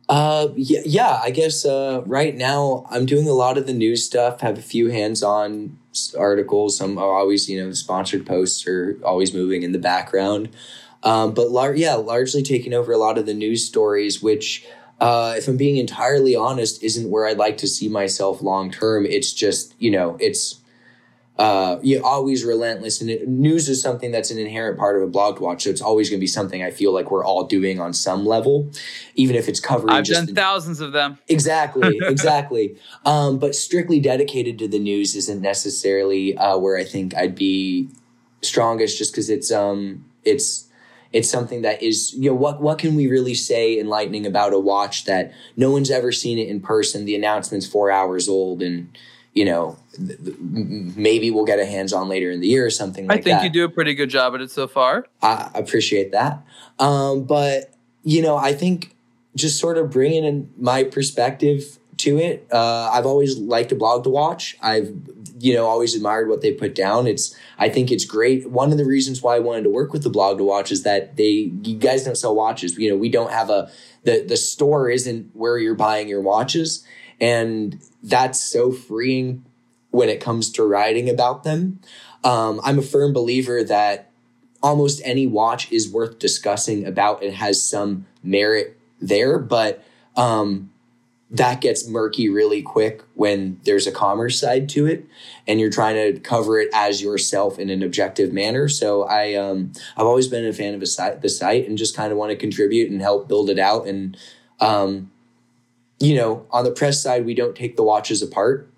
Uh, 0.08 0.48
yeah, 0.56 0.80
yeah, 0.86 1.20
I 1.22 1.30
guess 1.30 1.66
uh, 1.66 2.02
right 2.06 2.34
now 2.34 2.86
I'm 2.90 3.04
doing 3.04 3.28
a 3.28 3.34
lot 3.34 3.58
of 3.58 3.66
the 3.66 3.74
news 3.74 4.04
stuff. 4.04 4.40
Have 4.40 4.56
a 4.56 4.62
few 4.62 4.88
hands-on 4.88 5.78
articles. 6.18 6.78
Some 6.78 6.96
are 6.96 7.12
always, 7.18 7.48
you 7.48 7.62
know, 7.62 7.72
sponsored 7.72 8.26
posts 8.26 8.66
are 8.66 8.98
always 9.04 9.34
moving 9.34 9.62
in 9.62 9.72
the 9.72 9.78
background. 9.78 10.48
Um, 11.02 11.34
but 11.34 11.50
lar- 11.50 11.74
yeah, 11.74 11.94
largely 11.94 12.42
taking 12.42 12.72
over 12.72 12.90
a 12.90 12.96
lot 12.96 13.18
of 13.18 13.26
the 13.26 13.34
news 13.34 13.66
stories, 13.66 14.22
which, 14.22 14.64
uh, 14.98 15.34
if 15.36 15.46
I'm 15.46 15.58
being 15.58 15.76
entirely 15.76 16.34
honest, 16.34 16.82
isn't 16.82 17.10
where 17.10 17.26
I'd 17.26 17.36
like 17.36 17.58
to 17.58 17.68
see 17.68 17.88
myself 17.88 18.40
long 18.40 18.70
term. 18.70 19.04
It's 19.04 19.34
just, 19.34 19.74
you 19.78 19.90
know, 19.90 20.16
it's 20.20 20.60
uh, 21.38 21.78
you 21.82 22.02
always 22.04 22.44
relentless. 22.44 23.00
And 23.00 23.08
it, 23.08 23.28
news 23.28 23.68
is 23.68 23.80
something 23.80 24.10
that's 24.10 24.30
an 24.30 24.38
inherent 24.38 24.78
part 24.78 24.96
of 24.96 25.02
a 25.02 25.06
blog 25.06 25.38
watch. 25.40 25.64
So 25.64 25.70
it's 25.70 25.80
always 25.80 26.10
going 26.10 26.18
to 26.18 26.20
be 26.20 26.26
something 26.26 26.62
I 26.62 26.72
feel 26.72 26.92
like 26.92 27.10
we're 27.10 27.24
all 27.24 27.44
doing 27.44 27.78
on 27.78 27.92
some 27.92 28.26
level, 28.26 28.70
even 29.14 29.36
if 29.36 29.48
it's 29.48 29.60
covering. 29.60 29.94
I've 29.94 30.04
done 30.04 30.26
thousands 30.34 30.80
of 30.80 30.92
them. 30.92 31.18
Exactly, 31.28 31.98
exactly. 32.02 32.76
um, 33.04 33.38
but 33.38 33.54
strictly 33.54 34.00
dedicated 34.00 34.58
to 34.58 34.68
the 34.68 34.80
news 34.80 35.14
isn't 35.14 35.40
necessarily 35.40 36.36
uh, 36.36 36.58
where 36.58 36.76
I 36.76 36.84
think 36.84 37.14
I'd 37.14 37.36
be 37.36 37.88
strongest, 38.42 38.98
just 38.98 39.12
because 39.12 39.30
it's 39.30 39.52
um 39.52 40.04
it's 40.24 40.68
it's 41.12 41.30
something 41.30 41.62
that 41.62 41.82
is 41.82 42.14
you 42.14 42.30
know 42.30 42.34
what 42.34 42.60
what 42.60 42.78
can 42.78 42.94
we 42.94 43.06
really 43.06 43.34
say 43.34 43.78
enlightening 43.78 44.26
about 44.26 44.52
a 44.52 44.58
watch 44.58 45.04
that 45.04 45.32
no 45.56 45.70
one's 45.70 45.90
ever 45.90 46.12
seen 46.12 46.38
it 46.38 46.48
in 46.48 46.60
person 46.60 47.04
the 47.04 47.14
announcement's 47.14 47.66
four 47.66 47.90
hours 47.90 48.28
old 48.28 48.62
and 48.62 48.96
you 49.38 49.44
know, 49.44 49.78
maybe 50.96 51.30
we'll 51.30 51.44
get 51.44 51.60
a 51.60 51.64
hands 51.64 51.92
on 51.92 52.08
later 52.08 52.28
in 52.32 52.40
the 52.40 52.48
year 52.48 52.66
or 52.66 52.70
something 52.70 53.06
like 53.06 53.18
that. 53.18 53.20
I 53.20 53.22
think 53.22 53.38
that. 53.38 53.44
you 53.44 53.50
do 53.50 53.64
a 53.64 53.68
pretty 53.68 53.94
good 53.94 54.10
job 54.10 54.34
at 54.34 54.40
it 54.40 54.50
so 54.50 54.66
far. 54.66 55.06
I 55.22 55.48
appreciate 55.54 56.10
that. 56.10 56.44
Um, 56.80 57.22
but, 57.22 57.72
you 58.02 58.20
know, 58.20 58.36
I 58.36 58.52
think 58.52 58.96
just 59.36 59.60
sort 59.60 59.78
of 59.78 59.90
bringing 59.90 60.24
in 60.24 60.52
my 60.58 60.82
perspective 60.82 61.78
to 61.98 62.18
it, 62.18 62.48
uh, 62.52 62.90
I've 62.92 63.06
always 63.06 63.38
liked 63.38 63.70
a 63.70 63.76
blog 63.76 64.02
to 64.04 64.10
watch. 64.10 64.56
I've, 64.60 64.92
you 65.38 65.54
know, 65.54 65.66
always 65.66 65.94
admired 65.94 66.28
what 66.28 66.42
they 66.42 66.52
put 66.52 66.74
down. 66.74 67.06
It's, 67.06 67.36
I 67.60 67.68
think 67.68 67.92
it's 67.92 68.04
great. 68.04 68.50
One 68.50 68.72
of 68.72 68.78
the 68.78 68.84
reasons 68.84 69.22
why 69.22 69.36
I 69.36 69.38
wanted 69.38 69.62
to 69.62 69.70
work 69.70 69.92
with 69.92 70.02
the 70.02 70.10
blog 70.10 70.38
to 70.38 70.44
watch 70.44 70.72
is 70.72 70.82
that 70.82 71.16
they, 71.16 71.52
you 71.62 71.76
guys 71.78 72.02
don't 72.02 72.16
sell 72.16 72.34
watches. 72.34 72.76
You 72.76 72.90
know, 72.90 72.96
we 72.96 73.08
don't 73.08 73.30
have 73.30 73.50
a, 73.50 73.70
the, 74.02 74.24
the 74.26 74.36
store 74.36 74.90
isn't 74.90 75.30
where 75.36 75.58
you're 75.58 75.76
buying 75.76 76.08
your 76.08 76.22
watches. 76.22 76.84
And 77.20 77.80
that's 78.02 78.40
so 78.40 78.72
freeing 78.72 79.44
when 79.90 80.08
it 80.08 80.20
comes 80.20 80.50
to 80.52 80.64
writing 80.64 81.08
about 81.08 81.44
them. 81.44 81.80
Um, 82.24 82.60
I'm 82.64 82.78
a 82.78 82.82
firm 82.82 83.12
believer 83.12 83.64
that 83.64 84.10
almost 84.62 85.00
any 85.04 85.26
watch 85.26 85.70
is 85.72 85.90
worth 85.90 86.18
discussing 86.18 86.86
about 86.86 87.22
and 87.22 87.34
has 87.34 87.62
some 87.62 88.06
merit 88.22 88.78
there, 89.00 89.38
but 89.38 89.84
um, 90.16 90.70
that 91.30 91.60
gets 91.60 91.86
murky 91.86 92.28
really 92.28 92.62
quick 92.62 93.02
when 93.14 93.60
there's 93.64 93.86
a 93.86 93.92
commerce 93.92 94.40
side 94.40 94.68
to 94.70 94.86
it 94.86 95.06
and 95.46 95.60
you're 95.60 95.70
trying 95.70 95.94
to 95.94 96.18
cover 96.20 96.58
it 96.58 96.70
as 96.72 97.02
yourself 97.02 97.58
in 97.58 97.70
an 97.70 97.82
objective 97.82 98.32
manner. 98.32 98.68
So 98.68 99.04
I 99.04 99.34
um, 99.34 99.72
I've 99.96 100.06
always 100.06 100.28
been 100.28 100.46
a 100.46 100.52
fan 100.52 100.74
of 100.74 100.82
a 100.82 100.86
site, 100.86 101.20
the 101.20 101.28
site 101.28 101.68
and 101.68 101.76
just 101.76 101.96
kind 101.96 102.12
of 102.12 102.18
want 102.18 102.30
to 102.30 102.36
contribute 102.36 102.90
and 102.90 103.00
help 103.00 103.28
build 103.28 103.50
it 103.50 103.58
out 103.58 103.86
and 103.86 104.16
um, 104.60 105.10
you 106.00 106.14
know, 106.14 106.46
on 106.50 106.64
the 106.64 106.70
press 106.70 107.02
side, 107.02 107.26
we 107.26 107.34
don't 107.34 107.56
take 107.56 107.76
the 107.76 107.82
watches 107.82 108.22
apart 108.22 108.70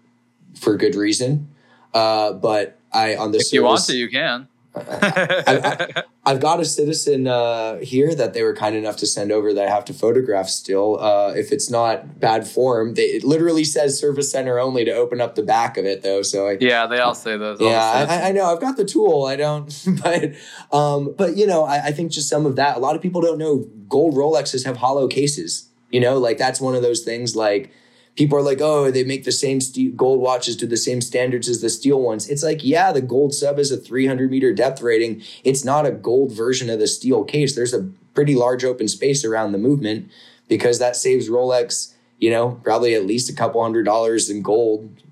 for 0.58 0.76
good 0.76 0.94
reason. 0.94 1.48
Uh, 1.92 2.32
but 2.32 2.78
I 2.92 3.16
on 3.16 3.32
the 3.32 3.38
if 3.38 3.46
service, 3.46 3.52
you 3.52 3.62
want 3.64 3.84
to, 3.84 3.96
you 3.96 4.08
can. 4.08 4.48
I, 4.74 6.04
have 6.24 6.40
got 6.40 6.60
a 6.60 6.64
citizen 6.64 7.26
uh, 7.26 7.78
here 7.78 8.14
that 8.14 8.34
they 8.34 8.44
were 8.44 8.54
kind 8.54 8.76
enough 8.76 8.96
to 8.98 9.06
send 9.06 9.32
over 9.32 9.52
that 9.52 9.66
I 9.66 9.70
have 9.70 9.84
to 9.86 9.92
photograph 9.92 10.48
still. 10.48 11.00
Uh, 11.00 11.32
if 11.34 11.50
it's 11.50 11.70
not 11.70 12.20
bad 12.20 12.46
form, 12.46 12.94
they, 12.94 13.02
it 13.02 13.24
literally 13.24 13.64
says 13.64 13.98
service 13.98 14.30
center 14.30 14.60
only 14.60 14.84
to 14.84 14.92
open 14.92 15.20
up 15.20 15.34
the 15.34 15.42
back 15.42 15.76
of 15.76 15.84
it 15.84 16.02
though. 16.02 16.22
So 16.22 16.48
I, 16.48 16.56
yeah, 16.60 16.86
they 16.86 17.00
all 17.00 17.16
say 17.16 17.36
those. 17.36 17.60
Yeah, 17.60 18.06
I, 18.08 18.28
I, 18.28 18.32
know. 18.32 18.44
I've 18.44 18.60
got 18.60 18.76
the 18.76 18.84
tool. 18.84 19.24
I 19.24 19.36
don't, 19.36 19.66
but 20.02 20.34
um, 20.72 21.14
but 21.16 21.36
you 21.36 21.46
know, 21.46 21.64
I, 21.64 21.86
I 21.86 21.92
think 21.92 22.12
just 22.12 22.28
some 22.28 22.46
of 22.46 22.56
that. 22.56 22.76
A 22.76 22.80
lot 22.80 22.94
of 22.94 23.02
people 23.02 23.20
don't 23.20 23.38
know 23.38 23.66
gold 23.88 24.14
Rolexes 24.14 24.64
have 24.64 24.76
hollow 24.76 25.08
cases. 25.08 25.69
You 25.90 26.00
know, 26.00 26.18
like 26.18 26.38
that's 26.38 26.60
one 26.60 26.74
of 26.74 26.82
those 26.82 27.00
things 27.00 27.34
like 27.36 27.70
people 28.16 28.36
are 28.36 28.42
like, 28.42 28.60
oh, 28.60 28.90
they 28.90 29.04
make 29.04 29.24
the 29.24 29.32
same 29.32 29.60
steel, 29.60 29.92
gold 29.92 30.20
watches 30.20 30.56
to 30.56 30.66
the 30.66 30.76
same 30.76 31.00
standards 31.00 31.48
as 31.48 31.60
the 31.60 31.70
steel 31.70 32.00
ones. 32.00 32.28
It's 32.28 32.42
like, 32.42 32.64
yeah, 32.64 32.92
the 32.92 33.00
gold 33.00 33.34
sub 33.34 33.58
is 33.58 33.70
a 33.70 33.76
300 33.76 34.30
meter 34.30 34.52
depth 34.52 34.82
rating. 34.82 35.22
It's 35.44 35.64
not 35.64 35.86
a 35.86 35.90
gold 35.90 36.32
version 36.32 36.70
of 36.70 36.78
the 36.78 36.86
steel 36.86 37.24
case. 37.24 37.54
There's 37.54 37.74
a 37.74 37.88
pretty 38.14 38.34
large 38.34 38.64
open 38.64 38.88
space 38.88 39.24
around 39.24 39.52
the 39.52 39.58
movement 39.58 40.10
because 40.48 40.78
that 40.78 40.96
saves 40.96 41.28
Rolex, 41.28 41.94
you 42.18 42.30
know, 42.30 42.60
probably 42.62 42.94
at 42.94 43.06
least 43.06 43.30
a 43.30 43.34
couple 43.34 43.62
hundred 43.62 43.84
dollars 43.84 44.28
in 44.28 44.42
gold 44.42 45.02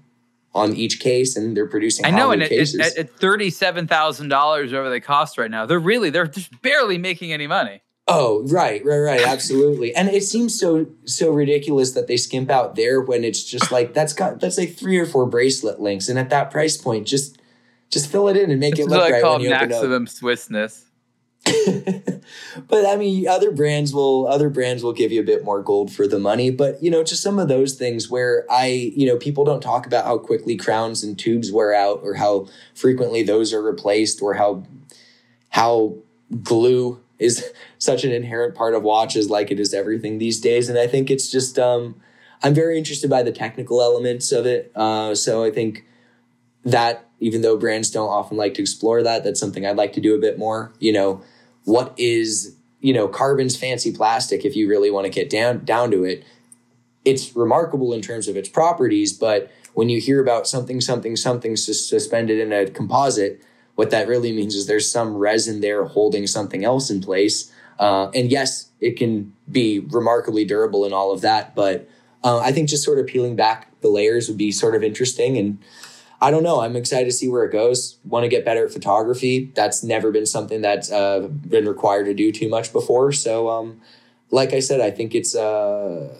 on 0.54 0.74
each 0.74 0.98
case 1.00 1.36
and 1.36 1.56
they're 1.56 1.68
producing 1.68 2.04
I 2.04 2.10
know 2.10 2.30
and 2.30 2.42
at, 2.42 2.50
at, 2.50 2.98
at 2.98 3.16
$37,000 3.16 4.30
whatever 4.30 4.90
they 4.90 4.98
cost 4.98 5.38
right 5.38 5.50
now 5.50 5.66
they're 5.66 5.78
really 5.78 6.10
they're 6.10 6.26
just 6.26 6.62
barely 6.62 6.98
making 6.98 7.32
any 7.32 7.46
money 7.46 7.82
Oh, 8.10 8.42
right, 8.46 8.82
right, 8.86 8.98
right, 8.98 9.20
absolutely. 9.20 9.94
and 9.94 10.08
it 10.08 10.24
seems 10.24 10.58
so 10.58 10.86
so 11.04 11.30
ridiculous 11.30 11.92
that 11.92 12.06
they 12.06 12.16
skimp 12.16 12.50
out 12.50 12.74
there 12.74 13.02
when 13.02 13.22
it's 13.22 13.44
just 13.44 13.70
like 13.72 13.92
that's 13.92 14.14
got 14.14 14.40
that's 14.40 14.58
like 14.58 14.74
three 14.74 14.98
or 14.98 15.06
four 15.06 15.26
bracelet 15.26 15.80
links, 15.80 16.08
and 16.08 16.18
at 16.18 16.30
that 16.30 16.50
price 16.50 16.76
point, 16.76 17.06
just 17.06 17.38
just 17.90 18.10
fill 18.10 18.28
it 18.28 18.36
in 18.36 18.50
and 18.50 18.60
make 18.60 18.78
it 18.78 18.86
look 18.86 19.00
what 19.00 19.10
right 19.10 19.18
I 19.18 19.20
call 19.20 19.38
when 19.38 19.50
maximum 19.50 20.06
Swissness. 20.06 20.84
but 22.68 22.84
I 22.86 22.96
mean, 22.96 23.28
other 23.28 23.50
brands 23.50 23.92
will 23.92 24.26
other 24.26 24.50
brands 24.50 24.82
will 24.82 24.92
give 24.92 25.12
you 25.12 25.20
a 25.20 25.24
bit 25.24 25.44
more 25.44 25.62
gold 25.62 25.92
for 25.92 26.06
the 26.06 26.18
money. 26.18 26.50
But 26.50 26.82
you 26.82 26.90
know, 26.90 27.04
just 27.04 27.22
some 27.22 27.38
of 27.38 27.48
those 27.48 27.74
things 27.74 28.10
where 28.10 28.44
I, 28.50 28.92
you 28.94 29.06
know, 29.06 29.16
people 29.16 29.44
don't 29.44 29.62
talk 29.62 29.86
about 29.86 30.04
how 30.04 30.18
quickly 30.18 30.56
crowns 30.56 31.02
and 31.02 31.18
tubes 31.18 31.52
wear 31.52 31.74
out, 31.74 32.00
or 32.02 32.14
how 32.14 32.48
frequently 32.74 33.22
those 33.22 33.52
are 33.52 33.62
replaced, 33.62 34.20
or 34.20 34.34
how 34.34 34.64
how 35.50 35.94
glue 36.42 37.00
is 37.18 37.50
such 37.78 38.04
an 38.04 38.12
inherent 38.12 38.54
part 38.54 38.74
of 38.74 38.82
watches 38.82 39.30
like 39.30 39.50
it 39.50 39.60
is 39.60 39.72
everything 39.72 40.18
these 40.18 40.40
days. 40.40 40.68
And 40.68 40.78
i 40.78 40.86
think 40.86 41.10
it's 41.10 41.30
just 41.30 41.58
um, 41.58 42.00
i'm 42.42 42.54
very 42.54 42.78
interested 42.78 43.08
by 43.08 43.22
the 43.22 43.32
technical 43.32 43.80
elements 43.80 44.32
of 44.32 44.46
it. 44.46 44.72
Uh, 44.74 45.14
so 45.14 45.44
i 45.44 45.50
think 45.50 45.84
that 46.64 47.06
even 47.20 47.42
though 47.42 47.56
brands 47.56 47.90
don't 47.90 48.08
often 48.08 48.36
like 48.36 48.54
to 48.54 48.62
explore 48.62 49.02
that 49.02 49.24
that's 49.24 49.40
something 49.40 49.64
i'd 49.66 49.76
like 49.76 49.92
to 49.94 50.00
do 50.00 50.14
a 50.14 50.18
bit 50.18 50.38
more. 50.38 50.72
You 50.78 50.92
know 50.92 51.22
what 51.64 51.94
is 51.96 52.56
you 52.80 52.92
know 52.92 53.08
carbon's 53.08 53.56
fancy 53.56 53.92
plastic 53.92 54.44
if 54.44 54.56
you 54.56 54.68
really 54.68 54.90
want 54.90 55.04
to 55.04 55.10
get 55.10 55.30
down 55.30 55.64
down 55.64 55.90
to 55.90 56.04
it 56.04 56.24
it's 57.04 57.34
remarkable 57.34 57.92
in 57.92 58.02
terms 58.02 58.28
of 58.28 58.36
its 58.36 58.48
properties 58.48 59.12
but 59.12 59.50
when 59.74 59.88
you 59.88 60.00
hear 60.00 60.20
about 60.20 60.46
something 60.46 60.80
something 60.80 61.16
something 61.16 61.56
suspended 61.56 62.38
in 62.38 62.52
a 62.52 62.70
composite 62.70 63.42
what 63.78 63.90
that 63.90 64.08
really 64.08 64.32
means 64.32 64.56
is 64.56 64.66
there's 64.66 64.90
some 64.90 65.16
resin 65.16 65.60
there 65.60 65.84
holding 65.84 66.26
something 66.26 66.64
else 66.64 66.90
in 66.90 67.00
place. 67.00 67.52
Uh, 67.78 68.10
and 68.14 68.30
yes, 68.30 68.70
it 68.80 68.96
can 68.96 69.32
be 69.50 69.80
remarkably 69.80 70.44
durable 70.44 70.84
and 70.84 70.92
all 70.92 71.12
of 71.12 71.20
that. 71.20 71.54
But 71.54 71.88
uh, 72.24 72.38
I 72.38 72.52
think 72.52 72.68
just 72.68 72.84
sort 72.84 72.98
of 72.98 73.06
peeling 73.06 73.36
back 73.36 73.68
the 73.80 73.88
layers 73.88 74.28
would 74.28 74.38
be 74.38 74.50
sort 74.50 74.74
of 74.74 74.82
interesting. 74.82 75.36
And 75.36 75.58
I 76.20 76.30
don't 76.30 76.42
know. 76.42 76.60
I'm 76.60 76.74
excited 76.74 77.04
to 77.04 77.12
see 77.12 77.28
where 77.28 77.44
it 77.44 77.52
goes. 77.52 77.98
Want 78.04 78.24
to 78.24 78.28
get 78.28 78.44
better 78.44 78.66
at 78.66 78.72
photography. 78.72 79.52
That's 79.54 79.84
never 79.84 80.10
been 80.10 80.26
something 80.26 80.60
that's 80.60 80.90
uh, 80.90 81.28
been 81.28 81.66
required 81.66 82.04
to 82.04 82.14
do 82.14 82.32
too 82.32 82.48
much 82.48 82.72
before. 82.72 83.12
So, 83.12 83.48
um, 83.48 83.80
like 84.30 84.52
I 84.52 84.58
said, 84.58 84.80
I 84.80 84.90
think 84.90 85.14
it's 85.14 85.36
uh, 85.36 86.12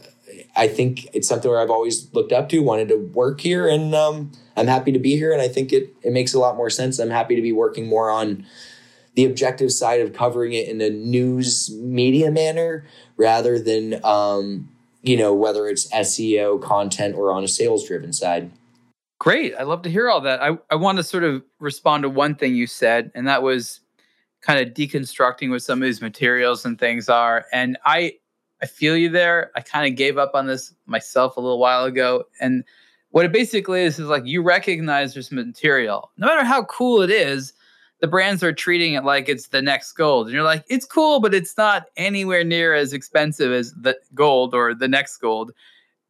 I 0.57 0.69
think 0.69 1.09
it's 1.13 1.29
something 1.29 1.51
where 1.51 1.61
I've 1.61 1.71
always 1.71 2.13
looked 2.15 2.33
up 2.33 2.49
to, 2.51 2.61
wanted 2.61 2.89
to 2.89 2.97
work 2.97 3.41
here, 3.41 3.69
and 3.69 3.95
um, 3.95 4.33
I'm 4.57 4.67
happy 4.69 4.93
to 4.93 4.99
be 4.99 5.17
here. 5.17 5.33
And 5.33 5.43
I 5.43 5.49
think 5.49 5.73
it 5.73 5.95
it 6.03 6.13
makes 6.13 6.33
a 6.33 6.39
lot 6.39 6.57
more 6.57 6.71
sense. 6.71 7.01
I'm 7.01 7.11
happy 7.11 7.35
to 7.35 7.43
be 7.43 7.53
working 7.53 7.89
more 7.89 8.09
on 8.09 8.47
the 9.19 9.25
objective 9.25 9.73
side 9.73 10.01
of 10.01 10.13
covering 10.13 10.53
it 10.53 10.69
in 10.69 10.81
a 10.81 10.91
news 10.91 11.75
media 11.75 12.31
manner 12.31 12.87
rather 13.17 13.59
than 13.59 13.99
um, 14.05 14.69
you 15.03 15.17
know 15.17 15.35
whether 15.35 15.67
it's 15.67 15.91
SEO 15.91 16.63
content 16.63 17.17
or 17.17 17.33
on 17.33 17.43
a 17.43 17.49
sales 17.49 17.85
driven 17.85 18.13
side. 18.13 18.49
Great, 19.19 19.57
I 19.59 19.65
love 19.65 19.83
to 19.83 19.91
hear 19.91 20.09
all 20.09 20.21
that. 20.21 20.41
I 20.41 20.57
I 20.71 20.77
want 20.77 20.99
to 20.99 21.03
sort 21.03 21.25
of 21.25 21.43
respond 21.59 22.05
to 22.05 22.09
one 22.09 22.37
thing 22.37 22.55
you 22.55 22.69
said, 22.69 23.11
and 23.17 23.27
that 23.27 23.43
was 23.43 23.81
kind 24.41 24.61
of 24.61 24.73
deconstructing 24.73 25.51
what 25.51 25.65
some 25.65 25.83
of 25.83 25.87
these 25.87 26.01
materials 26.01 26.65
and 26.65 26.79
things 26.79 27.09
are. 27.09 27.45
And 27.53 27.77
I 27.85 28.13
I 28.63 28.67
feel 28.67 28.97
you 28.97 29.09
there. 29.09 29.51
I 29.57 29.63
kind 29.63 29.91
of 29.91 29.97
gave 29.97 30.17
up 30.17 30.31
on 30.35 30.47
this 30.47 30.73
myself 30.87 31.37
a 31.37 31.41
little 31.41 31.59
while 31.59 31.87
ago. 31.87 32.23
And 32.41 32.63
what 33.11 33.25
it 33.25 33.33
basically 33.33 33.83
is 33.83 33.99
is 33.99 34.07
like 34.07 34.27
you 34.27 34.43
recognize 34.43 35.13
there's 35.13 35.33
material. 35.33 36.13
No 36.19 36.29
matter 36.29 36.45
how 36.45 36.63
cool 36.67 37.03
it 37.03 37.11
is, 37.11 37.53
the 38.01 38.07
brands 38.07 38.43
are 38.43 38.53
treating 38.53 38.95
it 38.95 39.05
like 39.05 39.29
it's 39.29 39.49
the 39.49 39.63
next 39.63 39.93
gold. 39.93 40.27
And 40.27 40.35
you're 40.35 40.45
like, 40.45 40.65
it's 40.69 40.87
cool, 40.87 41.21
but 41.21 41.35
it's 41.35 41.57
not 41.57 41.87
anywhere 41.97 42.45
near 42.45 42.75
as 42.75 42.93
expensive 42.93 43.53
as 43.53 43.73
the 43.73 43.97
gold 44.15 44.55
or 44.55 44.75
the 44.75 44.89
next 44.89 45.17
gold. 45.19 45.53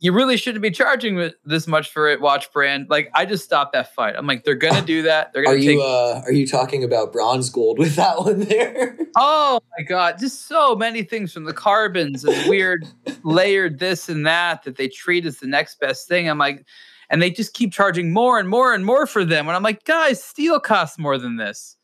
You 0.00 0.12
really 0.12 0.36
shouldn't 0.36 0.62
be 0.62 0.70
charging 0.70 1.32
this 1.44 1.66
much 1.66 1.90
for 1.90 2.08
it 2.08 2.20
watch 2.20 2.52
brand. 2.52 2.88
Like 2.88 3.10
i 3.14 3.24
just 3.24 3.42
stopped 3.42 3.72
that 3.72 3.92
fight. 3.94 4.14
I'm 4.16 4.28
like 4.28 4.44
they're 4.44 4.54
gonna 4.54 4.84
do 4.84 5.02
that. 5.02 5.32
They're 5.32 5.42
gonna 5.42 5.56
are 5.56 5.58
take- 5.58 5.70
you 5.70 5.82
uh 5.82 6.22
are 6.24 6.30
you 6.30 6.46
talking 6.46 6.84
about 6.84 7.12
bronze 7.12 7.50
gold 7.50 7.80
with 7.80 7.96
that 7.96 8.18
one 8.22 8.40
there? 8.40 8.96
Oh 9.16 9.58
my 9.76 9.82
god 9.82 10.18
just 10.20 10.46
so 10.46 10.76
many 10.76 11.02
things 11.02 11.32
from 11.32 11.44
the 11.44 11.52
carbons 11.52 12.22
and 12.24 12.48
weird 12.48 12.86
layered 13.24 13.80
this 13.80 14.08
and 14.08 14.24
that 14.24 14.62
that 14.62 14.76
they 14.76 14.86
treat 14.86 15.26
as 15.26 15.38
the 15.38 15.48
next 15.48 15.80
best 15.80 16.06
thing. 16.06 16.28
I'm 16.28 16.38
like 16.38 16.64
and 17.10 17.20
they 17.20 17.30
just 17.30 17.54
keep 17.54 17.72
charging 17.72 18.12
more 18.12 18.38
and 18.38 18.48
more 18.48 18.74
and 18.74 18.84
more 18.86 19.04
for 19.04 19.24
them. 19.24 19.48
And 19.48 19.56
i'm 19.56 19.64
like 19.64 19.82
guys 19.82 20.22
steel 20.22 20.60
costs 20.60 20.96
more 20.96 21.18
than 21.18 21.38
this 21.38 21.76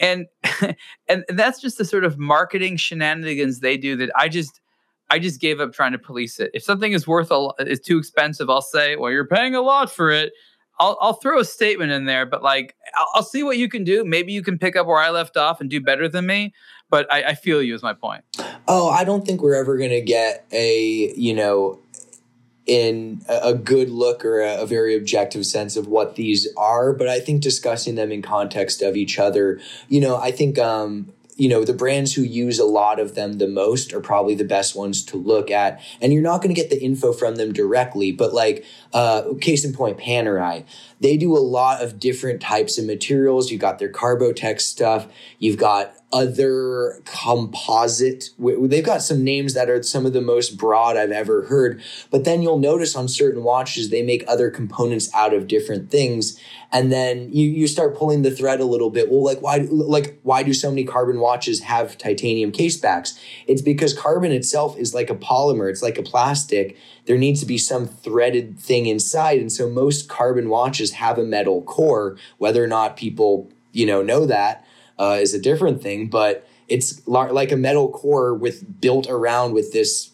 and 0.00 0.26
and 1.08 1.24
that's 1.28 1.60
just 1.60 1.78
the 1.78 1.84
sort 1.84 2.04
of 2.04 2.18
marketing 2.18 2.76
shenanigans 2.76 3.60
they 3.60 3.76
do 3.76 3.96
that 3.96 4.10
i 4.16 4.28
just 4.28 4.60
I 5.10 5.18
just 5.18 5.40
gave 5.40 5.60
up 5.60 5.72
trying 5.72 5.92
to 5.92 5.98
police 5.98 6.38
it. 6.38 6.50
If 6.52 6.62
something 6.62 6.92
is 6.92 7.06
worth 7.06 7.30
a 7.30 7.48
is 7.60 7.80
too 7.80 7.98
expensive, 7.98 8.50
I'll 8.50 8.62
say, 8.62 8.96
well, 8.96 9.10
you're 9.10 9.26
paying 9.26 9.54
a 9.54 9.62
lot 9.62 9.90
for 9.90 10.10
it. 10.10 10.32
I'll, 10.80 10.96
I'll 11.00 11.14
throw 11.14 11.40
a 11.40 11.44
statement 11.44 11.90
in 11.90 12.04
there, 12.04 12.24
but 12.24 12.42
like, 12.42 12.76
I'll, 12.94 13.08
I'll, 13.14 13.22
see 13.22 13.42
what 13.42 13.58
you 13.58 13.68
can 13.68 13.82
do. 13.82 14.04
Maybe 14.04 14.32
you 14.32 14.42
can 14.42 14.58
pick 14.58 14.76
up 14.76 14.86
where 14.86 14.98
I 14.98 15.10
left 15.10 15.36
off 15.36 15.60
and 15.60 15.68
do 15.68 15.80
better 15.80 16.08
than 16.08 16.26
me. 16.26 16.54
But 16.88 17.12
I, 17.12 17.22
I 17.24 17.34
feel 17.34 17.60
you 17.62 17.74
is 17.74 17.82
my 17.82 17.94
point. 17.94 18.22
Oh, 18.68 18.88
I 18.88 19.04
don't 19.04 19.26
think 19.26 19.42
we're 19.42 19.56
ever 19.56 19.76
to 19.90 20.00
get 20.00 20.46
a, 20.52 21.12
you 21.16 21.34
know, 21.34 21.80
in 22.68 23.22
a 23.28 23.54
good 23.54 23.88
look 23.88 24.24
or 24.24 24.42
a, 24.42 24.60
a, 24.60 24.66
very 24.66 24.94
objective 24.94 25.46
sense 25.46 25.74
of 25.74 25.88
what 25.88 26.16
these 26.16 26.46
are 26.56 26.92
but 26.92 27.08
i 27.08 27.18
think 27.18 27.42
discussing 27.42 27.94
them 27.94 28.12
in 28.12 28.20
context 28.20 28.82
of 28.82 28.94
each 28.94 29.18
other 29.18 29.58
you 29.88 30.00
know 30.00 30.16
i 30.16 30.30
think 30.30 30.58
um 30.58 31.10
you 31.38 31.48
know 31.48 31.64
the 31.64 31.72
brands 31.72 32.12
who 32.12 32.22
use 32.22 32.58
a 32.58 32.64
lot 32.64 32.98
of 33.00 33.14
them 33.14 33.34
the 33.34 33.48
most 33.48 33.94
are 33.94 34.00
probably 34.00 34.34
the 34.34 34.44
best 34.44 34.76
ones 34.76 35.04
to 35.04 35.16
look 35.16 35.50
at. 35.50 35.80
And 36.02 36.12
you're 36.12 36.20
not 36.20 36.42
going 36.42 36.54
to 36.54 36.60
get 36.60 36.68
the 36.68 36.82
info 36.82 37.12
from 37.12 37.36
them 37.36 37.52
directly 37.52 38.12
but 38.12 38.34
like 38.34 38.66
uh, 38.92 39.34
case 39.40 39.64
in 39.64 39.72
point 39.72 39.98
panerai. 39.98 40.64
They 41.00 41.16
do 41.16 41.36
a 41.36 41.38
lot 41.38 41.82
of 41.82 42.00
different 42.00 42.40
types 42.40 42.78
of 42.78 42.84
materials. 42.84 43.50
You've 43.50 43.60
got 43.60 43.78
their 43.78 43.92
carbotech 43.92 44.60
stuff. 44.60 45.06
You've 45.38 45.58
got 45.58 45.94
other 46.10 47.02
composite 47.04 48.30
they've 48.38 48.82
got 48.82 49.02
some 49.02 49.22
names 49.22 49.52
that 49.52 49.68
are 49.68 49.82
some 49.82 50.06
of 50.06 50.14
the 50.14 50.22
most 50.22 50.56
broad 50.56 50.96
i've 50.96 51.10
ever 51.10 51.42
heard 51.42 51.82
but 52.10 52.24
then 52.24 52.40
you'll 52.40 52.58
notice 52.58 52.96
on 52.96 53.06
certain 53.06 53.44
watches 53.44 53.90
they 53.90 54.00
make 54.00 54.24
other 54.26 54.50
components 54.50 55.10
out 55.14 55.34
of 55.34 55.46
different 55.46 55.90
things 55.90 56.40
and 56.70 56.92
then 56.92 57.30
you, 57.32 57.48
you 57.48 57.66
start 57.66 57.96
pulling 57.96 58.22
the 58.22 58.30
thread 58.30 58.60
a 58.60 58.64
little 58.64 58.90
bit. 58.90 59.10
Well 59.10 59.24
like 59.24 59.40
why 59.40 59.66
like 59.70 60.18
why 60.22 60.42
do 60.42 60.52
so 60.52 60.70
many 60.70 60.84
carbon 60.84 61.18
watches 61.20 61.60
have 61.60 61.96
titanium 61.96 62.52
case 62.52 62.76
backs 62.76 63.18
it's 63.46 63.62
because 63.62 63.98
carbon 63.98 64.32
itself 64.32 64.76
is 64.76 64.94
like 64.94 65.10
a 65.10 65.14
polymer. 65.14 65.70
It's 65.70 65.82
like 65.82 65.98
a 65.98 66.02
plastic 66.02 66.76
there 67.08 67.18
needs 67.18 67.40
to 67.40 67.46
be 67.46 67.58
some 67.58 67.86
threaded 67.86 68.58
thing 68.58 68.86
inside 68.86 69.40
and 69.40 69.50
so 69.50 69.68
most 69.68 70.08
carbon 70.08 70.48
watches 70.48 70.92
have 70.92 71.18
a 71.18 71.24
metal 71.24 71.62
core 71.62 72.16
whether 72.38 72.62
or 72.62 72.68
not 72.68 72.96
people 72.96 73.50
you 73.72 73.84
know 73.84 74.02
know 74.02 74.24
that 74.24 74.64
uh, 75.00 75.18
is 75.20 75.34
a 75.34 75.40
different 75.40 75.82
thing 75.82 76.06
but 76.06 76.46
it's 76.68 77.06
like 77.08 77.50
a 77.50 77.56
metal 77.56 77.90
core 77.90 78.34
with 78.34 78.80
built 78.80 79.08
around 79.08 79.52
with 79.54 79.72
this 79.72 80.10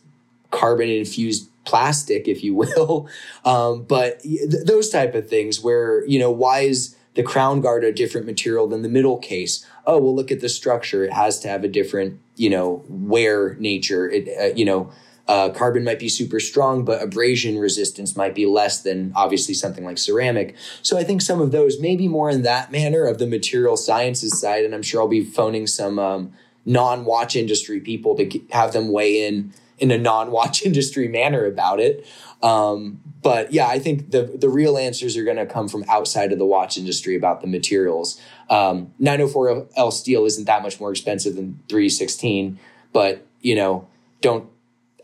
carbon 0.51 0.89
infused 0.89 1.51
plastic, 1.65 2.29
if 2.29 2.43
you 2.43 2.55
will. 2.77 3.09
Um, 3.45 3.83
but 3.83 4.21
th- 4.21 4.65
those 4.65 4.91
type 4.91 5.15
of 5.15 5.29
things 5.29 5.61
where, 5.61 6.07
you 6.07 6.19
know, 6.19 6.31
why 6.31 6.61
is 6.61 6.97
the 7.15 7.23
crown 7.23 7.61
guard 7.61 7.85
a 7.85 7.93
different 7.93 8.27
material 8.27 8.67
than 8.67 8.83
the 8.83 8.89
middle 8.89 9.19
case? 9.19 9.67
Oh, 9.87 9.99
well, 9.99 10.15
look 10.15 10.31
at 10.31 10.41
the 10.41 10.49
structure. 10.49 11.05
It 11.05 11.13
has 11.13 11.41
to 11.41 11.49
have 11.49 11.65
a 11.65 11.69
different, 11.69 12.21
you 12.37 12.51
know, 12.51 12.85
wear 12.89 13.55
nature. 13.55 14.09
It, 14.11 14.29
uh, 14.39 14.55
you 14.55 14.65
know, 14.65 14.91
uh, 15.27 15.49
carbon 15.51 15.85
might 15.85 15.99
be 15.99 16.09
super 16.09 16.39
strong, 16.39 16.85
but 16.85 17.03
abrasion 17.03 17.59
resistance 17.59 18.17
might 18.17 18.35
be 18.35 18.47
less 18.47 18.83
than 18.83 19.13
obviously 19.17 19.55
something 19.55 19.85
like 19.85 19.97
ceramic. 19.97 20.55
So 20.83 20.99
I 20.99 21.05
think 21.05 21.23
some 21.23 21.41
of 21.41 21.51
those 21.51 21.81
maybe 21.81 22.09
more 22.09 22.29
in 22.29 22.43
that 22.43 22.71
manner 22.71 23.07
of 23.07 23.19
the 23.19 23.27
material 23.27 23.77
sciences 23.77 24.39
side. 24.39 24.65
And 24.65 24.75
I'm 24.75 24.83
sure 24.83 25.01
I'll 25.01 25.09
be 25.09 25.25
phoning 25.25 25.67
some 25.67 25.99
um, 25.99 26.33
non 26.67 27.05
watch 27.05 27.37
industry 27.37 27.81
people 27.81 28.15
to 28.17 28.41
have 28.51 28.73
them 28.73 28.93
weigh 28.93 29.27
in 29.27 29.55
in 29.79 29.91
a 29.91 29.99
non-watch 29.99 30.63
industry 30.67 31.09
manner 31.09 31.47
about 31.47 31.81
it. 31.81 32.07
Um, 32.43 33.01
but 33.23 33.53
yeah, 33.53 33.67
I 33.69 33.79
think 33.79 34.11
the 34.11 34.23
the 34.23 34.49
real 34.49 34.77
answers 34.77 35.17
are 35.17 35.25
going 35.25 35.39
to 35.39 35.47
come 35.47 35.69
from 35.69 35.85
outside 35.89 36.33
of 36.33 36.39
the 36.39 36.45
watch 36.45 36.77
industry 36.77 37.17
about 37.17 37.41
the 37.41 37.47
materials. 37.47 38.21
Um, 38.51 38.93
904L 39.01 39.93
steel 39.93 40.27
isn't 40.27 40.45
that 40.45 40.63
much 40.63 40.79
more 40.79 40.91
expensive 40.91 41.37
than 41.37 41.59
316, 41.69 42.59
but 42.93 43.27
you 43.41 43.55
know, 43.55 43.89
don't 44.21 44.49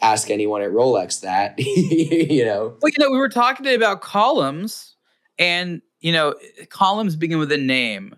ask 0.01 0.30
anyone 0.30 0.62
at 0.62 0.70
Rolex 0.70 1.20
that. 1.20 1.55
you 1.59 2.44
know. 2.44 2.76
Well, 2.80 2.90
you 2.90 2.98
know, 2.98 3.11
we 3.11 3.18
were 3.18 3.28
talking 3.28 3.64
today 3.64 3.76
about 3.76 4.01
columns, 4.01 4.96
and 5.38 5.82
you 6.01 6.12
know, 6.12 6.34
columns 6.68 7.16
begin 7.16 7.38
with 7.38 7.53
a 7.53 7.59
name 7.59 8.16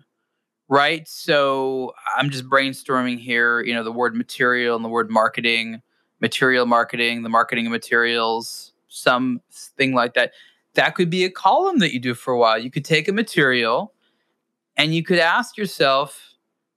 right? 0.69 1.07
So 1.07 1.93
I'm 2.17 2.31
just 2.31 2.45
brainstorming 2.45 3.19
here, 3.19 3.61
you 3.61 3.75
know, 3.75 3.83
the 3.83 3.91
word 3.91 4.15
material 4.15 4.75
and 4.75 4.83
the 4.83 4.89
word 4.89 5.11
marketing 5.11 5.83
material 6.23 6.65
marketing, 6.65 7.21
the 7.21 7.29
marketing 7.29 7.65
of 7.67 7.71
materials, 7.71 8.71
something 8.87 9.93
like 9.93 10.13
that. 10.13 10.31
That 10.73 10.95
could 10.95 11.09
be 11.09 11.25
a 11.25 11.29
column 11.29 11.79
that 11.79 11.93
you 11.93 11.99
do 11.99 12.13
for 12.15 12.33
a 12.33 12.39
while. 12.39 12.57
You 12.57 12.71
could 12.71 12.85
take 12.85 13.09
a 13.09 13.11
material 13.11 13.93
and 14.77 14.95
you 14.95 15.03
could 15.03 15.19
ask 15.19 15.57
yourself, 15.57 16.32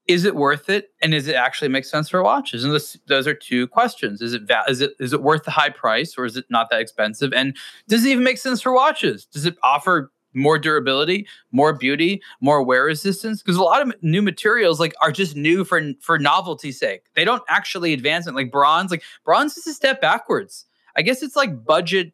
is 0.09 0.25
it 0.25 0.37
worth 0.37 0.69
it 0.69 0.91
and 1.03 1.13
does 1.13 1.27
it 1.27 1.35
actually 1.35 1.69
make 1.69 1.85
sense 1.85 2.09
for 2.09 2.23
watches 2.23 2.65
and 2.65 2.73
this, 2.73 2.97
those 3.09 3.27
are 3.27 3.35
two 3.35 3.67
questions 3.67 4.23
is 4.23 4.33
it 4.33 4.43
is 4.69 4.81
it 4.81 4.93
is 5.01 5.13
it 5.13 5.23
worth 5.23 5.45
the 5.45 5.51
high 5.51 5.71
price 5.71 6.15
or 6.17 6.25
is 6.25 6.37
it 6.37 6.45
not 6.49 6.71
that 6.71 6.81
expensive 6.81 7.33
and 7.33 7.57
does 7.89 8.05
it 8.05 8.11
even 8.11 8.25
make 8.25 8.39
sense 8.39 8.61
for 8.61 8.73
watches 8.73 9.27
does 9.27 9.47
it 9.47 9.57
offer 9.63 10.11
more 10.37 10.59
durability, 10.59 11.27
more 11.51 11.73
beauty, 11.73 12.23
more 12.41 12.63
wear 12.63 12.85
resistance. 12.85 13.43
Because 13.43 13.57
a 13.57 13.63
lot 13.63 13.83
of 13.83 13.93
new 14.03 14.23
materials 14.23 14.79
like 14.79 14.95
are 15.01 15.11
just 15.11 15.35
new 15.35 15.65
for 15.65 15.81
for 16.01 16.19
novelty's 16.19 16.79
sake. 16.79 17.03
They 17.15 17.25
don't 17.25 17.43
actually 17.49 17.93
advance 17.93 18.27
it. 18.27 18.35
Like 18.35 18.53
bronze, 18.53 18.91
like 18.91 19.03
bronze 19.25 19.57
is 19.57 19.67
a 19.67 19.75
step 19.75 20.01
backwards. 20.01 20.67
I 20.97 21.03
guess 21.03 21.23
it's 21.23 21.37
like 21.37 21.65
budget, 21.65 22.13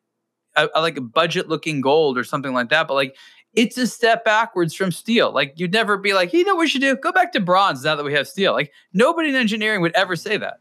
uh, 0.57 0.69
uh, 0.75 0.81
like 0.81 0.97
a 0.97 1.03
budget 1.03 1.49
looking 1.49 1.81
gold 1.81 2.17
or 2.17 2.25
something 2.25 2.55
like 2.55 2.71
that. 2.71 2.89
But 2.89 2.95
like 2.95 3.17
it's 3.55 3.77
a 3.77 3.87
step 3.87 4.25
backwards 4.25 4.75
from 4.75 4.91
steel. 4.91 5.33
Like 5.33 5.55
you'd 5.57 5.73
never 5.73 5.97
be 5.97 6.15
like, 6.15 6.33
you 6.33 6.45
know 6.45 6.55
what 6.55 6.61
we 6.61 6.69
should 6.69 6.81
do? 6.81 6.97
Go 6.97 7.13
back 7.13 7.33
to 7.33 7.41
bronze 7.41 7.85
now 7.85 7.97
that 7.97 8.05
we 8.05 8.15
have 8.15 8.27
steel. 8.27 8.53
Like 8.53 8.73
nobody 8.93 9.29
in 9.29 9.35
engineering 9.35 9.81
would 9.83 9.95
ever 9.95 10.17
say 10.17 10.37
that. 10.39 10.61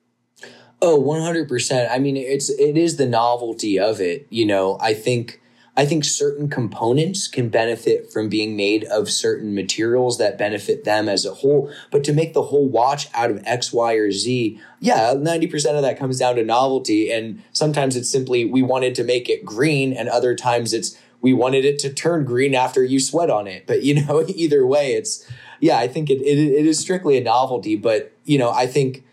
Oh, 0.82 1.02
100%. 1.02 1.92
I 1.92 2.00
mean, 2.00 2.18
it's 2.18 2.50
it 2.50 2.76
is 2.76 2.98
the 2.98 3.06
novelty 3.06 3.78
of 3.80 4.02
it, 4.02 4.26
you 4.30 4.46
know. 4.46 4.78
I 4.82 4.96
think 4.96 5.40
I 5.78 5.86
think 5.86 6.04
certain 6.04 6.50
components 6.50 7.28
can 7.28 7.50
benefit 7.50 8.12
from 8.12 8.28
being 8.28 8.58
made 8.58 8.84
of 8.86 9.10
certain 9.10 9.56
materials 9.56 10.18
that 10.18 10.38
benefit 10.38 10.84
them 10.84 11.08
as 11.08 11.26
a 11.26 11.34
whole. 11.34 11.72
But 11.92 12.04
to 12.06 12.14
make 12.14 12.34
the 12.34 12.42
whole 12.42 12.68
watch 12.68 13.08
out 13.14 13.32
of 13.32 13.42
X, 13.46 13.72
Y, 13.72 13.94
or 13.94 14.12
Z, 14.12 14.60
yeah, 14.80 15.14
90% 15.14 15.76
of 15.76 15.82
that 15.82 15.98
comes 15.98 16.20
down 16.20 16.36
to 16.36 16.44
novelty. 16.44 17.12
And 17.12 17.42
sometimes 17.54 17.96
it's 17.96 18.12
simply 18.12 18.44
we 18.44 18.62
wanted 18.62 18.96
to 18.96 19.04
make 19.04 19.30
it 19.30 19.46
green, 19.46 19.94
and 19.94 20.10
other 20.10 20.36
times 20.36 20.74
it's 20.74 20.98
we 21.22 21.34
wanted 21.34 21.66
it 21.66 21.80
to 21.80 21.94
turn 21.94 22.26
green 22.26 22.56
after 22.56 22.84
you 22.84 23.00
sweat 23.00 23.30
on 23.30 23.48
it. 23.48 23.68
But 23.68 23.84
you 23.84 24.06
know, 24.06 24.26
either 24.28 24.66
way, 24.66 24.94
it's 24.94 25.30
yeah, 25.60 25.78
I 25.78 25.88
think 25.88 26.10
it, 26.10 26.22
it, 26.22 26.38
it 26.38 26.66
is 26.66 26.80
strictly 26.80 27.18
a 27.18 27.24
novelty. 27.24 27.76
But 27.76 28.12
you 28.26 28.38
know, 28.38 28.52
I 28.52 28.68
think 28.68 29.04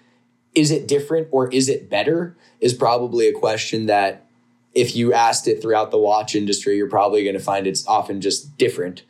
is 0.55 0.71
it 0.71 0.89
different 0.89 1.29
or 1.31 1.51
is 1.53 1.69
it 1.69 1.89
better 1.89 2.37
is 2.61 2.75
probably 2.75 3.29
a 3.29 3.33
question 3.33 3.87
that 3.87 4.27
if 4.75 4.97
you 4.97 5.13
asked 5.13 5.47
it 5.47 5.63
throughout 5.63 5.91
the 5.91 5.99
watch 5.99 6.35
industry, 6.35 6.77
you're 6.77 6.89
probably 6.89 7.23
going 7.23 7.37
to 7.37 7.43
find 7.43 7.67
it's 7.67 7.87
often 7.87 8.21
just 8.21 8.57
different 8.59 9.03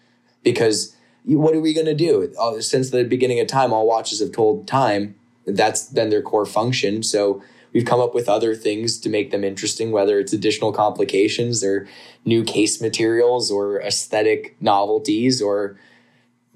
because 0.42 0.94
what 1.24 1.54
are 1.54 1.60
we 1.60 1.74
going 1.74 1.86
to 1.86 1.94
do? 1.94 2.32
Uh, 2.38 2.60
since 2.60 2.90
the 2.90 3.04
beginning 3.04 3.40
of 3.40 3.46
time, 3.46 3.72
all 3.72 3.86
watches 3.86 4.20
have 4.20 4.32
told 4.32 4.66
time. 4.66 5.14
That's 5.46 5.84
been 5.86 6.10
their 6.10 6.22
core 6.22 6.46
function. 6.46 7.02
So 7.02 7.42
we've 7.78 7.86
come 7.86 8.00
up 8.00 8.12
with 8.12 8.28
other 8.28 8.56
things 8.56 8.98
to 8.98 9.08
make 9.08 9.30
them 9.30 9.44
interesting, 9.44 9.92
whether 9.92 10.18
it's 10.18 10.32
additional 10.32 10.72
complications 10.72 11.62
or 11.62 11.86
new 12.24 12.42
case 12.42 12.80
materials 12.80 13.52
or 13.52 13.80
aesthetic 13.82 14.56
novelties 14.60 15.40
or, 15.40 15.78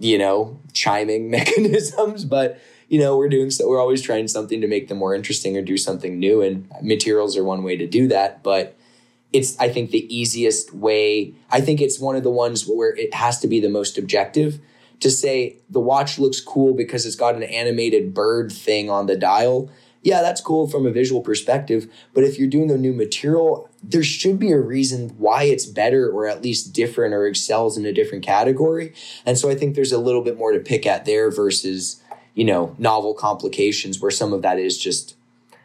you 0.01 0.18
know, 0.18 0.59
chiming 0.73 1.31
mechanisms. 1.39 2.25
But, 2.25 2.61
you 2.89 2.99
know, 2.99 3.16
we're 3.16 3.29
doing 3.29 3.53
so, 3.53 3.68
we're 3.68 3.81
always 3.81 4.03
trying 4.03 4.27
something 4.27 4.61
to 4.61 4.66
make 4.66 4.89
them 4.89 4.99
more 4.99 5.14
interesting 5.14 5.57
or 5.57 5.62
do 5.62 5.77
something 5.77 6.18
new. 6.18 6.43
And 6.43 6.68
materials 6.83 7.37
are 7.37 7.45
one 7.45 7.62
way 7.62 7.77
to 7.77 7.87
do 7.87 8.09
that. 8.09 8.43
But, 8.43 8.77
it's 9.33 9.59
I 9.59 9.70
think 9.70 9.93
the 9.93 10.14
easiest 10.14 10.75
way. 10.75 11.33
I 11.51 11.62
think 11.62 11.81
it's 11.81 11.99
one 11.99 12.16
of 12.16 12.23
the 12.23 12.31
ones 12.31 12.66
where 12.66 12.95
it 12.95 13.14
has 13.14 13.41
to 13.41 13.49
be 13.49 13.61
the 13.61 13.70
most 13.70 13.97
objective 13.97 14.61
to 15.01 15.11
say 15.11 15.57
the 15.70 15.81
watch 15.81 16.18
looks 16.18 16.39
cool 16.39 16.75
because 16.75 17.07
it's 17.07 17.16
got 17.16 17.35
an 17.35 17.43
animated 17.45 18.12
bird 18.12 18.53
thing 18.53 18.91
on 18.91 19.07
the 19.07 19.16
dial. 19.16 19.70
Yeah, 20.03 20.20
that's 20.20 20.40
cool 20.40 20.68
from 20.68 20.86
a 20.86 20.90
visual 20.90 21.20
perspective, 21.20 21.90
but 22.12 22.24
if 22.24 22.38
you're 22.38 22.48
doing 22.48 22.70
a 22.70 22.76
new 22.76 22.92
material, 22.92 23.68
there 23.82 24.03
should 24.03 24.38
be 24.38 24.50
a 24.50 24.59
reason 24.59 25.11
why 25.18 25.44
it's 25.44 25.64
better 25.64 26.11
or 26.11 26.26
at 26.26 26.42
least 26.42 26.72
different 26.72 27.14
or 27.14 27.26
excels 27.26 27.78
in 27.78 27.86
a 27.86 27.92
different 27.92 28.24
category. 28.24 28.94
And 29.24 29.38
so 29.38 29.48
I 29.48 29.55
think 29.55 29.74
there's 29.74 29.92
a 29.92 29.98
little 29.98 30.22
bit 30.22 30.36
more 30.36 30.53
to 30.53 30.59
pick 30.59 30.86
at 30.86 31.05
there 31.05 31.30
versus, 31.30 32.03
you 32.34 32.44
know, 32.44 32.74
novel 32.78 33.14
complications 33.14 34.00
where 34.00 34.11
some 34.11 34.32
of 34.32 34.42
that 34.42 34.59
is 34.59 34.76
just 34.76 35.14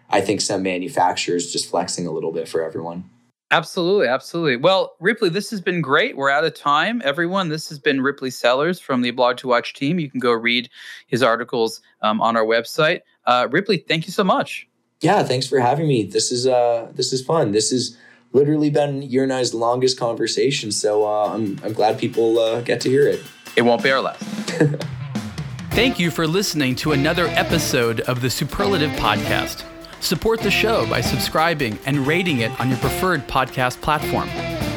I 0.10 0.22
think 0.22 0.42
some 0.42 0.64
manufacturers 0.64 1.52
just 1.52 1.70
flexing 1.70 2.08
a 2.08 2.12
little 2.12 2.32
bit 2.32 2.48
for 2.48 2.64
everyone. 2.64 3.10
Absolutely, 3.50 4.08
absolutely. 4.08 4.58
Well, 4.58 4.96
Ripley, 5.00 5.30
this 5.30 5.50
has 5.52 5.62
been 5.62 5.82
great. 5.82 6.18
We're 6.18 6.30
out 6.30 6.44
of 6.44 6.54
time, 6.54 7.02
everyone. 7.06 7.48
This 7.48 7.70
has 7.70 7.80
been 7.80 8.02
Ripley 8.02 8.30
Sellers 8.30 8.80
from 8.80 9.02
the 9.02 9.12
Blog 9.12 9.38
to 9.38 9.48
Watch 9.48 9.74
team. 9.74 10.00
You 10.00 10.10
can 10.10 10.20
go 10.20 10.34
read 10.34 10.70
his 11.08 11.24
articles 11.24 11.82
um, 12.02 12.20
on 12.20 12.36
our 12.36 12.44
website. 12.44 13.02
Uh, 13.28 13.48
Ripley, 13.52 13.78
thank 13.78 14.08
you 14.08 14.14
so 14.14 14.24
much. 14.24 14.68
Yeah, 15.02 15.22
thanks 15.22 15.46
for 15.46 15.60
having 15.60 15.88
me. 15.88 16.04
This 16.04 16.32
is 16.32 16.48
uh, 16.48 16.92
this 16.96 17.14
is 17.14 17.24
fun. 17.24 17.52
This 17.52 17.70
has 17.70 17.96
literally 18.34 18.72
been 18.72 19.04
your 19.04 19.24
and 19.24 19.34
I's 19.34 19.54
longest 19.54 20.00
conversation, 20.00 20.72
so 20.72 21.06
uh, 21.06 21.34
I'm 21.34 21.60
I'm 21.64 21.74
glad 21.74 22.00
people 22.00 22.40
uh, 22.40 22.62
get 22.62 22.82
to 22.82 22.90
hear 22.90 23.08
it. 23.08 23.22
It 23.56 23.62
won't 23.62 23.84
be 23.84 23.92
our 23.92 24.02
last. 24.02 24.24
Thank 25.72 26.00
you 26.00 26.10
for 26.10 26.26
listening 26.26 26.76
to 26.78 26.94
another 26.94 27.28
episode 27.28 28.00
of 28.02 28.22
the 28.22 28.32
Superlative 28.32 28.90
Podcast. 28.92 29.64
Support 30.00 30.40
the 30.40 30.50
show 30.50 30.90
by 30.90 31.02
subscribing 31.02 31.78
and 31.86 32.08
rating 32.08 32.40
it 32.40 32.60
on 32.60 32.70
your 32.70 32.80
preferred 32.80 33.28
podcast 33.28 33.80
platform. 33.82 34.30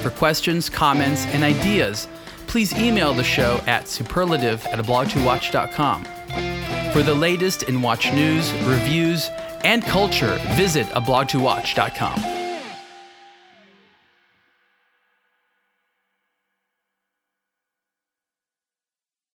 For 0.03 0.11
questions, 0.11 0.68
comments, 0.68 1.24
and 1.26 1.42
ideas, 1.42 2.07
please 2.46 2.74
email 2.74 3.14
the 3.14 3.24
show 3.24 3.62
at 3.66 3.88
superlative 3.88 4.66
at 4.66 4.78
ablogtowatch.com. 4.78 6.80
For 6.93 7.03
the 7.05 7.14
latest 7.14 7.62
in 7.62 7.82
watch 7.82 8.12
news, 8.12 8.53
reviews, 8.64 9.30
and 9.62 9.82
culture, 9.84 10.38
visit 10.57 10.88
ablogtowatch.com. 10.88 12.39